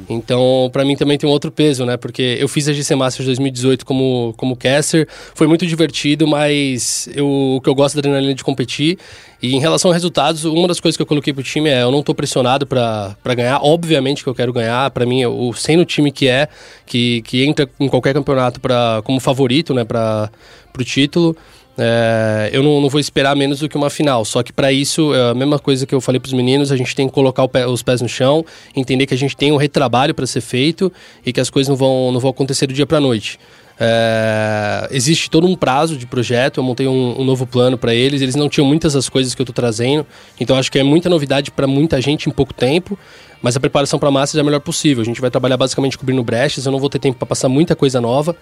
[0.09, 1.97] Então, pra mim também tem um outro peso, né?
[1.97, 7.55] Porque eu fiz a GC Masters 2018 como, como caster, foi muito divertido, mas eu,
[7.55, 8.97] o que eu gosto da adrenalina de competir.
[9.41, 11.91] E em relação a resultados, uma das coisas que eu coloquei pro time é eu
[11.91, 15.85] não tô pressionado pra ganhar, obviamente que eu quero ganhar, pra mim, o sendo o
[15.85, 16.47] time que é,
[16.85, 20.29] que, que entra em qualquer campeonato pra, como favorito, né, pra,
[20.71, 21.35] pro título.
[21.77, 24.23] É, eu não, não vou esperar menos do que uma final.
[24.23, 26.77] Só que para isso, é a mesma coisa que eu falei para os meninos, a
[26.77, 28.45] gente tem que colocar pé- os pés no chão,
[28.75, 30.91] entender que a gente tem um retrabalho para ser feito
[31.25, 33.39] e que as coisas não vão, não vão acontecer do dia para noite.
[33.79, 38.21] É, existe todo um prazo de projeto, eu montei um, um novo plano para eles,
[38.21, 40.05] eles não tinham muitas das coisas que eu estou trazendo,
[40.39, 42.97] então acho que é muita novidade para muita gente em pouco tempo,
[43.41, 45.01] mas a preparação para a Masters é a melhor possível.
[45.01, 47.75] A gente vai trabalhar basicamente cobrindo brechas, eu não vou ter tempo para passar muita
[47.75, 48.35] coisa nova,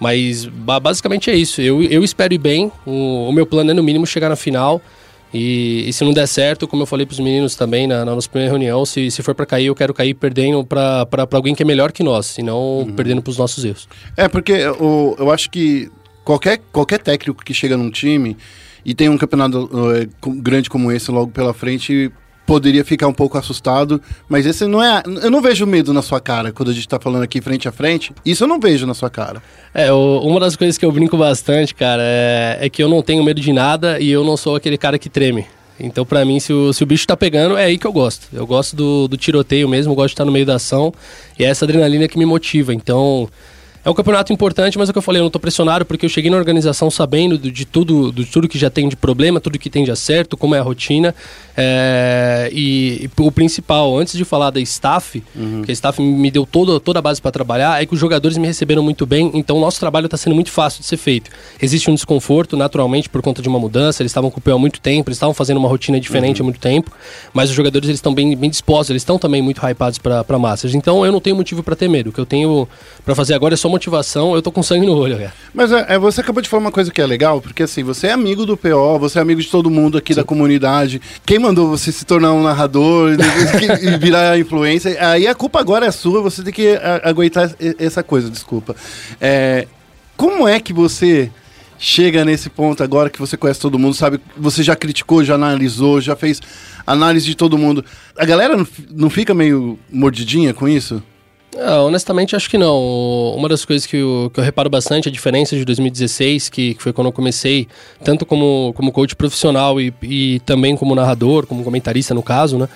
[0.00, 1.60] mas ba- basicamente é isso.
[1.60, 4.80] Eu, eu espero ir bem, o, o meu plano é no mínimo chegar na final.
[5.34, 8.14] E, e se não der certo, como eu falei para os meninos também na, na
[8.14, 11.62] nossa primeira reunião, se, se for para cair, eu quero cair perdendo para alguém que
[11.62, 13.88] é melhor que nós, e não perdendo para os nossos erros.
[14.16, 15.90] É, porque o, eu acho que
[16.24, 18.36] qualquer, qualquer técnico que chega num time
[18.84, 19.68] e tem um campeonato
[20.20, 22.10] com- grande como esse logo pela frente
[22.46, 25.02] poderia ficar um pouco assustado, mas esse não é.
[25.22, 27.72] Eu não vejo medo na sua cara quando a gente tá falando aqui frente a
[27.72, 28.12] frente.
[28.24, 29.42] Isso eu não vejo na sua cara.
[29.74, 33.02] É, o- uma das coisas que eu brinco bastante, cara, é, é que eu não
[33.02, 35.44] tenho medo de nada e eu não sou aquele cara que treme.
[35.78, 38.28] Então, pra mim, se o, se o bicho tá pegando, é aí que eu gosto.
[38.32, 40.90] Eu gosto do, do tiroteio mesmo, gosto de estar no meio da ação.
[41.38, 42.72] E é essa adrenalina que me motiva.
[42.72, 43.28] Então,
[43.86, 46.04] é um campeonato importante, mas é o que eu falei, eu não tô pressionado porque
[46.04, 49.40] eu cheguei na organização sabendo do- de tudo, de tudo que já tem de problema,
[49.40, 51.14] tudo que tem de acerto, como é a rotina.
[51.56, 55.22] É, e, e o principal, antes de falar da staff,
[55.64, 58.36] que a staff me deu toda, toda a base para trabalhar, é que os jogadores
[58.36, 61.30] me receberam muito bem, então o nosso trabalho está sendo muito fácil de ser feito.
[61.62, 64.58] Existe um desconforto, naturalmente, por conta de uma mudança, eles estavam com o PO há
[64.58, 66.90] muito tempo, eles estavam fazendo uma rotina diferente há muito tempo,
[67.32, 70.74] mas os jogadores eles estão bem, bem dispostos, eles estão também muito hypados para Masters.
[70.74, 72.10] Então eu não tenho motivo para ter medo.
[72.10, 72.68] O que eu tenho
[73.04, 75.32] para fazer agora é só motivação, eu tô com sangue no olho, cara.
[75.54, 78.08] Mas é, é, você acabou de falar uma coisa que é legal, porque assim, você
[78.08, 81.00] é amigo do PO, você é amigo de todo mundo aqui da comunidade.
[81.24, 84.96] Quem mandou você se tornar um narrador e, e virar influência?
[85.08, 88.74] Aí a culpa agora é sua, você tem que aguentar essa coisa, desculpa.
[89.20, 89.66] É,
[90.16, 91.30] como é que você
[91.78, 94.18] chega nesse ponto agora que você conhece todo mundo, sabe?
[94.36, 96.40] Você já criticou, já analisou, já fez
[96.86, 97.84] análise de todo mundo.
[98.16, 98.56] A galera
[98.90, 101.02] não fica meio mordidinha com isso?
[101.58, 103.34] Ah, honestamente, acho que não.
[103.34, 106.82] Uma das coisas que eu, que eu reparo bastante, a diferença de 2016, que, que
[106.82, 107.66] foi quando eu comecei,
[108.04, 112.68] tanto como, como coach profissional e, e também como narrador, como comentarista no caso, né?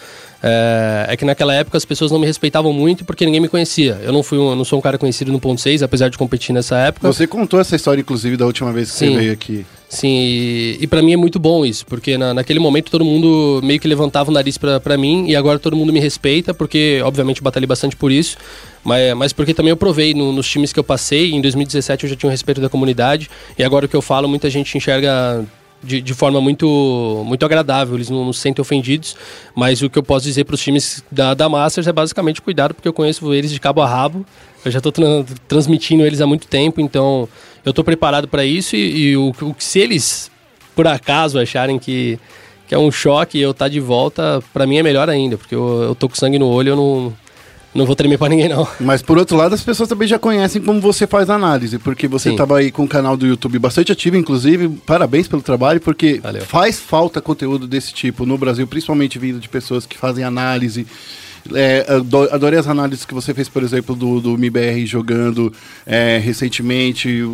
[0.43, 4.01] É, é que naquela época as pessoas não me respeitavam muito porque ninguém me conhecia.
[4.03, 6.17] Eu não fui um, eu não sou um cara conhecido no ponto 6, apesar de
[6.17, 7.07] competir nessa época.
[7.13, 9.13] Você contou essa história, inclusive, da última vez que Sim.
[9.13, 9.67] você veio aqui.
[9.89, 13.61] Sim, e, e para mim é muito bom isso, porque na, naquele momento todo mundo
[13.65, 17.01] meio que levantava o nariz pra pra mim e agora todo mundo me respeita, porque
[17.05, 18.37] obviamente batalhei bastante por isso,
[18.85, 22.11] mas, mas porque também eu provei no- nos times que eu passei, em 2017 eu
[22.11, 23.29] já tinha o respeito da comunidade
[23.59, 25.45] e agora o que eu falo muita gente enxerga
[25.83, 29.17] de, de forma muito, muito agradável, eles não, não se sentem ofendidos,
[29.55, 32.75] mas o que eu posso dizer para os times da, da Masters é basicamente cuidado,
[32.75, 34.25] porque eu conheço eles de cabo a rabo,
[34.65, 34.93] eu já estou
[35.49, 37.29] transmitindo eles há muito tempo, então
[37.65, 40.31] eu estou preparado para isso e, e o, o se eles
[40.75, 42.19] por acaso acharem que,
[42.69, 45.83] que é um choque eu tá de volta, para mim é melhor ainda, porque eu,
[45.83, 47.13] eu tô com sangue no olho, eu não,
[47.75, 48.67] não vou tremer para ninguém não.
[48.81, 52.09] Mas por outro lado, as pessoas também já conhecem como você faz a análise, porque
[52.09, 54.69] você estava aí com o canal do YouTube bastante ativo, inclusive.
[54.85, 56.43] Parabéns pelo trabalho, porque Valeu.
[56.45, 60.87] faz falta conteúdo desse tipo no Brasil, principalmente vindo de pessoas que fazem análise.
[61.55, 65.51] É, ado- adorei as análises que você fez, por exemplo, do, do MIBR jogando
[65.87, 67.25] é, recentemente,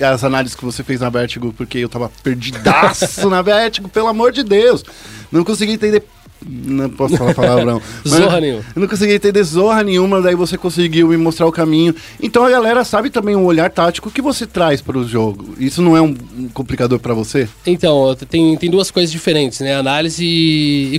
[0.00, 4.32] as análises que você fez na Vertigo, porque eu tava perdidaço na Vertigo, pelo amor
[4.32, 4.82] de Deus.
[5.30, 6.02] Não consegui entender.
[6.44, 7.80] Não posso falar palavrão.
[8.06, 8.64] Zorra nenhuma.
[8.74, 11.94] eu não consegui entender zorra nenhuma, daí você conseguiu me mostrar o caminho.
[12.20, 15.54] Então a galera sabe também o olhar tático que você traz para o jogo.
[15.58, 16.14] Isso não é um,
[16.52, 17.48] complicador para você?
[17.66, 19.74] Então, tem, tem duas coisas diferentes, né?
[19.76, 20.98] Análise e, e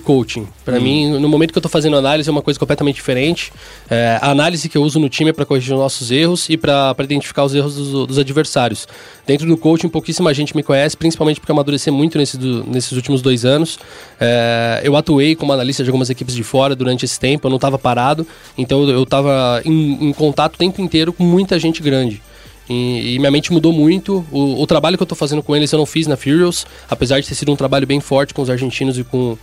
[0.71, 3.53] Pra mim, no momento que eu tô fazendo análise, é uma coisa completamente diferente.
[3.89, 6.57] É, a análise que eu uso no time é pra corrigir os nossos erros e
[6.57, 8.87] pra pra identificar os erros dos, dos adversários.
[9.25, 12.91] Dentro do coaching, pouquíssima gente me conhece, principalmente porque eu amadureci muito nesse do- nesses
[12.91, 13.79] últimos dois anos.
[14.19, 17.59] É, eu atuei como analista de algumas equipes de fora durante esse tempo, eu não
[17.59, 21.81] tava parado, então eu, eu tava em, em contato o tempo inteiro com muita gente
[21.81, 22.21] grande.
[22.69, 24.25] E, e minha mente mudou muito.
[24.29, 27.21] O, o trabalho que eu tô fazendo com eles eu não fiz na Furious, apesar
[27.21, 29.37] de ter sido um trabalho bem forte com os argentinos e com,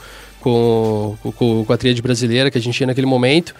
[0.44, 3.54] com, com, com a tríade brasileira que a gente tinha naquele momento.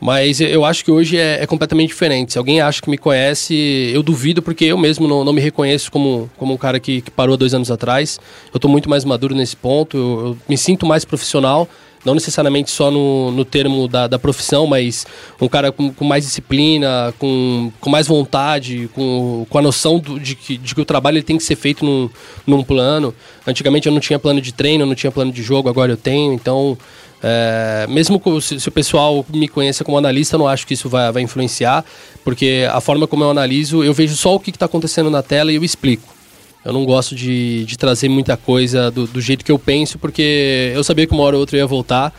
[0.00, 2.32] Mas eu acho que hoje é, é completamente diferente.
[2.32, 5.92] Se alguém acha que me conhece, eu duvido, porque eu mesmo não, não me reconheço
[5.92, 8.18] como, como um cara que, que parou há dois anos atrás.
[8.54, 11.68] Eu tô muito mais maduro nesse ponto, eu, eu me sinto mais profissional
[12.04, 15.06] não necessariamente só no, no termo da, da profissão, mas
[15.40, 20.18] um cara com, com mais disciplina, com, com mais vontade, com, com a noção do-
[20.18, 22.08] de, que, de que o trabalho ele tem que ser feito num,
[22.46, 23.14] num plano.
[23.46, 25.96] Antigamente eu não tinha plano de treino, eu não tinha plano de jogo, agora eu
[25.96, 26.76] tenho, então.
[27.22, 30.88] é, mesmo se, se o pessoal me conheça como analista, eu não acho que isso
[30.88, 31.84] vai, vai influenciar,
[32.24, 35.52] porque a forma como eu analiso, eu vejo só o que está acontecendo na tela
[35.52, 36.19] e eu explico.
[36.64, 40.72] Eu não gosto de, de trazer muita coisa do, do jeito que eu penso, porque
[40.74, 42.12] eu sabia que uma hora ou outra eu ia voltar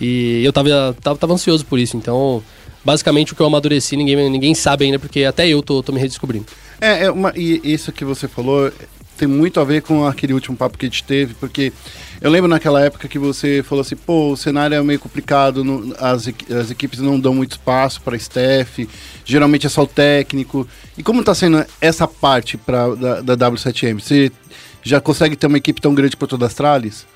[0.00, 1.96] e eu tava, tava, tava ansioso por isso.
[1.96, 2.42] Então,
[2.84, 6.00] basicamente, o que eu amadureci, ninguém, ninguém sabe ainda, porque até eu tô, tô me
[6.00, 6.46] redescobrindo.
[6.80, 8.70] É, é uma, e isso que você falou
[9.18, 11.72] tem muito a ver com aquele último papo que a gente teve, porque
[12.20, 16.28] eu lembro naquela época que você falou assim, pô, o cenário é meio complicado, as,
[16.50, 18.88] as equipes não dão muito espaço para staff,
[19.24, 20.66] geralmente é só o técnico.
[20.96, 24.00] E como tá sendo essa parte pra, da, da W7M?
[24.00, 24.32] Você
[24.82, 27.06] já consegue ter uma equipe tão grande quanto a das Trales?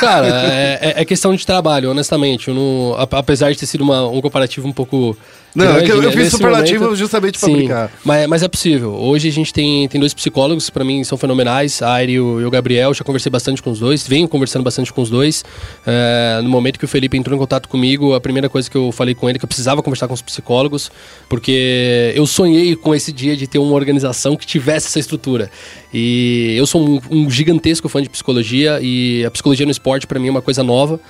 [0.00, 2.50] Cara, é, é- é questão de trabalho, honestamente.
[2.50, 5.16] Não- apesar de ter sido uma- um comparativo um pouco
[5.54, 6.16] Não, é grande, eu, eu né?
[6.16, 7.92] fiz superlativo momento- justamente pra Sim, brincar.
[8.04, 8.92] mas, mas é possível.
[8.94, 12.20] Hoje a gente tem, tem dois psicólogos que pra mim são fenomenais, a Aire e
[12.20, 12.94] o, e o Gabriel.
[12.94, 15.44] Já conversei bastante com os dois, venho conversando bastante com os dois.
[15.86, 18.92] É, no momento que o Felipe entrou em contato comigo, a primeira coisa que eu
[18.92, 20.90] falei com ele é que eu precisava conversar com os psicólogos,
[21.28, 25.50] porque eu sonhei com esse dia de ter uma organização que tivesse essa estrutura.
[25.92, 30.18] E eu sou um, um gigantesco fã de psicologia e a psicologia no esporte pra
[30.20, 31.00] mim é uma coisa nova.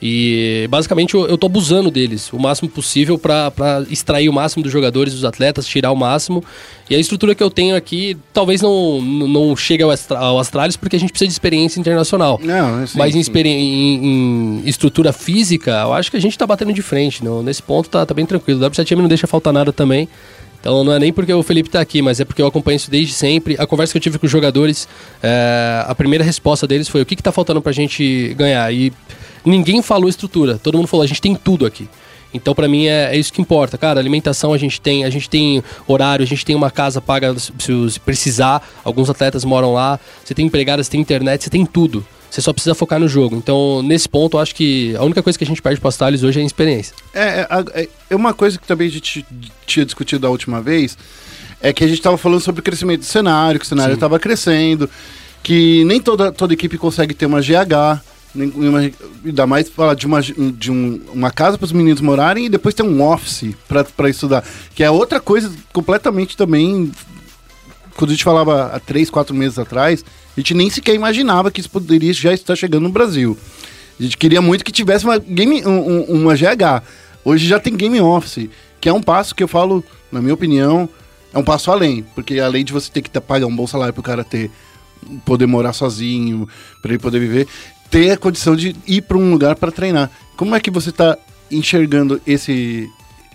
[0.00, 3.52] E basicamente eu, eu tô abusando deles o máximo possível pra
[3.90, 6.44] extrair o máximo dos jogadores, dos atletas, tirar o máximo.
[6.88, 10.76] E a estrutura que eu tenho aqui talvez não, não chegue ao, Astra- ao Astralis
[10.76, 12.38] porque a gente precisa de experiência internacional.
[12.42, 16.72] Não, assim, Mas em, em- em estrutura física, eu acho que a gente tá batendo
[16.72, 17.24] de frente.
[17.24, 18.64] Não, nesse ponto tá, tá bem tranquilo.
[18.64, 20.08] O W7M não deixa faltar nada também.
[20.60, 22.90] Então não é nem porque o Felipe tá aqui, mas é porque eu acompanho isso
[22.90, 23.54] desde sempre.
[23.58, 24.88] A conversa que eu tive com os jogadores,
[25.22, 28.72] é, a primeira resposta deles foi o que, que tá faltando pra gente ganhar.
[28.72, 28.92] E
[29.48, 30.58] ninguém falou estrutura.
[30.58, 31.88] Todo mundo falou, a gente tem tudo aqui.
[32.32, 33.78] Então, pra mim, é, é isso que importa.
[33.78, 37.34] Cara, alimentação a gente tem, a gente tem horário, a gente tem uma casa paga
[37.38, 38.62] se, precisar.
[38.84, 39.98] Alguns atletas moram lá.
[40.24, 42.06] Você tem empregada, você tem internet, você tem tudo.
[42.30, 43.34] Você só precisa focar no jogo.
[43.36, 46.22] Então, nesse ponto, eu acho que a única coisa que a gente perde pro Astralis
[46.22, 46.94] hoje é a experiência.
[47.14, 49.24] É, é, é- é uma coisa que também a gente
[49.66, 50.98] tinha discutido da última vez,
[51.62, 54.18] é que a gente estava falando sobre o crescimento do cenário, que o cenário estava
[54.18, 54.90] crescendo,
[55.42, 58.02] que nem toda, toda equipe consegue ter uma GH,
[59.24, 62.74] ainda mais falar de uma, de um- uma casa para os meninos morarem e depois
[62.74, 66.90] ter um office para estudar, que é outra coisa completamente também.
[67.96, 70.04] Quando a gente falava há três, quatro meses atrás,
[70.36, 73.36] a gente nem sequer imaginava que isso poderia já estar chegando no Brasil.
[73.98, 76.82] A gente queria muito que tivesse uma, game, um- um- uma GH.
[77.24, 78.48] Hoje já tem Game Office,
[78.80, 79.82] que é um passo que eu falo,
[80.12, 80.88] na minha opinião,
[81.34, 82.04] é um passo além.
[82.14, 84.48] Porque além de você ter que pagar um bom salário pro cara ter,
[85.24, 86.48] poder morar sozinho,
[86.80, 87.48] para ele poder viver,
[87.90, 90.10] ter a condição de ir para um lugar para treinar.
[90.36, 91.16] Como é que você tá
[91.50, 92.88] enxergando esse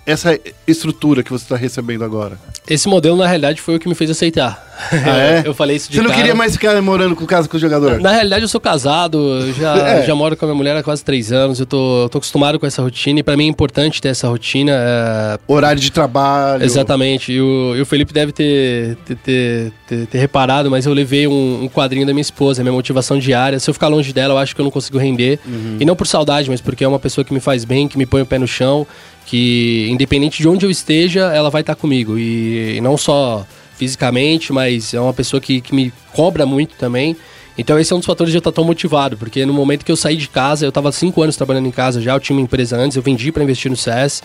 [0.05, 0.37] essa
[0.67, 2.37] estrutura que você está recebendo agora?
[2.69, 4.61] Esse modelo, na realidade, foi o que me fez aceitar.
[4.91, 5.43] Ah, é?
[5.45, 6.21] eu falei isso de Você não cara.
[6.21, 7.99] queria mais ficar morando com casa com o jogador?
[7.99, 10.05] Na realidade, eu sou casado, eu já, É.
[10.05, 12.65] já moro com a minha mulher há quase três anos, eu tô, tô acostumado com
[12.65, 14.71] essa rotina e pra mim é importante ter essa rotina.
[14.73, 16.63] é, Horário de trabalho.
[16.63, 20.93] Exatamente, e o, e o Felipe deve ter, ter, ter, ter- ter reparado, mas eu
[20.93, 23.59] levei um, um quadrinho da minha esposa, minha motivação diária.
[23.59, 25.37] Se eu ficar longe dela, eu acho que eu não consigo render.
[25.79, 28.05] E não por saudade, mas porque é uma pessoa que me faz bem, que me
[28.05, 28.87] põe o pé no chão,
[29.25, 32.17] que independente de onde eu esteja, ela vai estar comigo.
[32.17, 33.45] E, não só
[33.77, 37.15] fisicamente, mas é uma pessoa que, que me cobra muito também.
[37.57, 39.91] Então esse é um dos fatores de eu estar tão motivado, porque no momento que
[39.91, 42.41] eu saí de casa, eu estava cinco anos trabalhando em casa já, eu tinha uma
[42.41, 44.23] empresa antes, eu vendi para investir no CS.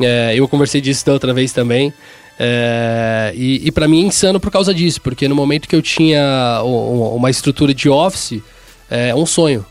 [0.00, 1.92] É, eu conversei disso da outra vez também.
[2.38, 5.82] É, e e para mim é insano por causa disso, porque no momento que eu
[5.82, 8.42] tinha uma estrutura de office,
[8.90, 9.64] é um sonho.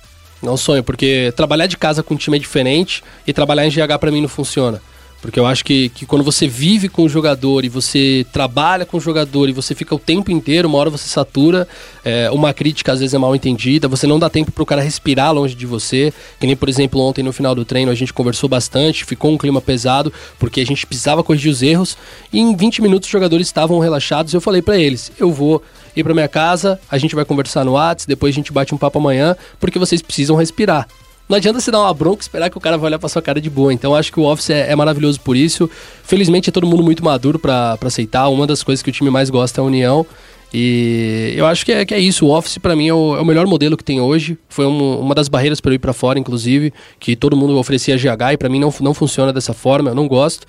[0.46, 3.70] É um sonho, porque trabalhar de casa com um time é diferente e trabalhar em
[3.70, 4.82] GH para mim não funciona.
[5.26, 8.98] Porque eu acho que, que quando você vive com o jogador e você trabalha com
[8.98, 11.68] o jogador e você fica o tempo inteiro, uma hora você satura,
[12.04, 15.34] é, uma crítica às vezes é mal entendida, você não dá tempo pro cara respirar
[15.34, 16.14] longe de você.
[16.40, 19.38] Que nem, por exemplo, ontem no final do treino a gente conversou bastante, ficou um
[19.38, 21.98] clima pesado, porque a gente precisava corrigir os erros.
[22.32, 25.60] E em 20 minutos os jogadores estavam relaxados e eu falei para eles: eu vou
[25.96, 28.78] ir para minha casa, a gente vai conversar no WhatsApp, depois a gente bate um
[28.78, 30.88] papo amanhã, porque vocês precisam respirar.
[31.28, 33.22] Não adianta você dar uma bronca e esperar que o cara vai olhar pra sua
[33.22, 33.74] cara de boa.
[33.74, 35.70] Então acho que o Office é, é maravilhoso por isso.
[36.04, 38.28] Felizmente é todo mundo muito maduro pra aceitar.
[38.30, 40.06] Uma das coisas que o time mais gosta é a união.
[40.54, 42.28] E eu acho que é, que é isso.
[42.28, 44.38] O Office pra mim é o, é o melhor modelo que tem hoje.
[44.48, 47.98] Foi um- uma das barreiras para eu ir pra fora, inclusive, que todo mundo oferecia
[47.98, 49.90] GH e pra mim não, não funciona dessa forma.
[49.90, 50.46] Eu não gosto.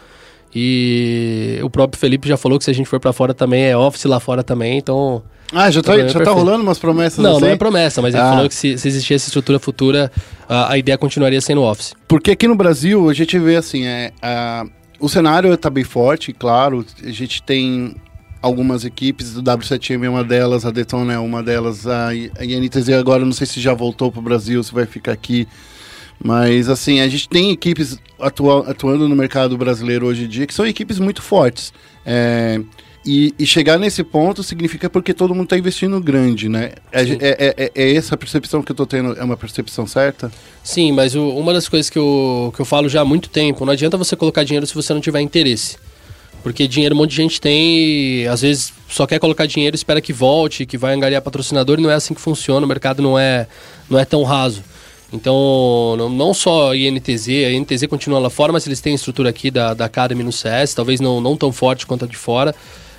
[0.55, 3.77] E o próprio Felipe já falou que se a gente for pra fora também é
[3.77, 4.79] Office lá fora também.
[4.79, 5.23] Então
[5.53, 7.41] Ah, já tá, Tá já tá rolando umas promessas não, assim?
[7.43, 8.31] não é promessa, mas ele Ah.
[8.33, 10.11] falou que se, se existir essa estrutura futura,
[10.49, 11.95] a, a ideia continuaria sendo Office.
[12.09, 14.65] Porque aqui no Brasil a gente vê assim, é, a-
[14.99, 16.85] o cenário tá bem forte, claro.
[17.05, 17.95] A gente tem
[18.43, 22.91] algumas equipes, do W7M é uma delas, a Detona é uma delas, a, a INTZ
[22.91, 25.47] agora não sei se já voltou pro Brasil, se vai ficar aqui.
[26.23, 30.55] Mas assim, a gente tem equipes atua- atuando no mercado brasileiro hoje em dia que
[30.55, 31.73] são equipes muito fortes.
[32.05, 32.61] É,
[33.07, 36.73] e, e chegar nesse ponto significa porque todo mundo está investindo grande, né?
[36.91, 37.19] É, Sim.
[37.21, 40.31] é, é- é essa percepção que eu tô tendo, é uma percepção certa?
[40.65, 43.65] Sim, mas o- uma das coisas que eu, que eu falo já há muito tempo,
[43.65, 45.77] não adianta você colocar dinheiro se você não tiver interesse.
[46.43, 50.01] Porque dinheiro um monte de gente tem e às vezes só quer colocar dinheiro espera
[50.01, 53.19] que volte, que vai angariar patrocinador, e não é assim que funciona, o mercado não
[53.19, 53.47] é,
[53.89, 54.63] não é tão raso.
[55.13, 58.97] Então, não, não só a INTZ, a INTZ continua lá fora, mas eles têm a
[58.97, 62.17] estrutura aqui da, da Academy no CS, talvez não, não tão forte quanto a de
[62.17, 62.55] fora.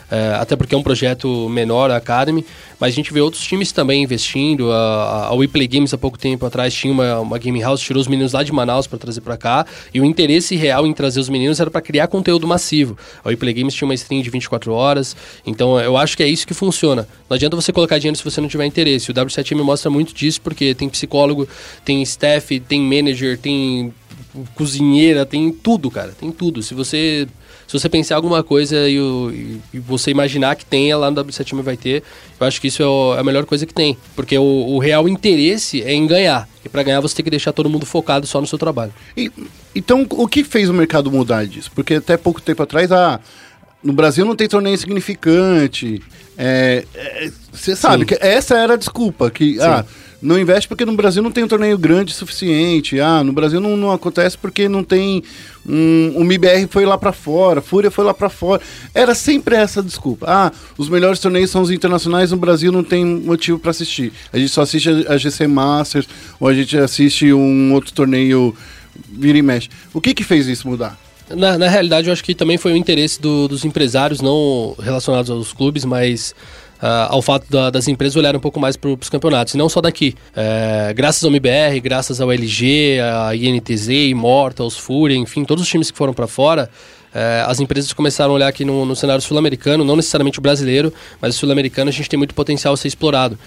[0.10, 2.46] É, até porque é um projeto menor, a Academy,
[2.80, 4.72] mas a gente vê outros times também investindo.
[4.72, 8.00] A, a We Play Games há pouco tempo atrás tinha uma, uma game house, tirou
[8.00, 11.20] os meninos lá de Manaus para trazer para cá, e o interesse real em trazer
[11.20, 12.98] os meninos era para criar conteúdo massivo.
[13.24, 16.28] A We Play Games tinha uma stream de 24 horas, então eu acho que é
[16.28, 17.08] isso que funciona.
[17.30, 19.12] Não adianta você colocar dinheiro se você não tiver interesse.
[19.12, 21.48] O W7M mostra muito disso, porque tem psicólogo,
[21.84, 23.94] tem staff, tem manager, tem
[24.56, 26.62] cozinheira, tem tudo, cara, tem tudo.
[26.62, 27.28] Se você
[27.68, 29.30] se você pensar alguma coisa e, o,
[29.74, 32.02] e, você imaginar que tem, lá no W7M vai ter,
[32.40, 33.98] eu acho que isso é, o, é a melhor coisa que tem.
[34.16, 36.48] Porque o, o real interesse é em ganhar.
[36.64, 38.94] E para ganhar você tem que deixar todo mundo focado só no seu trabalho.
[39.18, 39.30] E-
[39.76, 41.70] então, o que fez o mercado mudar disso?
[41.76, 43.20] Porque até pouco tempo atrás, ah,
[43.84, 46.02] no Brasil não tem torneio significante.
[46.38, 48.06] É, é, Você sabe Sim.
[48.06, 49.84] que essa era a desculpa, que ah,
[50.22, 53.00] não investe porque no Brasil não tem um torneio grande suficiente.
[53.00, 55.24] Ah, no Brasil não, não acontece porque não tem
[55.66, 58.62] um, o MIBR foi lá pra fora, Fúria foi lá pra fora.
[58.96, 60.26] Era sempre essa desculpa.
[60.28, 64.12] Ah, os melhores torneios são os internacionais, no Brasil não tem motivo pra assistir.
[64.34, 66.08] A gente só assiste a, a GC Masters
[66.40, 68.56] ou a gente assiste um outro torneio
[69.12, 69.70] vira e mexe.
[69.94, 70.98] O que que fez isso mudar?
[71.30, 75.30] Na, na realidade, eu acho que também foi o interesse do- dos empresários, não relacionados
[75.30, 76.34] aos clubes, mas
[76.82, 79.70] ah, ao fato da- das empresas olharem um pouco mais para os campeonatos, e não
[79.70, 80.16] só daqui.
[80.36, 85.92] É, graças ao MBR, graças ao LG, a INTZ, Immortals, Fúria, enfim, todos os times
[85.92, 86.70] que foram para fora.
[87.14, 90.94] é, as empresas começaram a olhar aqui no, no cenário sul-americano, não necessariamente o brasileiro,
[91.20, 93.40] mas o sul-americano a gente tem muito potencial a ser explorado.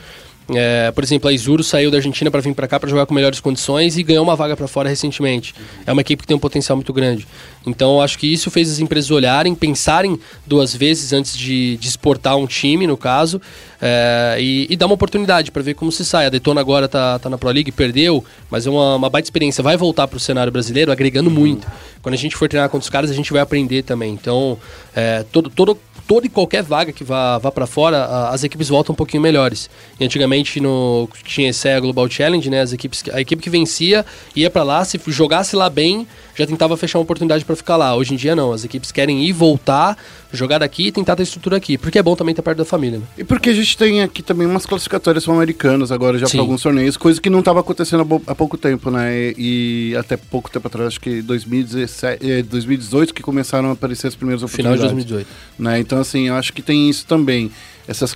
[0.53, 3.15] É, por exemplo, a Isuru saiu da Argentina para vir para cá para jogar com
[3.15, 5.55] melhores condições e ganhou uma vaga para fora recentemente.
[5.87, 7.27] É uma equipe que tem um potencial muito grande.
[7.67, 12.37] Então, acho que isso fez as empresas olharem, pensarem duas vezes antes de, de exportar
[12.37, 13.41] um time, no caso,
[13.81, 16.27] é, e, e dar uma oportunidade para ver como se sai.
[16.27, 19.63] A Detona agora tá, tá na Pro League, perdeu, mas é uma, uma baita experiência.
[19.63, 21.67] Vai voltar para o cenário brasileiro agregando muito.
[22.03, 24.13] Quando a gente for treinar contra os caras, a gente vai aprender também.
[24.13, 24.59] Então,
[24.95, 25.79] é, todo, todo,
[26.09, 29.23] toda e qualquer vaga que vá, vá para fora, a- as equipes voltam um pouquinho
[29.23, 29.69] melhores.
[29.99, 32.63] E antigamente no tinha esse Global Challenge, né?
[32.63, 34.05] As equipes, a equipe que vencia
[34.35, 37.95] ia para lá, se jogasse lá bem, já tentava fechar uma oportunidade para ficar lá.
[37.95, 39.97] Hoje em dia não, as equipes querem ir, voltar,
[40.33, 42.99] jogar daqui e tentar ter estrutura aqui, porque é bom também estar perto da família.
[42.99, 43.05] Né?
[43.19, 46.97] E porque a gente tem aqui também umas classificatórias sul-americanas agora já para alguns torneios,
[46.97, 49.33] coisa que não estava acontecendo há, há pouco tempo, né?
[49.37, 54.07] E, e até pouco tempo atrás, acho que 2017, eh, 2018 que começaram a aparecer
[54.09, 55.07] as primeiras Final de oportunidades.
[55.07, 55.29] 2018.
[55.59, 55.81] né?
[55.81, 57.51] Então, assim, eu acho que tem isso também.
[57.89, 58.15] Essas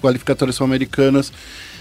[0.00, 1.32] qualificatórias sul-americanas.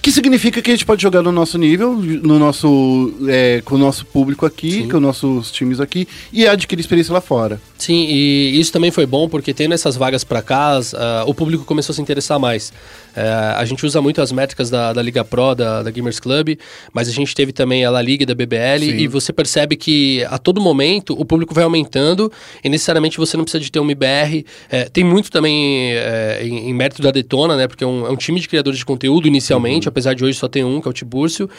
[0.01, 3.77] Que significa que a gente pode jogar no nosso nível, no nosso, é, com o
[3.77, 4.87] nosso público aqui, Sim.
[4.87, 7.59] com os nossos times aqui, e adquirir experiência lá fora.
[7.75, 11.65] Sim, e isso também foi bom porque tendo essas vagas para cá, ah, o público
[11.65, 12.71] começou a se interessar mais.
[13.15, 16.57] Eh, a gente usa muito as métricas da, da Liga Pro, da, da Gamers Club,
[16.93, 18.97] mas a gente teve também a La Liga da BBL Sim.
[18.97, 22.31] e você percebe que a todo momento o público vai aumentando
[22.63, 24.45] e necessariamente você não precisa de ter um IBR.
[24.69, 27.67] Eh, tem muito também eh, em, em mérito da Detona, né?
[27.67, 30.47] Porque é um, é um time de criadores de conteúdo inicialmente, apesar de hoje só
[30.47, 31.49] ter um, que é o Tibúrcio.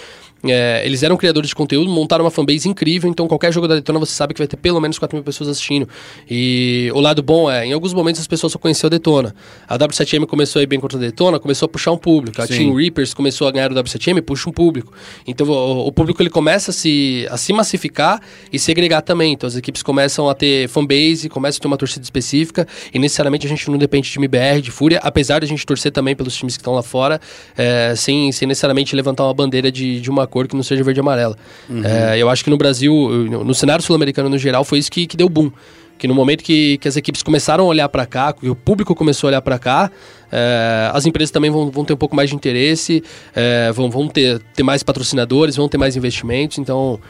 [0.44, 3.98] Eh, eles eram criadores de conteúdo, montaram uma fanbase incrível, então qualquer jogo da Detona
[3.98, 5.88] você sabe que vai ter pelo menos 4 mil pessoas assistindo.
[6.28, 9.34] E o lado bom é, em alguns momentos as pessoas só conheciam a Detona.
[9.66, 12.40] A W7M começou a ir bem contra a Detona, começou a puxar um público.
[12.40, 12.58] A Sim.
[12.58, 14.92] Team Reapers começou a ganhar o W7M, puxa um público.
[15.26, 18.20] Então o, o público ele começa a se, a se massificar
[18.52, 19.32] e segregar também.
[19.32, 23.46] Então as equipes começam a ter fanbase, começam a ter uma torcida específica e necessariamente
[23.46, 26.14] a gente não depende de time BR, de Fúria, apesar de a gente torcer também
[26.14, 27.20] pelos times que estão lá fora,
[27.56, 31.00] é, sem, sem necessariamente levantar uma bandeira de, de uma cor que não seja verde
[31.00, 31.36] e amarela.
[31.84, 32.92] É, eu acho que no Brasil,
[33.30, 35.50] no, no cenário sul-americano no geral, foi isso que, que deu boom.
[35.98, 38.94] Que no momento que, que as equipes começaram a olhar para cá, que o público
[38.94, 39.90] começou a olhar para cá,
[40.30, 43.02] é, as empresas também vão, vão ter um pouco mais de interesse,
[43.34, 46.58] é, vão, vão ter, ter mais patrocinadores, vão ter mais investimentos.
[46.58, 47.00] Então,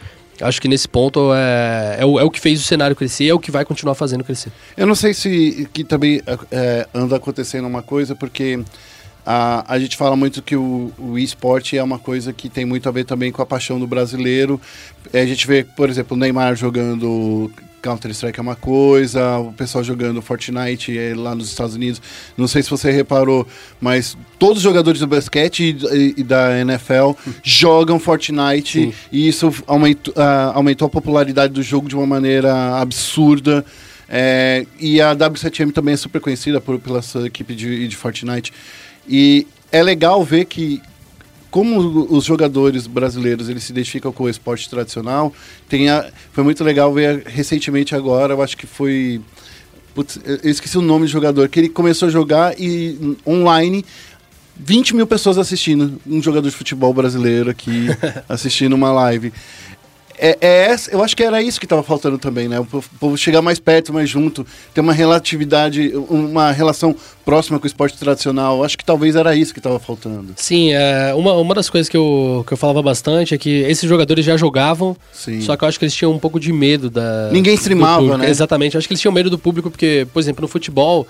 [0.41, 3.35] acho que nesse ponto é, é, o, é o que fez o cenário crescer, é
[3.35, 4.53] o que vai continuar fazendo crescer.
[4.77, 8.61] Eu não sei se que também é, anda acontecendo uma coisa, porque
[9.27, 12.89] a, a gente fala muito que o, o esporte é uma coisa que tem muito
[12.89, 14.61] a ver também com a paixão do brasileiro.
[15.13, 17.51] É, a gente vê, por exemplo, o Neymar jogando
[17.83, 22.01] Counter-Strike é uma coisa, o pessoal jogando Fortnite é, lá nos Estados Unidos.
[22.37, 23.47] Não sei se você reparou,
[23.81, 27.13] mas todos os jogadores do basquete e, e- da NFL
[27.43, 28.95] jogam Fortnite Sim.
[29.11, 33.65] e isso aumentou, ah, aumentou a popularidade do jogo de uma maneira absurda.
[34.09, 38.53] É, e a W7M também é super conhecida por, pela sua equipe de, de Fortnite.
[39.09, 40.81] E é legal ver que,
[41.51, 45.33] como os jogadores brasileiros eles se identificam com o esporte tradicional,
[45.69, 49.21] tem a- foi muito legal ver recentemente agora, eu acho que foi.
[49.95, 53.85] Putz, eu esqueci o nome do jogador, que ele começou a jogar e online.
[54.59, 57.89] 20 mil pessoas assistindo, um jogador de futebol brasileiro aqui
[58.29, 59.31] assistindo uma live.
[60.19, 62.61] É, é eu acho que era isso que estava faltando também, né?
[62.61, 66.95] O povo- chegar mais perto, mais junto, ter uma relatividade, uma relação
[67.25, 68.63] próxima com o esporte tradicional.
[68.63, 70.33] Acho que talvez era isso que estava faltando.
[70.37, 73.89] Sim, é, uma, uma das coisas que eu, que eu falava bastante é que esses
[73.89, 75.41] jogadores já jogavam, Sim.
[75.41, 77.29] só que eu acho que eles tinham um pouco de medo da.
[77.33, 78.31] Ninguém streamava, né?
[78.31, 81.07] Exatamente, eu acho que eles tinham medo do público, porque, por exemplo, no futebol.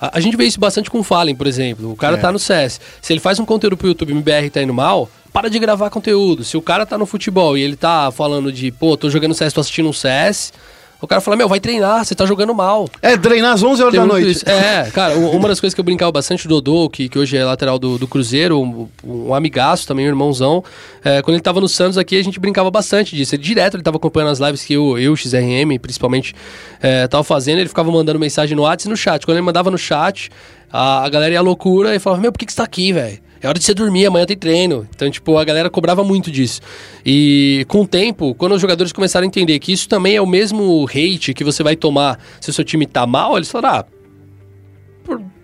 [0.00, 1.90] A, a gente vê isso bastante com o Fallen, por exemplo.
[1.92, 2.20] O cara É.
[2.20, 2.80] tá no CS.
[3.00, 5.90] Se ele faz um conteúdo pro YouTube MBR e tá indo mal, para de gravar
[5.90, 6.44] conteúdo.
[6.44, 9.52] Se o cara tá no futebol e ele tá falando de, pô, tô jogando CS,
[9.52, 10.52] tô assistindo um CS,
[11.00, 12.88] o cara fala, meu, vai treinar, você tá jogando mal.
[13.00, 14.30] É, treinar às 11 horas Tem da noite.
[14.30, 14.48] isso.
[14.48, 17.44] É, cara, uma das coisas que eu brincava bastante, o Dodô, que, que hoje é
[17.44, 20.64] lateral do, do Cruzeiro, um, um amigaço também, um irmãozão.
[21.04, 23.36] é, quando ele tava no Santos aqui, a gente brincava bastante disso.
[23.36, 26.34] Ele, direto ele tava acompanhando as lives que eu, eu XRM, principalmente,
[26.82, 29.24] é, tava fazendo, ele ficava mandando mensagem no WhatsApp e no chat.
[29.24, 30.30] Quando ele mandava no chat,
[30.72, 32.92] a, a galera ia à loucura e falava, meu, por que, que você tá aqui,
[32.92, 33.27] velho?
[33.40, 34.88] É hora de você dormir, amanhã tem treino.
[34.94, 36.60] Então, tipo, a galera cobrava muito disso.
[37.04, 40.26] E com o tempo, quando os jogadores começaram a entender que isso também é o
[40.26, 43.98] mesmo hate que você vai tomar se o seu time tá mal, eles falaram, ah,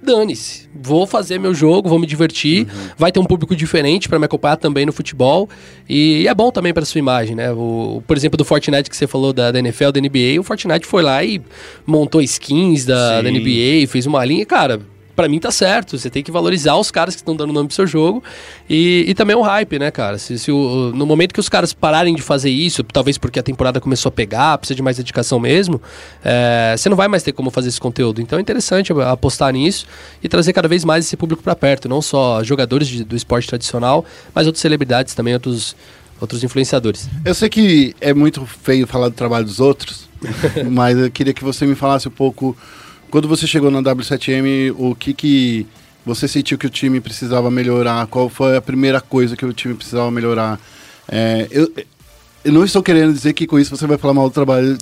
[0.04, 0.68] dane-se.
[0.74, 2.66] Vou fazer meu jogo, vou me divertir.
[2.98, 5.48] Vai ter um público diferente pra me acompanhar também no futebol.
[5.88, 7.50] E é bom também pra sua imagem, né?
[7.52, 10.86] O, por exemplo, do Fortnite que você falou da, da NFL, da NBA, o Fortnite
[10.86, 11.40] foi lá e
[11.86, 13.30] montou skins da, da.
[13.30, 14.44] NBA, fez uma linha.
[14.44, 14.80] Cara,
[15.14, 15.96] pra mim tá certo.
[15.98, 18.22] Você tem que valorizar os caras que estão dando nome pro seu jogo.
[18.68, 20.18] E, e também o hype, né, cara?
[20.18, 23.42] Se, se o- no momento que os caras pararem de fazer isso, talvez porque a
[23.42, 25.80] temporada começou a pegar, precisa de mais dedicação mesmo,
[26.24, 28.20] é, você não vai mais ter como fazer esse conteúdo.
[28.20, 29.86] Então é interessante apostar nisso
[30.22, 31.88] e trazer cada vez mais esse público pra perto.
[31.88, 34.04] Não só jogadores de- do esporte tradicional,
[34.34, 35.76] mas outras celebridades também, outros,
[36.20, 37.08] outros influenciadores.
[37.24, 40.08] Eu sei que é muito feio falar do trabalho dos outros,
[40.70, 42.56] mas eu queria que você me falasse um pouco.
[43.14, 45.66] Quando você chegou na W7M, o que que
[46.04, 48.08] você sentiu que o time precisava melhorar?
[48.08, 50.58] Qual foi a primeira coisa que o time precisava melhorar?
[51.06, 51.72] É, eu,
[52.44, 54.76] eu não estou querendo dizer que com isso você vai falar mal do trabalho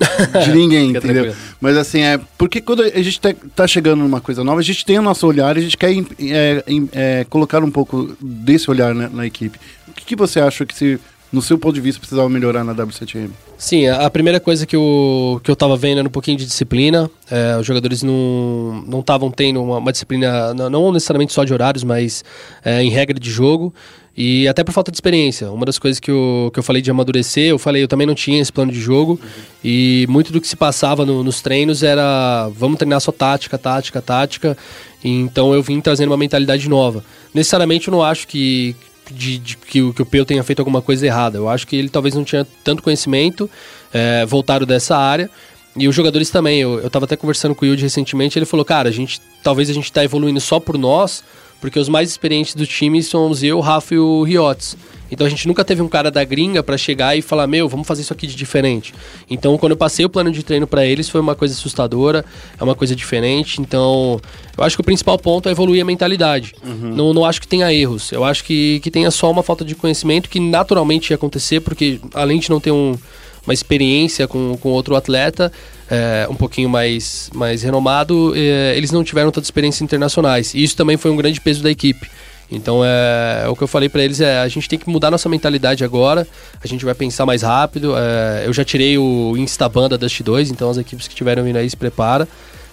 [0.45, 1.25] de ninguém, entendeu?
[1.25, 1.37] tranquilo.
[1.61, 4.83] Mas assim, é porque quando a gente tá, tá chegando numa coisa nova, a gente
[4.83, 8.95] tem o nosso olhar e a gente quer é, é, colocar um pouco desse olhar
[8.95, 9.59] na, na equipe.
[9.87, 10.99] O que, que você acha que, se,
[11.33, 13.31] no seu ponto de vista, precisava melhorar na W7M?
[13.57, 17.11] Sim, a primeira coisa que eu, que eu tava vendo era um pouquinho de disciplina.
[17.31, 22.25] É, os jogadores não estavam tendo uma, uma disciplina, não, necessariamente só de horários, mas
[22.65, 23.73] é, em regra de jogo.
[24.15, 25.51] E até por falta de experiência.
[25.51, 28.15] Uma das coisas que eu, que eu falei de amadurecer, eu falei, eu também não
[28.15, 29.19] tinha esse plano de jogo.
[29.65, 34.03] E muito do que se passava no- nos treinos era vamos treinar só tática, tática,
[34.03, 34.59] tática.
[35.03, 37.03] Então eu vim trazendo uma mentalidade nova.
[37.33, 38.77] Necessariamente eu não acho que,
[39.13, 41.39] de, de- que, o- que o Peu tenha feito alguma coisa errada.
[41.39, 43.49] Eu acho que ele talvez não tinha tanto conhecimento
[43.93, 45.31] é, voltado dessa área.
[45.77, 46.61] E os jogadores também.
[46.61, 48.39] Eu, eu tava até conversando com o Yudi recentemente.
[48.39, 51.23] Ele falou, cara, a gente, talvez a gente tá evoluindo só por nós,
[51.63, 54.77] porque os mais experientes do time somos eu, o Rafa e o Riotes.
[55.13, 57.87] Então a gente nunca teve um cara da gringa pra chegar e falar, meu, vamos
[57.87, 58.93] fazer isso aqui de diferente.
[59.31, 62.25] Então quando eu passei o plano de treino pra eles foi uma coisa assustadora,
[62.59, 63.61] é uma coisa diferente.
[63.61, 64.21] Então
[64.59, 66.53] eu acho que o principal ponto é evoluir a mentalidade.
[66.97, 68.11] Não, não acho que tenha erros.
[68.11, 72.01] Eu acho que, que tenha só uma falta de conhecimento que naturalmente ia acontecer, porque
[72.13, 72.99] além de não ter um,
[73.47, 75.53] uma experiência com, com outro atleta
[75.93, 80.55] é, um pouquinho mais, mais renomado, é, eles não tiveram tanta experiência internacionais.
[80.55, 82.11] E isso também foi um grande peso da equipe.
[82.51, 85.29] Então é, o que eu falei pra eles é a gente tem que mudar nossa
[85.29, 86.27] mentalidade agora.
[86.65, 87.95] A gente vai pensar mais rápido.
[87.95, 91.57] é, eu já tirei o Instaban da Dust 2, então as equipes que tiveram vindo
[91.57, 92.27] aí se prepara,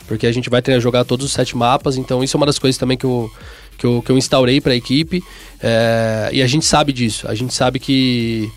[0.07, 1.97] porque a gente vai treinar jogar todos os sete mapas.
[1.97, 3.29] Então isso é uma das coisas também que eu
[3.77, 5.23] que eu, que eu instaurei para a equipe
[5.61, 7.27] é, e a gente sabe disso.
[7.27, 8.51] A gente sabe que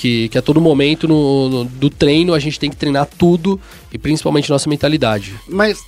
[0.00, 3.60] que, que a todo momento no, no- do treino a gente tem que treinar tudo
[3.92, 5.34] e principalmente nossa mentalidade.
[5.46, 5.78] Mas,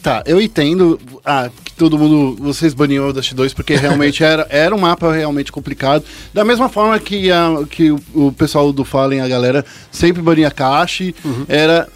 [0.00, 4.46] tá, eu entendo ah, que todo mundo, vocês baniam o Dust 2 porque realmente era,
[4.50, 6.04] era um mapa realmente complicado.
[6.32, 10.48] Da mesma forma que, a, que o, o pessoal do Fallen, a galera, sempre bania
[10.50, 11.12] Kashi,
[11.48, 11.88] era...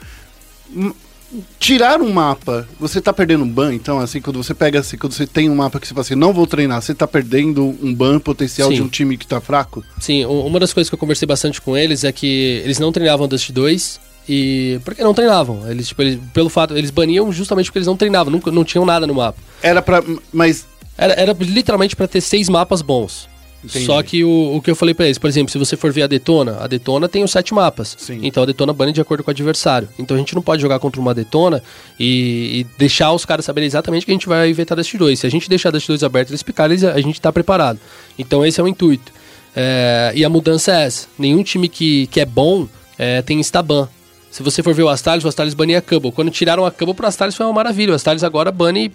[1.59, 5.13] Tirar um mapa, você tá perdendo um ban, então, assim, quando você pega assim, quando
[5.13, 7.95] você tem um mapa que você fala assim, não vou treinar, você tá perdendo um
[7.95, 8.75] ban potencial Sim.
[8.75, 9.85] de um time que tá fraco?
[10.01, 13.29] Sim, uma das coisas que eu conversei bastante com eles é que eles não treinavam
[13.29, 15.69] Dust 2 e porque não treinavam.
[15.69, 18.85] Eles tipo, eles, pelo fato, eles baniam justamente porque eles não treinavam, nunca não tinham
[18.85, 19.39] nada no mapa.
[19.63, 20.03] Era pra.
[20.33, 20.67] Mas.
[20.99, 23.30] Era, era literalmente pra ter seis mapas bons.
[23.63, 23.85] Entendi.
[23.85, 26.03] Só que o, o que eu falei pra eles, por exemplo, se você for ver
[26.03, 27.95] a Detona, a Detona tem os sete mapas.
[27.99, 28.21] Sim.
[28.23, 29.87] Então a Detona bane de acordo com o adversário.
[29.99, 31.63] Então a gente não pode jogar contra uma Detona
[31.99, 35.19] e, e deixar os caras saberem exatamente que a gente vai inventar Dust 2.
[35.21, 37.79] Se a gente deixar Dust 2 aberto e eles picarem, eles- a gente tá preparado.
[38.19, 39.13] Então esse é o intuito.
[39.55, 41.07] É, e a mudança é essa.
[41.19, 42.67] Nenhum time que, que é bom
[42.99, 43.89] é, tem Instaban.
[44.31, 46.13] Se você for ver o Astralis, o Astralis bania a Cubble.
[46.13, 47.93] Quando tiraram a Cubble pro Astralis foi uma maravilha.
[47.93, 48.93] O Astralis agora bane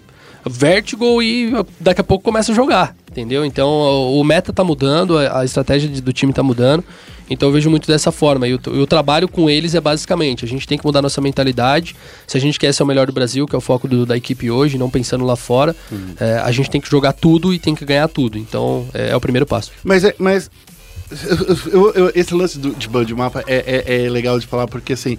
[0.48, 3.44] Vertigo e daqui a pouco começa a jogar, entendeu?
[3.44, 6.84] Então o meta tá mudando, a, estratégia de- do time tá mudando.
[7.28, 8.46] Então eu vejo muito dessa forma.
[8.46, 11.96] E o, o trabalho com eles é basicamente: a gente tem que mudar nossa mentalidade.
[12.26, 14.16] Se a gente quer ser o melhor do Brasil, que é o foco do- da
[14.16, 15.74] equipe hoje, não pensando lá fora,
[16.20, 18.38] é, a gente tem que jogar tudo e tem que ganhar tudo.
[18.38, 19.72] Então é, é o primeiro passo.
[19.82, 20.48] Mas, é, mas
[21.72, 24.92] eu- eu- esse lance do, de band mapa é, é- é legal de falar porque
[24.92, 25.18] assim.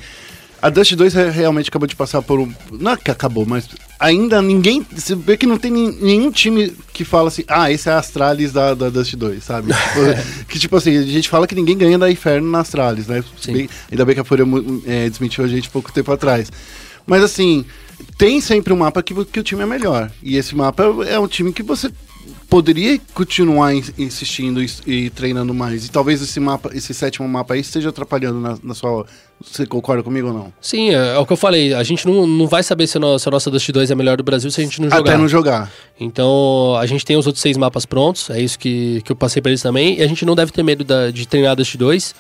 [0.60, 2.52] A Dust 2 re- realmente acabou de passar por um.
[2.72, 3.68] Não é que acabou, mas
[4.00, 4.86] ainda ninguém.
[4.92, 8.52] Você vê que não tem nenhum time que fala assim, ah, esse é a Astralis
[8.52, 9.72] da, da Dust 2, sabe?
[9.78, 13.24] Tipo, que tipo assim, a gente fala que ninguém ganha da Inferno na Astralis, né?
[13.54, 14.46] Bem- ainda bem que a Fúria
[14.86, 16.52] é, desmentiu a gente pouco tempo atrás.
[17.06, 17.66] Mas assim,
[18.18, 20.12] tem sempre um mapa que, que o time é melhor.
[20.22, 21.90] E esse mapa é um time que você
[22.50, 25.86] poderia continuar in- insistindo e, e treinando mais.
[25.86, 29.06] E talvez esse mapa, esse sétimo mapa aí esteja atrapalhando na, na sua.
[29.40, 30.54] Você concorda comigo ou não?
[30.60, 31.72] Sim, é, é o que eu falei.
[31.74, 33.94] A gente não, não vai saber se a, no- se a nossa Dust 2 é
[33.94, 35.02] a melhor do Brasil se a gente não jogar.
[35.12, 35.72] Até não jogar.
[36.00, 39.42] Então, a gente tem os outros seis mapas prontos, é isso que, que eu passei
[39.42, 42.16] pra eles também, e a gente não deve ter medo da- de treinar Dust 2,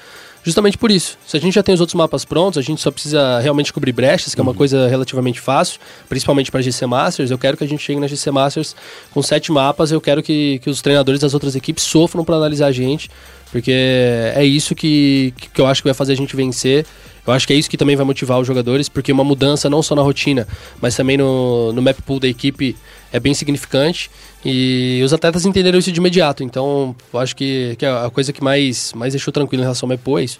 [0.47, 1.17] justamente por isso.
[1.27, 3.91] Se a gente já tem os outros mapas prontos, a gente só precisa realmente cobrir
[3.91, 7.29] brechas, que é uma coisa relativamente fácil, principalmente para GC Masters.
[7.29, 8.73] Eu quero que a gente chegue na GC Masters
[9.11, 12.67] com sete mapas, eu quero que, que os treinadores das outras equipes sofram para analisar
[12.67, 13.11] a gente,
[13.51, 16.85] porque é isso que, que eu acho que vai fazer a gente vencer.
[17.25, 19.83] Eu acho que é isso que também vai motivar os jogadores, porque uma mudança não
[19.83, 20.47] só na rotina,
[20.81, 22.73] mas também no, no map pool da equipe
[23.11, 24.09] é bem significante.
[24.49, 26.41] E os atletas entenderam isso de imediato.
[26.41, 29.97] Então, eu acho que, que a coisa que mais, mais deixou tranquilo em relação ao
[29.97, 30.39] pool é isso.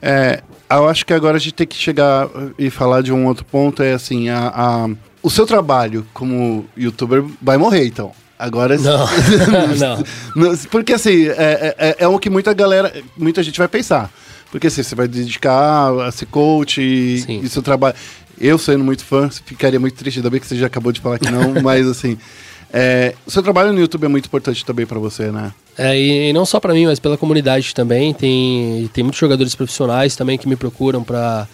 [0.00, 3.44] É, eu acho que agora a gente tem que chegar e falar de um outro
[3.44, 4.88] ponto, é assim, a, a-
[5.22, 8.12] o seu trabalho como youtuber vai morrer, então.
[8.38, 9.06] Agora Não,
[9.78, 10.04] não.
[10.34, 14.10] Não, Porque assim, é, é, é o que muita galera, muita gente vai pensar.
[14.50, 17.40] Porque assim, você vai dedicar a ser coach e, Sim.
[17.42, 17.96] e seu trabalho.
[18.38, 21.18] Eu sendo muito fã, ficaria muito triste, ainda bem que você já acabou de falar
[21.18, 22.16] que não, mas assim.
[22.78, 25.54] É, seu trabalho no YouTube é muito importante também pra você, né?
[25.78, 28.12] É, e, e não só pra mim, mas pela comunidade também.
[28.12, 31.48] Tem, tem muitos jogadores profissionais também que me procuram pra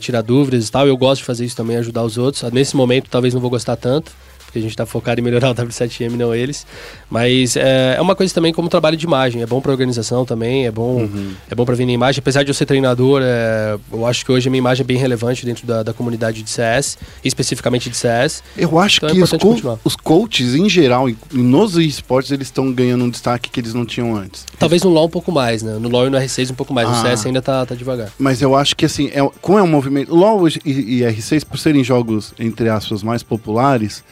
[0.00, 0.88] tirar dúvidas e tal.
[0.88, 2.50] Eu gosto de fazer isso também, ajudar os outros.
[2.50, 4.12] Nesse momento, talvez não vou gostar tanto,
[4.52, 6.66] porque a gente tá focado em melhorar o W7M, não eles.
[7.10, 9.40] Mas é, é uma coisa também como trabalho de imagem.
[9.40, 11.08] É bom pra organização também, é bom,
[11.50, 12.18] é bom pra vir na imagem.
[12.18, 14.98] Apesar de eu ser treinador, é, eu acho que hoje a minha imagem é bem
[14.98, 18.42] relevante dentro da, da comunidade de CS, especificamente de CS.
[18.58, 22.48] Eu acho Então é que os, importante co- os coaches, em geral, nos esportes, eles
[22.48, 24.44] estão ganhando um destaque que eles não tinham antes.
[24.58, 25.78] Talvez no LoL um pouco mais, né?
[25.80, 26.86] No LoL e no R6 um pouco mais.
[26.88, 27.00] No Ah.
[27.02, 28.10] CS ainda tá, tá devagar.
[28.18, 30.14] Mas eu acho que assim, é, como é um movimento.
[30.14, 34.02] LoL e, e R6, por serem jogos, entre aspas, mais populares,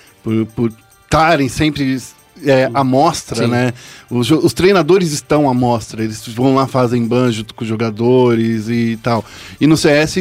[0.54, 0.72] por
[1.04, 1.98] estarem sempre
[2.44, 3.50] é, à mostra, Sim.
[3.50, 3.72] né?
[4.10, 8.68] Os, os treinadores estão à mostra, eles vão lá, fazem ban junto com os jogadores
[8.68, 9.24] e tal.
[9.60, 10.16] E no CS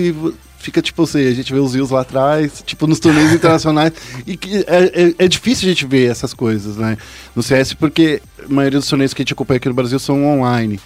[0.58, 3.94] fica tipo assim, a gente vê os rios lá atrás, tipo nos torneios internacionais.
[4.28, 6.98] E que é, é, é difícil a gente ver essas coisas, né?
[7.36, 10.26] No CS, porque a maioria dos torneios que a gente acompanha aqui no Brasil são
[10.26, 10.80] online.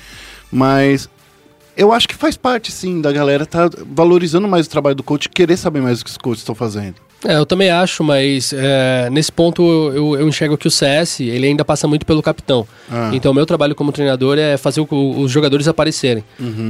[0.52, 1.10] Mas
[1.76, 5.28] eu acho que faz parte, sim, da galera tá valorizando mais o trabalho do coach,
[5.30, 6.96] querer saber mais o que os coaches estão fazendo.
[7.26, 9.62] É, eu também acho, mas é, nesse ponto
[9.94, 12.68] eu, eu enxergo que o CS ele ainda passa muito pelo capitão.
[12.92, 13.12] Ah.
[13.14, 16.24] Então, o meu trabalho como treinador é fazer o- os jogadores aparecerem.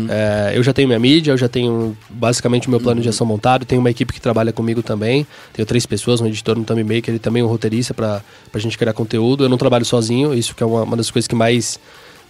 [0.09, 3.25] É, eu já tenho minha mídia, eu já tenho basicamente o meu plano de ação
[3.25, 5.25] montado, tenho uma equipe que trabalha comigo também.
[5.53, 8.21] Tenho três pessoas, um editor, um thumb maker e também um roteirista para
[8.53, 9.43] a gente criar conteúdo.
[9.45, 11.79] Eu não trabalho sozinho, isso que é uma, uma das coisas que mais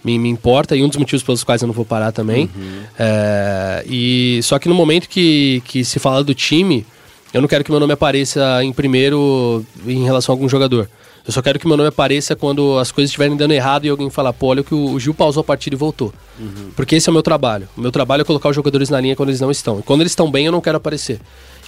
[0.02, 2.48] me, me importa e um dos motivos pelos quais eu não vou parar também.
[2.98, 6.86] É, e só que no momento que, que se fala do time,
[7.34, 10.88] eu não quero que meu nome apareça em primeiro em relação a algum jogador.
[11.26, 14.08] Eu só quero que meu nome apareça quando as coisas estiverem dando errado e alguém
[14.08, 16.12] falar, pô, olha o que o o Gil pausou a partida e voltou.
[16.76, 17.66] Porque esse é o meu trabalho.
[17.76, 19.80] O meu trabalho é colocar os jogadores na linha quando eles não estão.
[19.80, 21.18] E quando eles estão bem, eu não quero aparecer.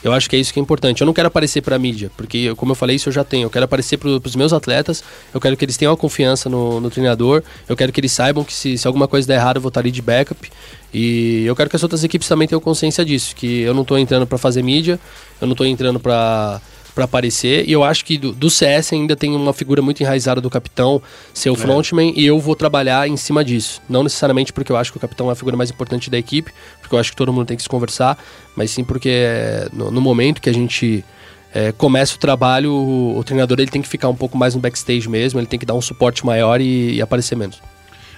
[0.07, 1.01] Eu acho que é isso que é importante.
[1.01, 3.47] Eu não quero aparecer para a mídia, porque, como eu falei, isso eu já tenho.
[3.47, 5.03] Eu quero aparecer para os meus atletas,
[5.35, 8.45] eu quero que eles tenham a confiança no, no treinador, eu quero que eles saibam
[8.45, 10.49] que se, se alguma coisa der errado, eu vou estar ali de backup.
[10.95, 13.99] E eu quero que as outras equipes também tenham consciência disso, que eu não estou
[13.99, 15.01] entrando para fazer mídia,
[15.41, 16.61] eu não estou entrando para
[16.97, 17.69] para aparecer.
[17.69, 21.03] E eu acho que do, do CS ainda tem uma figura muito enraizada do capitão
[21.35, 23.83] ser o frontman e eu vou trabalhar em cima disso.
[23.87, 26.51] Não necessariamente porque eu acho que o capitão é a figura mais importante da equipe,
[26.81, 28.19] porque eu acho que todo mundo tem que se conversar,
[28.57, 31.05] mas sim porque é, no, no momento que a gente
[31.53, 34.61] é, começa o trabalho, o, o treinador ele tem que ficar um pouco mais no
[34.63, 37.61] backstage mesmo, ele tem que dar um suporte maior e, e aparecer menos.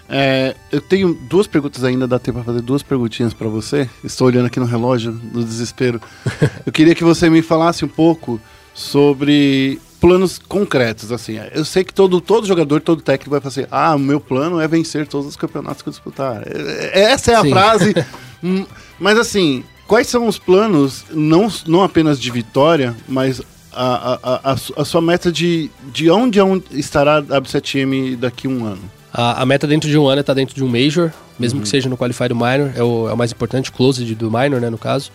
[0.08, 3.90] É, eu tenho duas perguntas ainda, dá tempo pra fazer duas perguntinhas pra você.
[4.04, 6.00] Estou olhando aqui no relógio, no desespero.
[6.64, 8.40] eu queria que você me falasse um pouco
[8.78, 11.38] sobre planos concretos, assim.
[11.52, 14.68] Eu sei que todo, todo jogador, todo técnico vai assim, ah, o meu plano é
[14.68, 16.42] vencer todos os campeonatos que eu disputar.
[16.46, 17.50] É- é- Essa é a Sim.
[17.50, 17.94] frase.
[18.40, 18.64] Hum,
[19.00, 23.42] mas assim, quais são os planos, não, não apenas de vitória, mas
[23.72, 28.50] a, a, a, a sua meta de, de onde, onde estará a W7M daqui a
[28.50, 28.82] um ano?
[29.12, 31.68] A, a meta dentro de um ano é estar dentro de um Major, mesmo que
[31.68, 34.70] seja no Qualify do Minor, é o, é o mais importante, closed do Minor, né,
[34.70, 35.10] no caso.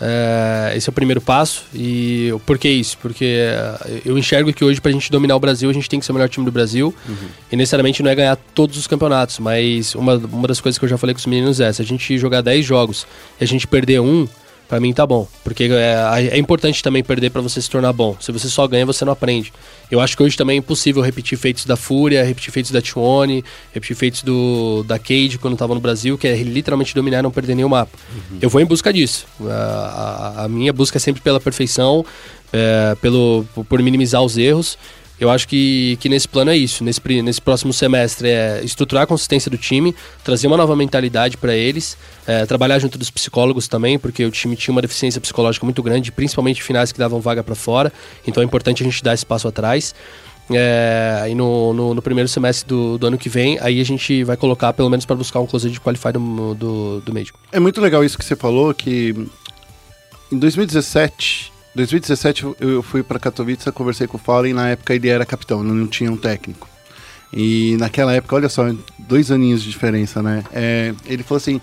[0.00, 1.64] É, esse é o primeiro passo.
[1.74, 2.98] E por que isso?
[2.98, 6.06] Porque é, eu enxergo que hoje, pra gente dominar o Brasil, a gente tem que
[6.06, 6.94] ser o melhor time do Brasil.
[7.50, 10.88] E necessariamente não é ganhar todos os campeonatos, mas uma, uma das coisas que eu
[10.88, 13.06] já falei com os meninos é: se a gente jogar 10 jogos
[13.40, 14.28] e a gente perder um,
[14.68, 15.26] pra mim tá bom.
[15.44, 18.16] Porque é, é importante também perder pra você se tornar bom.
[18.20, 19.52] Se você só ganha, você não aprende.
[19.90, 23.44] Eu acho que hoje também é impossível repetir feitos da Fúria, repetir feitos da Tione,
[23.72, 27.30] repetir feitos do, da Cade quando tava no Brasil, que é literalmente dominar e não
[27.30, 27.96] perder nenhum mapa.
[28.42, 29.26] Eu vou em busca disso.
[29.42, 29.52] A,
[30.40, 32.04] a- a minha busca é sempre pela perfeição,
[32.52, 34.76] é, pelo, por minimizar os erros.
[35.18, 36.84] Eu acho que, que nesse plano é isso.
[36.84, 41.54] Nesse, nesse próximo semestre é estruturar a consistência do time, trazer uma nova mentalidade para
[41.54, 45.82] eles, é, trabalhar junto dos psicólogos também, porque o time tinha uma deficiência psicológica muito
[45.82, 47.92] grande, principalmente finais que davam vaga para fora.
[48.26, 49.94] Então é importante a gente dar esse passo atrás.
[50.50, 54.22] É, aí no, no, no primeiro semestre do, do ano que vem, aí a gente
[54.22, 57.12] vai colocar pelo menos para buscar um closet de qualify do, do, do.
[57.50, 59.14] É muito legal isso que você falou, que
[60.30, 65.24] em 2017, 2017 eu- fui para Katowice, conversei com o Fallen, na época ele era
[65.24, 66.68] capitão, não tinha um técnico.
[67.32, 68.64] E naquela época, olha só,
[68.98, 70.42] dois aninhos de diferença, né?
[70.52, 71.60] É, ele falou assim,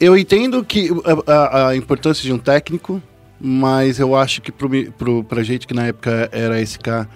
[0.00, 0.90] eu entendo que
[1.26, 3.00] a, a- a importância de um técnico,
[3.40, 7.06] mas eu acho que pro, pra gente que na época era SK,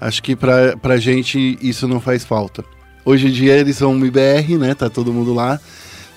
[0.00, 2.64] acho que pra, pra gente isso não faz falta.
[3.04, 4.74] Hoje em dia eles são um IBR, né?
[4.74, 5.60] Tá todo mundo lá.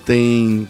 [0.06, 0.66] Tem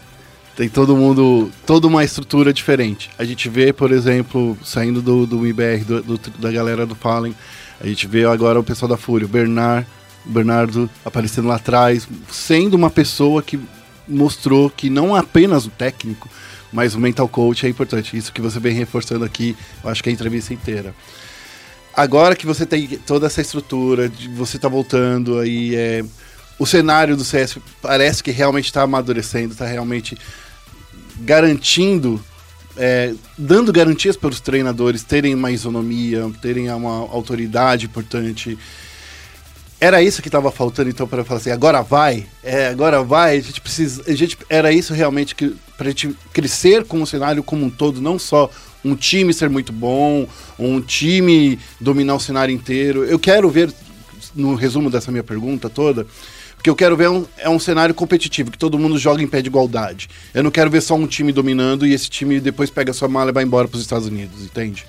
[0.58, 3.10] tem todo mundo, toda uma estrutura diferente.
[3.16, 7.32] A gente vê, por exemplo, saindo do, do IBR, do, do- da galera do Fallen,
[7.80, 9.86] a gente vê agora o pessoal da Fúria, o Bernard,
[10.24, 13.56] Bernardo aparecendo lá atrás, sendo uma pessoa que
[14.08, 16.28] mostrou que não apenas o técnico,
[16.72, 18.16] mas o mental coach é importante.
[18.16, 20.92] Isso que você vem reforçando aqui, eu acho que é a entrevista inteira.
[21.94, 26.04] Agora que você tem toda essa estrutura, de você tá voltando aí, é,
[26.58, 30.18] o cenário do CS parece que realmente está amadurecendo, está realmente
[31.20, 32.22] garantindo,
[32.76, 38.58] é, dando garantias para os treinadores terem uma isonomia, terem uma autoridade importante.
[39.80, 43.40] Era isso que estava faltando, então, para falar assim, agora vai, é, agora vai, a
[43.40, 44.02] gente precisa.
[44.06, 47.70] A gente, era isso realmente que para a gente crescer com o cenário como um
[47.70, 48.50] todo, não só
[48.84, 50.26] um time ser muito bom,
[50.58, 53.04] um time dominar o cenário inteiro.
[53.04, 53.72] Eu quero ver,
[54.34, 56.06] no resumo dessa minha pergunta toda,
[56.58, 59.40] porque eu quero ver um, é um cenário competitivo, que todo mundo joga em pé
[59.40, 60.10] de igualdade.
[60.34, 63.30] Eu não quero ver só um time dominando e esse time depois pega sua mala
[63.30, 64.84] e vai embora para os Estados Unidos, entende?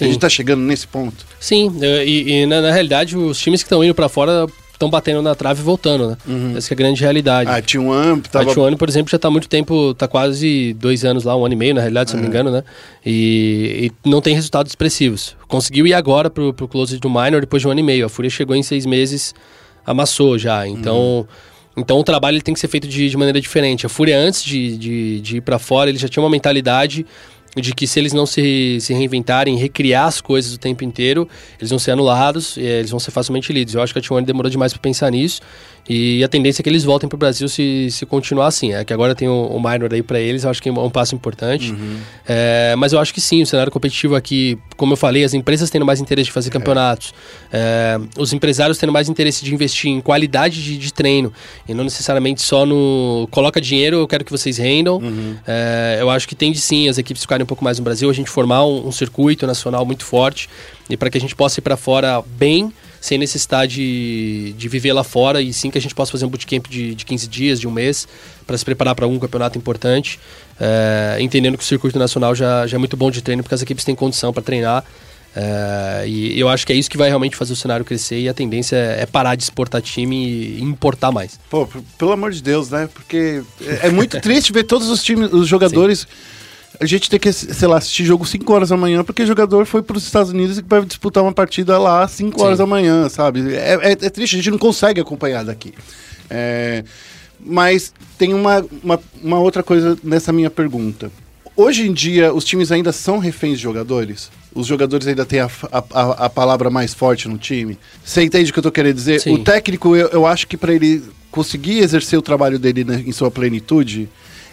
[0.00, 1.26] A gente tá chegando nesse ponto.
[1.40, 4.46] Sim, eh, e, e na, na realidade os times que estão indo pra fora
[4.78, 6.16] estão batendo na trave e voltando, né?
[6.56, 7.50] Essa que é a grande realidade.
[7.50, 8.46] Ah, tinha um amp, A tava.
[8.46, 11.54] Tijuana, por exemplo, já tá há muito tempo, tá quase dois anos lá, um ano
[11.54, 12.62] e meio, na realidade, se não me engano, né?
[13.04, 15.36] E, e não tem resultados expressivos.
[15.48, 18.06] Conseguiu ir agora pro, pro close do Minor depois de um ano e meio.
[18.06, 19.34] A Fúria chegou em seis meses,
[19.88, 20.66] amassou já.
[20.66, 21.26] Então,
[21.76, 23.86] então o trabalho ele tem que ser feito de, de maneira diferente.
[23.86, 27.06] A Fúria, antes de, de, de ir para fora, ele já tinha uma mentalidade
[27.56, 31.28] de que se eles não se, se reinventarem, recriar as coisas o tempo inteiro,
[31.58, 33.74] eles vão ser anulados e eh, eles vão ser facilmente lidos.
[33.74, 35.40] Eu acho que a T1 demorou demais para pensar nisso
[35.88, 38.74] e a tendência é que eles voltem para o Brasil se, se continuar assim.
[38.74, 41.14] É que agora tem o, minor aí para eles, eu acho que é um passo
[41.14, 41.74] importante.
[42.26, 45.70] É, mas eu acho que sim, o cenário competitivo aqui, como eu falei, as empresas
[45.70, 47.14] tendo mais interesse de fazer campeonatos,
[47.50, 51.32] é, os empresários tendo mais interesse de investir em qualidade de, de treino
[51.66, 55.00] e não necessariamente só no coloca dinheiro, eu quero que vocês rendam.
[55.46, 58.10] É, eu acho que tem de sim as equipes ficarem um pouco mais no Brasil,
[58.10, 60.50] a gente formar um, um circuito nacional muito forte
[60.90, 64.92] e para que a gente possa ir para fora bem sem necessidade de, de viver
[64.92, 67.60] lá fora e sim que a gente possa fazer um bootcamp de, de 15 dias,
[67.60, 68.08] de um mês,
[68.46, 70.18] para se preparar para algum campeonato importante,
[70.60, 73.62] é, entendendo que o circuito nacional já, já é muito bom de treino, porque as
[73.62, 74.84] equipes têm condição para treinar.
[75.36, 78.28] é, e eu acho que é isso que vai realmente fazer o cenário crescer e
[78.28, 81.38] a tendência é, é parar de exportar time e importar mais.
[81.48, 82.88] Pô, pelo amor de Deus, né?
[82.92, 86.06] Porque é, é muito triste ver todos os times, os jogadores.
[86.80, 89.66] A gente tem que, sei lá, assistir jogo 5 horas da manhã, porque o jogador
[89.66, 92.66] foi para os Estados Unidos e vai disputar uma partida lá às 5 horas da
[92.66, 93.52] manhã, sabe?
[93.54, 95.74] É, é- é triste, a gente não consegue acompanhar daqui.
[96.30, 96.84] É,
[97.40, 101.10] mas tem uma, uma, uma outra coisa nessa minha pergunta.
[101.56, 104.30] Hoje em dia, os times ainda são reféns de jogadores?
[104.54, 107.76] Os jogadores ainda têm a, a, a- a palavra mais forte no time?
[108.04, 109.20] Você entende o que eu tô querendo dizer?
[109.20, 109.34] Sim.
[109.34, 111.02] O técnico, eu, eu acho que para ele
[111.32, 114.08] conseguir exercer o trabalho dele né, em sua plenitude,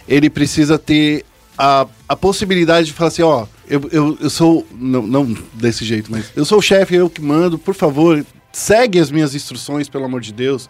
[0.08, 1.24] ele precisa ter
[1.58, 6.10] a, a possibilidade de falar assim, ó, eu, eu, eu sou, não, não desse jeito,
[6.10, 10.04] mas eu sou o chefe, eu que mando, por favor, segue as minhas instruções, pelo
[10.04, 10.68] amor de Deus.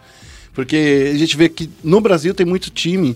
[0.53, 3.15] Porque a gente vê que no Brasil tem muito time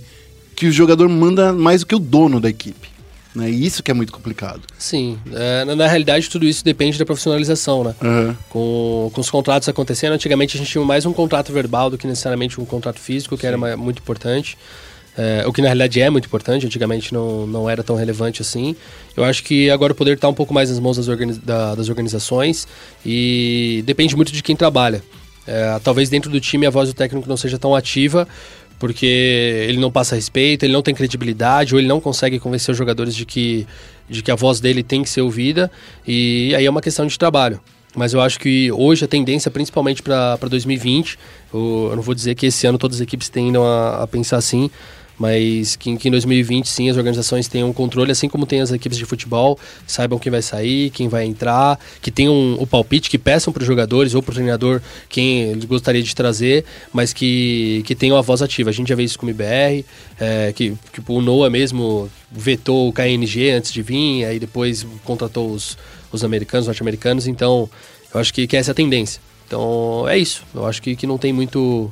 [0.56, 2.90] que o jogador manda mais do que o dono da equipe.
[3.34, 3.50] Né?
[3.50, 4.62] E isso que é muito complicado.
[4.78, 7.96] Sim, é, na, na realidade tudo isso depende da profissionalização, né?
[8.02, 8.38] Aham.
[8.50, 12.06] Com, com os contratos acontecendo, antigamente a gente tinha mais um contrato verbal do que
[12.06, 14.58] necessariamente um contrato físico, que era ma- muito importante.
[15.18, 18.76] É, o que na realidade é muito importante, antigamente não, não era tão relevante assim.
[19.16, 21.76] Eu acho que agora o poder está um pouco mais nas mãos das, organi- da-
[21.76, 22.66] das organizações
[23.06, 25.04] e depende muito de quem trabalha.
[25.46, 28.26] É, talvez dentro do time a voz do técnico não seja tão ativa,
[28.80, 29.06] porque
[29.68, 33.14] ele não passa respeito, ele não tem credibilidade, ou ele não consegue convencer os jogadores
[33.16, 33.68] de que,
[34.10, 35.70] de que a voz dele tem que ser ouvida,
[36.08, 37.60] e aí é uma questão de trabalho.
[37.94, 41.20] Mas eu acho que hoje a tendência, principalmente para 2020,
[41.54, 44.38] eu, eu não vou dizer que esse ano todas as equipes tendam a, a pensar
[44.38, 44.72] assim,
[45.22, 48.60] mas que, em- que em 2020 sim as organizações tenham um controle, assim como tem
[48.60, 53.08] as equipes de futebol, saibam quem vai sair, quem vai entrar, que tenham o palpite,
[53.08, 57.14] que peçam para os jogadores ou para o treinador quem eles gostariam de trazer, mas
[57.14, 58.72] que, que tenham a voz ativa.
[58.72, 59.86] A gente já vê isso com o IBR,
[60.20, 65.52] é, que tipo, o Noah mesmo vetou o KNG antes de vir, aí depois contratou
[65.52, 65.78] os,
[66.12, 67.70] os americanos, norte-americanos, então
[68.12, 69.22] eu acho que, que essa é a tendência.
[69.46, 71.92] Então é isso, eu acho que, que não tem muito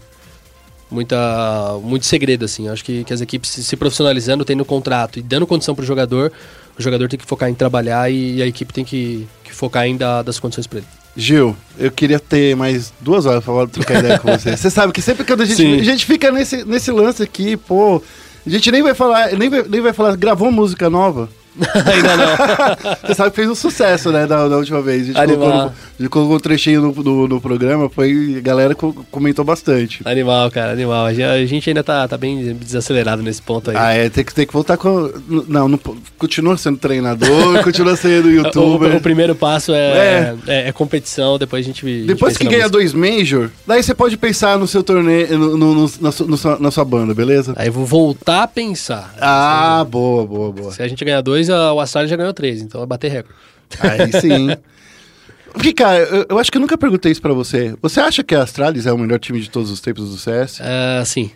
[0.90, 2.68] muita muito segredo assim.
[2.68, 6.32] Acho que, que as equipes se, profissionalizando, tendo contrato e dando condição para o jogador,
[6.78, 9.98] o jogador tem que focar em trabalhar e a equipe tem que, que focar em
[9.98, 10.88] dar das condições para ele.
[11.18, 14.56] Gil, eu queria ter mais duas horas falar- trocar ideia com você.
[14.56, 18.02] Você sabe que sempre que a gente, a gente fica nesse, nesse lance aqui, pô.
[18.45, 21.28] A gente nem vai falar, nem vai, nem vai falar, gravou música nova.
[21.94, 22.98] Ainda não.
[23.07, 25.03] Você sabe que fez um sucesso, né, da, da última vez.
[25.03, 25.40] A gente Animal.
[25.40, 28.94] colocou, no- a gente colocou um trechinho no, no, no programa, foi, a galera co-
[29.11, 30.02] comentou bastante.
[30.06, 31.06] Animal, cara, animal.
[31.06, 31.14] A
[31.45, 33.77] gente- ainda tá, tá bem desacelerado nesse ponto aí.
[33.77, 35.11] Ah, é, tem que, tem que voltar com.
[35.48, 35.80] Não, não,
[36.18, 38.94] continua sendo treinador, continua sendo youtuber.
[38.94, 40.68] O, o primeiro passo é, é.
[40.69, 41.86] é competição, depois a gente.
[41.86, 45.57] a gente Depois que ganha dois Major, daí você pode pensar no seu torneio, no,
[45.57, 47.53] no- na, sua- na sua banda, beleza?
[47.56, 49.14] Aí eu vou voltar a pensar.
[49.19, 50.72] Ah, boa, boa, boa.
[50.72, 53.38] Se a gente ganhar dois, a- o Astralis já ganhou três, então vai bater recorde.
[53.80, 54.47] Aí sim.
[55.53, 57.76] Porque, cara, eu, eu acho que eu nunca perguntei isso pra você.
[57.81, 60.59] Você acha que a Astralis é o melhor time de todos os tempos do CS?
[60.61, 61.31] Ah, sim.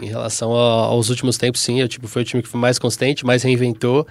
[0.00, 1.78] Em relação a- aos últimos tempos, sim.
[1.80, 4.06] Eu, tipo, foi o time que foi mais constante, mais reinventou.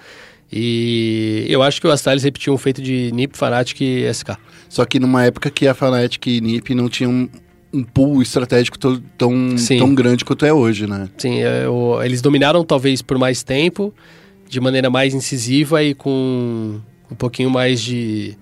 [0.52, 4.36] E eu acho que o Astralis repetiu um feito de NiP, Fnatic e SK.
[4.68, 7.28] Só que numa época que a Fnatic e NiP não tinham
[7.72, 9.78] um, pool estratégico tão, Sim.
[9.78, 11.08] tão grande quanto é hoje, né?
[11.18, 13.94] Sim, eu- eles dominaram talvez por mais tempo,
[14.50, 18.36] de maneira mais incisiva e com um pouquinho mais de.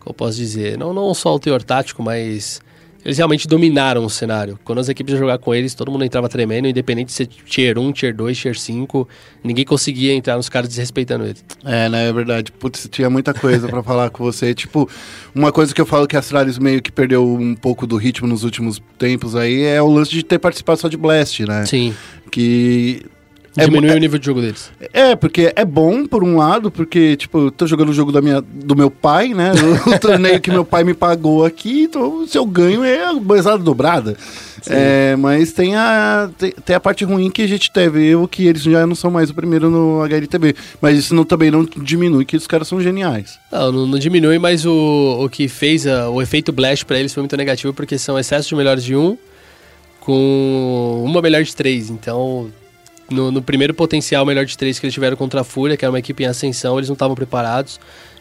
[0.00, 0.76] Como posso dizer?
[0.76, 2.60] Não, não só o teor tático, mas.
[3.04, 4.58] Eles realmente dominaram o cenário.
[4.64, 7.78] Quando as equipes iam jogar com eles, todo mundo entrava tremendo, independente de ser tier
[7.78, 9.06] 1, tier 2, tier 5.
[9.44, 11.44] Ninguém conseguia entrar nos caras desrespeitando eles.
[11.66, 12.50] É, né, é verdade.
[12.50, 14.54] Putz, tinha muita coisa pra falar com você.
[14.54, 14.88] Tipo,
[15.34, 18.26] uma coisa que eu falo que a Astralis meio que perdeu um pouco do ritmo
[18.26, 21.66] nos últimos tempos aí é o lance de ter participado só de Blast, né?
[21.66, 21.94] Sim.
[22.30, 23.04] Que.
[23.56, 24.70] É, Diminuiu é- o nível de jogo deles.
[24.92, 28.20] É, porque é bom por um lado, porque, tipo, eu tô jogando o jogo da
[28.20, 29.52] minha, do meu pai, né?
[29.86, 33.58] O, torneio que meu pai me pagou aqui, então se eu ganho é a mesada
[33.62, 34.16] dobrada.
[34.66, 38.46] É, mas tem a, tem, tem a parte ruim que a gente teve, eu que
[38.46, 40.54] eles já não são mais o primeiro no HLTV.
[40.80, 43.38] Mas isso não, também não diminui que os caras são geniais.
[43.52, 47.12] Não, não, não diminui, mas o, o que fez a- o efeito Blast pra eles
[47.12, 49.16] foi muito negativo, porque são excesso de melhores de um
[50.00, 51.90] com uma melhor de três.
[51.90, 52.50] Então,
[53.10, 55.92] no, no primeiro potencial melhor de três que eles tiveram contra a Fúria, que era
[55.92, 57.78] uma equipe em ascensão, eles não estavam preparados.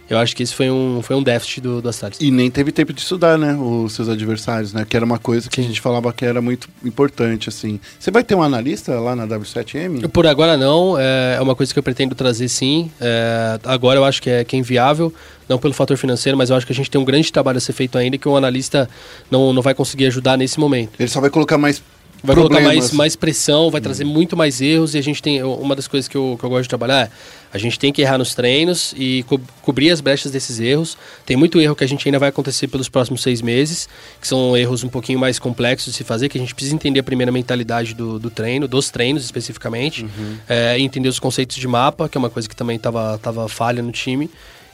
[0.09, 2.19] Eu acho que isso foi um, foi um déficit do, do Astralis.
[2.19, 3.55] E nem teve tempo de estudar, né?
[3.55, 4.85] Os seus adversários, né?
[4.87, 7.79] Que era uma coisa que a gente falava que era muito importante, assim.
[7.97, 10.09] Você vai ter um analista lá na W7M?
[10.09, 12.91] Por agora não, é é uma coisa que eu pretendo trazer sim.
[12.99, 15.13] É, agora eu acho que é, que é inviável,
[15.47, 17.61] não pelo fator financeiro, mas eu acho que a gente tem um grande trabalho a
[17.61, 18.89] ser feito ainda que o analista
[19.31, 20.91] não, não vai conseguir ajudar nesse momento.
[20.99, 21.81] Ele só vai colocar mais
[22.23, 25.43] Vai colocar mais, mais pressão, vai trazer muito mais erros e a gente tem.
[25.43, 27.09] Uma das coisas que eu, que eu gosto de trabalhar é
[27.53, 30.97] a gente tem que errar nos treinos e co- cobrir as brechas desses erros.
[31.25, 33.89] Tem muito erro que a gente ainda vai acontecer pelos próximos seis meses,
[34.21, 37.01] que são erros um pouquinho mais complexos de se fazer, que a gente precisa entender
[37.01, 40.05] a primeira mentalidade do, do treino, dos treinos especificamente,
[40.47, 43.47] é, e entender os conceitos de mapa, que é uma coisa que também estava tava
[43.49, 44.29] falha no time.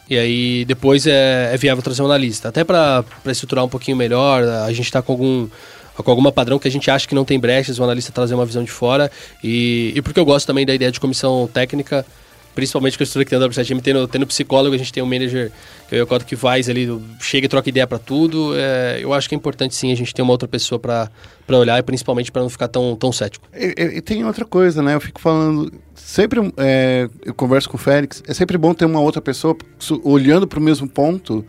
[0.09, 2.49] E aí depois é, é viável trazer um analista.
[2.49, 5.47] Até para estruturar um pouquinho melhor, a gente está com algum
[6.03, 8.45] com alguma padrão que a gente acha que não tem brechas, o analista trazer uma
[8.45, 9.11] visão de fora.
[9.43, 12.05] E, e porque eu gosto também da ideia de comissão técnica,
[12.55, 15.05] principalmente com a estrutura que tem no W7M, tendo, tendo psicólogo, a gente tem um
[15.05, 15.51] manager,
[15.87, 16.89] que é o Coto que faz ali,
[17.21, 18.53] chega e troca ideia para tudo.
[18.55, 21.09] É, eu acho que é importante sim a gente ter uma outra pessoa para
[21.49, 23.47] olhar e principalmente para não ficar tão, tão cético.
[23.53, 24.95] E, e- tem outra coisa, né?
[24.95, 25.71] Eu fico falando.
[25.95, 28.23] Sempre é, eu converso com o Félix.
[28.27, 29.55] É sempre bom ter uma outra pessoa
[30.03, 31.45] olhando para o mesmo ponto,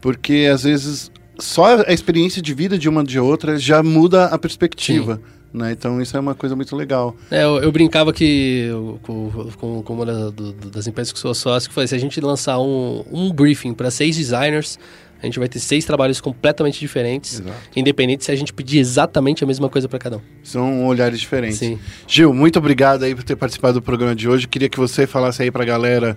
[0.00, 1.10] porque às vezes
[1.40, 5.20] só a experiência de vida de uma de outra já muda a perspectiva.
[5.52, 5.72] Né?
[5.72, 7.16] Então isso é uma coisa muito legal.
[7.30, 11.18] É, eu, eu brincava que eu- com, com, com uma da- do- das empresas que
[11.18, 14.78] sou sócio, que foi se a gente lançar um, um briefing para seis designers,
[15.20, 17.52] a gente vai ter seis trabalhos completamente diferentes, Exato.
[17.74, 20.20] independente se a gente pedir exatamente a mesma coisa para cada um.
[20.42, 21.58] São olhares diferentes.
[21.58, 21.78] Sim.
[22.06, 24.46] Gil, muito obrigado aí por ter participado do programa de hoje.
[24.46, 26.16] Queria que você falasse aí pra galera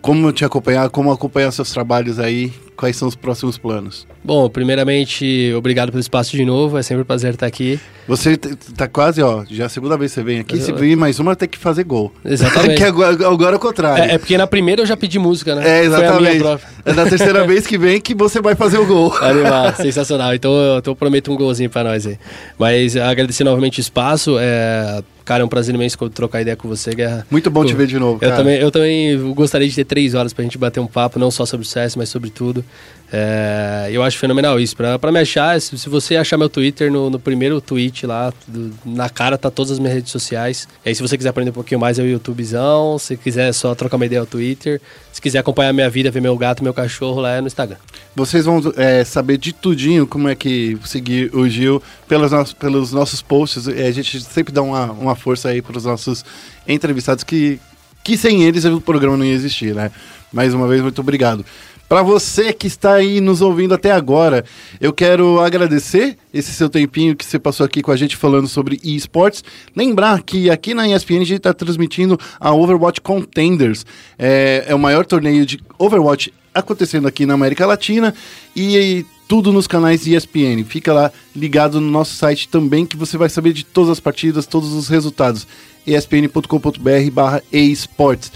[0.00, 4.06] como te acompanhar, como acompanhar seus trabalhos aí, quais são os próximos planos.
[4.24, 7.78] Bom, primeiramente, obrigado pelo espaço de novo, é sempre um prazer estar aqui.
[8.08, 10.72] Você tá quase, ó, já é a segunda vez que você vem aqui, Eu- se
[10.72, 12.12] vir mais uma, tem que fazer gol.
[12.24, 12.76] Exatamente.
[12.80, 14.04] que agora, agora é o contrário.
[14.04, 15.80] É, é porque na primeira eu já pedi música, né?
[15.80, 16.42] É, exatamente.
[16.84, 19.14] É na terceira vez que vem que você vai fazer o gol.
[19.20, 20.34] Animal, sensacional.
[20.34, 22.18] Então eu, então eu prometo um golzinho pra nós aí.
[22.58, 24.36] Mas agradecer novamente o espaço.
[24.38, 27.24] É, cara, é um prazer imenso trocar ideia com você, Guerra.
[27.30, 28.34] Muito bom te Pô, ver de novo, Eu cara.
[28.34, 31.46] também, eu também gostaria de ter três horas pra gente bater um papo, não só
[31.46, 32.64] sobre o CS, mas sobre tudo.
[33.12, 34.76] É, eu acho fenomenal isso.
[34.76, 38.72] Pra me achar, se, se você achar meu Twitter no, no primeiro tweet lá, do-
[38.84, 40.68] na cara tá todas as minhas redes sociais.
[40.84, 42.98] E aí, se você quiser aprender um pouquinho mais, é o YouTubezão.
[42.98, 44.80] Se quiser só trocar uma ideia, é o Twitter.
[45.12, 47.76] Se quiser acompanhar minha vida, ver meu gato, meu cachorro, lá é no Instagram.
[48.14, 52.92] Vocês vão é, saber de tudinho como é que seguir o Gil pelos, nossos- pelos
[52.92, 53.66] nossos posts.
[53.66, 56.24] É, a gente sempre dá uma, uma força aí para os nossos
[56.66, 57.58] entrevistados que,
[58.04, 59.90] que sem eles o programa não ia existir, né?
[60.32, 61.44] Mais uma vez, muito obrigado.
[61.90, 64.44] Para você que está aí nos ouvindo até agora,
[64.80, 68.78] eu quero agradecer esse seu tempinho que você passou aqui com a gente falando sobre
[68.84, 69.42] esportes.
[69.74, 73.84] Lembrar que aqui na ESPN a gente está transmitindo a Overwatch Contenders.
[74.16, 78.14] É, é o maior torneio de Overwatch acontecendo aqui na América Latina
[78.54, 80.62] e tudo nos canais ESPN.
[80.64, 84.46] Fica lá ligado no nosso site também que você vai saber de todas as partidas,
[84.46, 85.44] todos os resultados.
[85.84, 88.30] espn.com.br barra esportes.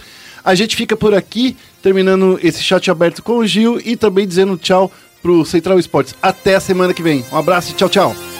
[0.44, 4.56] A gente fica por aqui, terminando esse chat aberto com o Gil e também dizendo
[4.56, 4.90] tchau
[5.20, 6.14] pro Central Esportes.
[6.22, 7.22] Até a semana que vem.
[7.30, 8.33] Um abraço e tchau, tchau.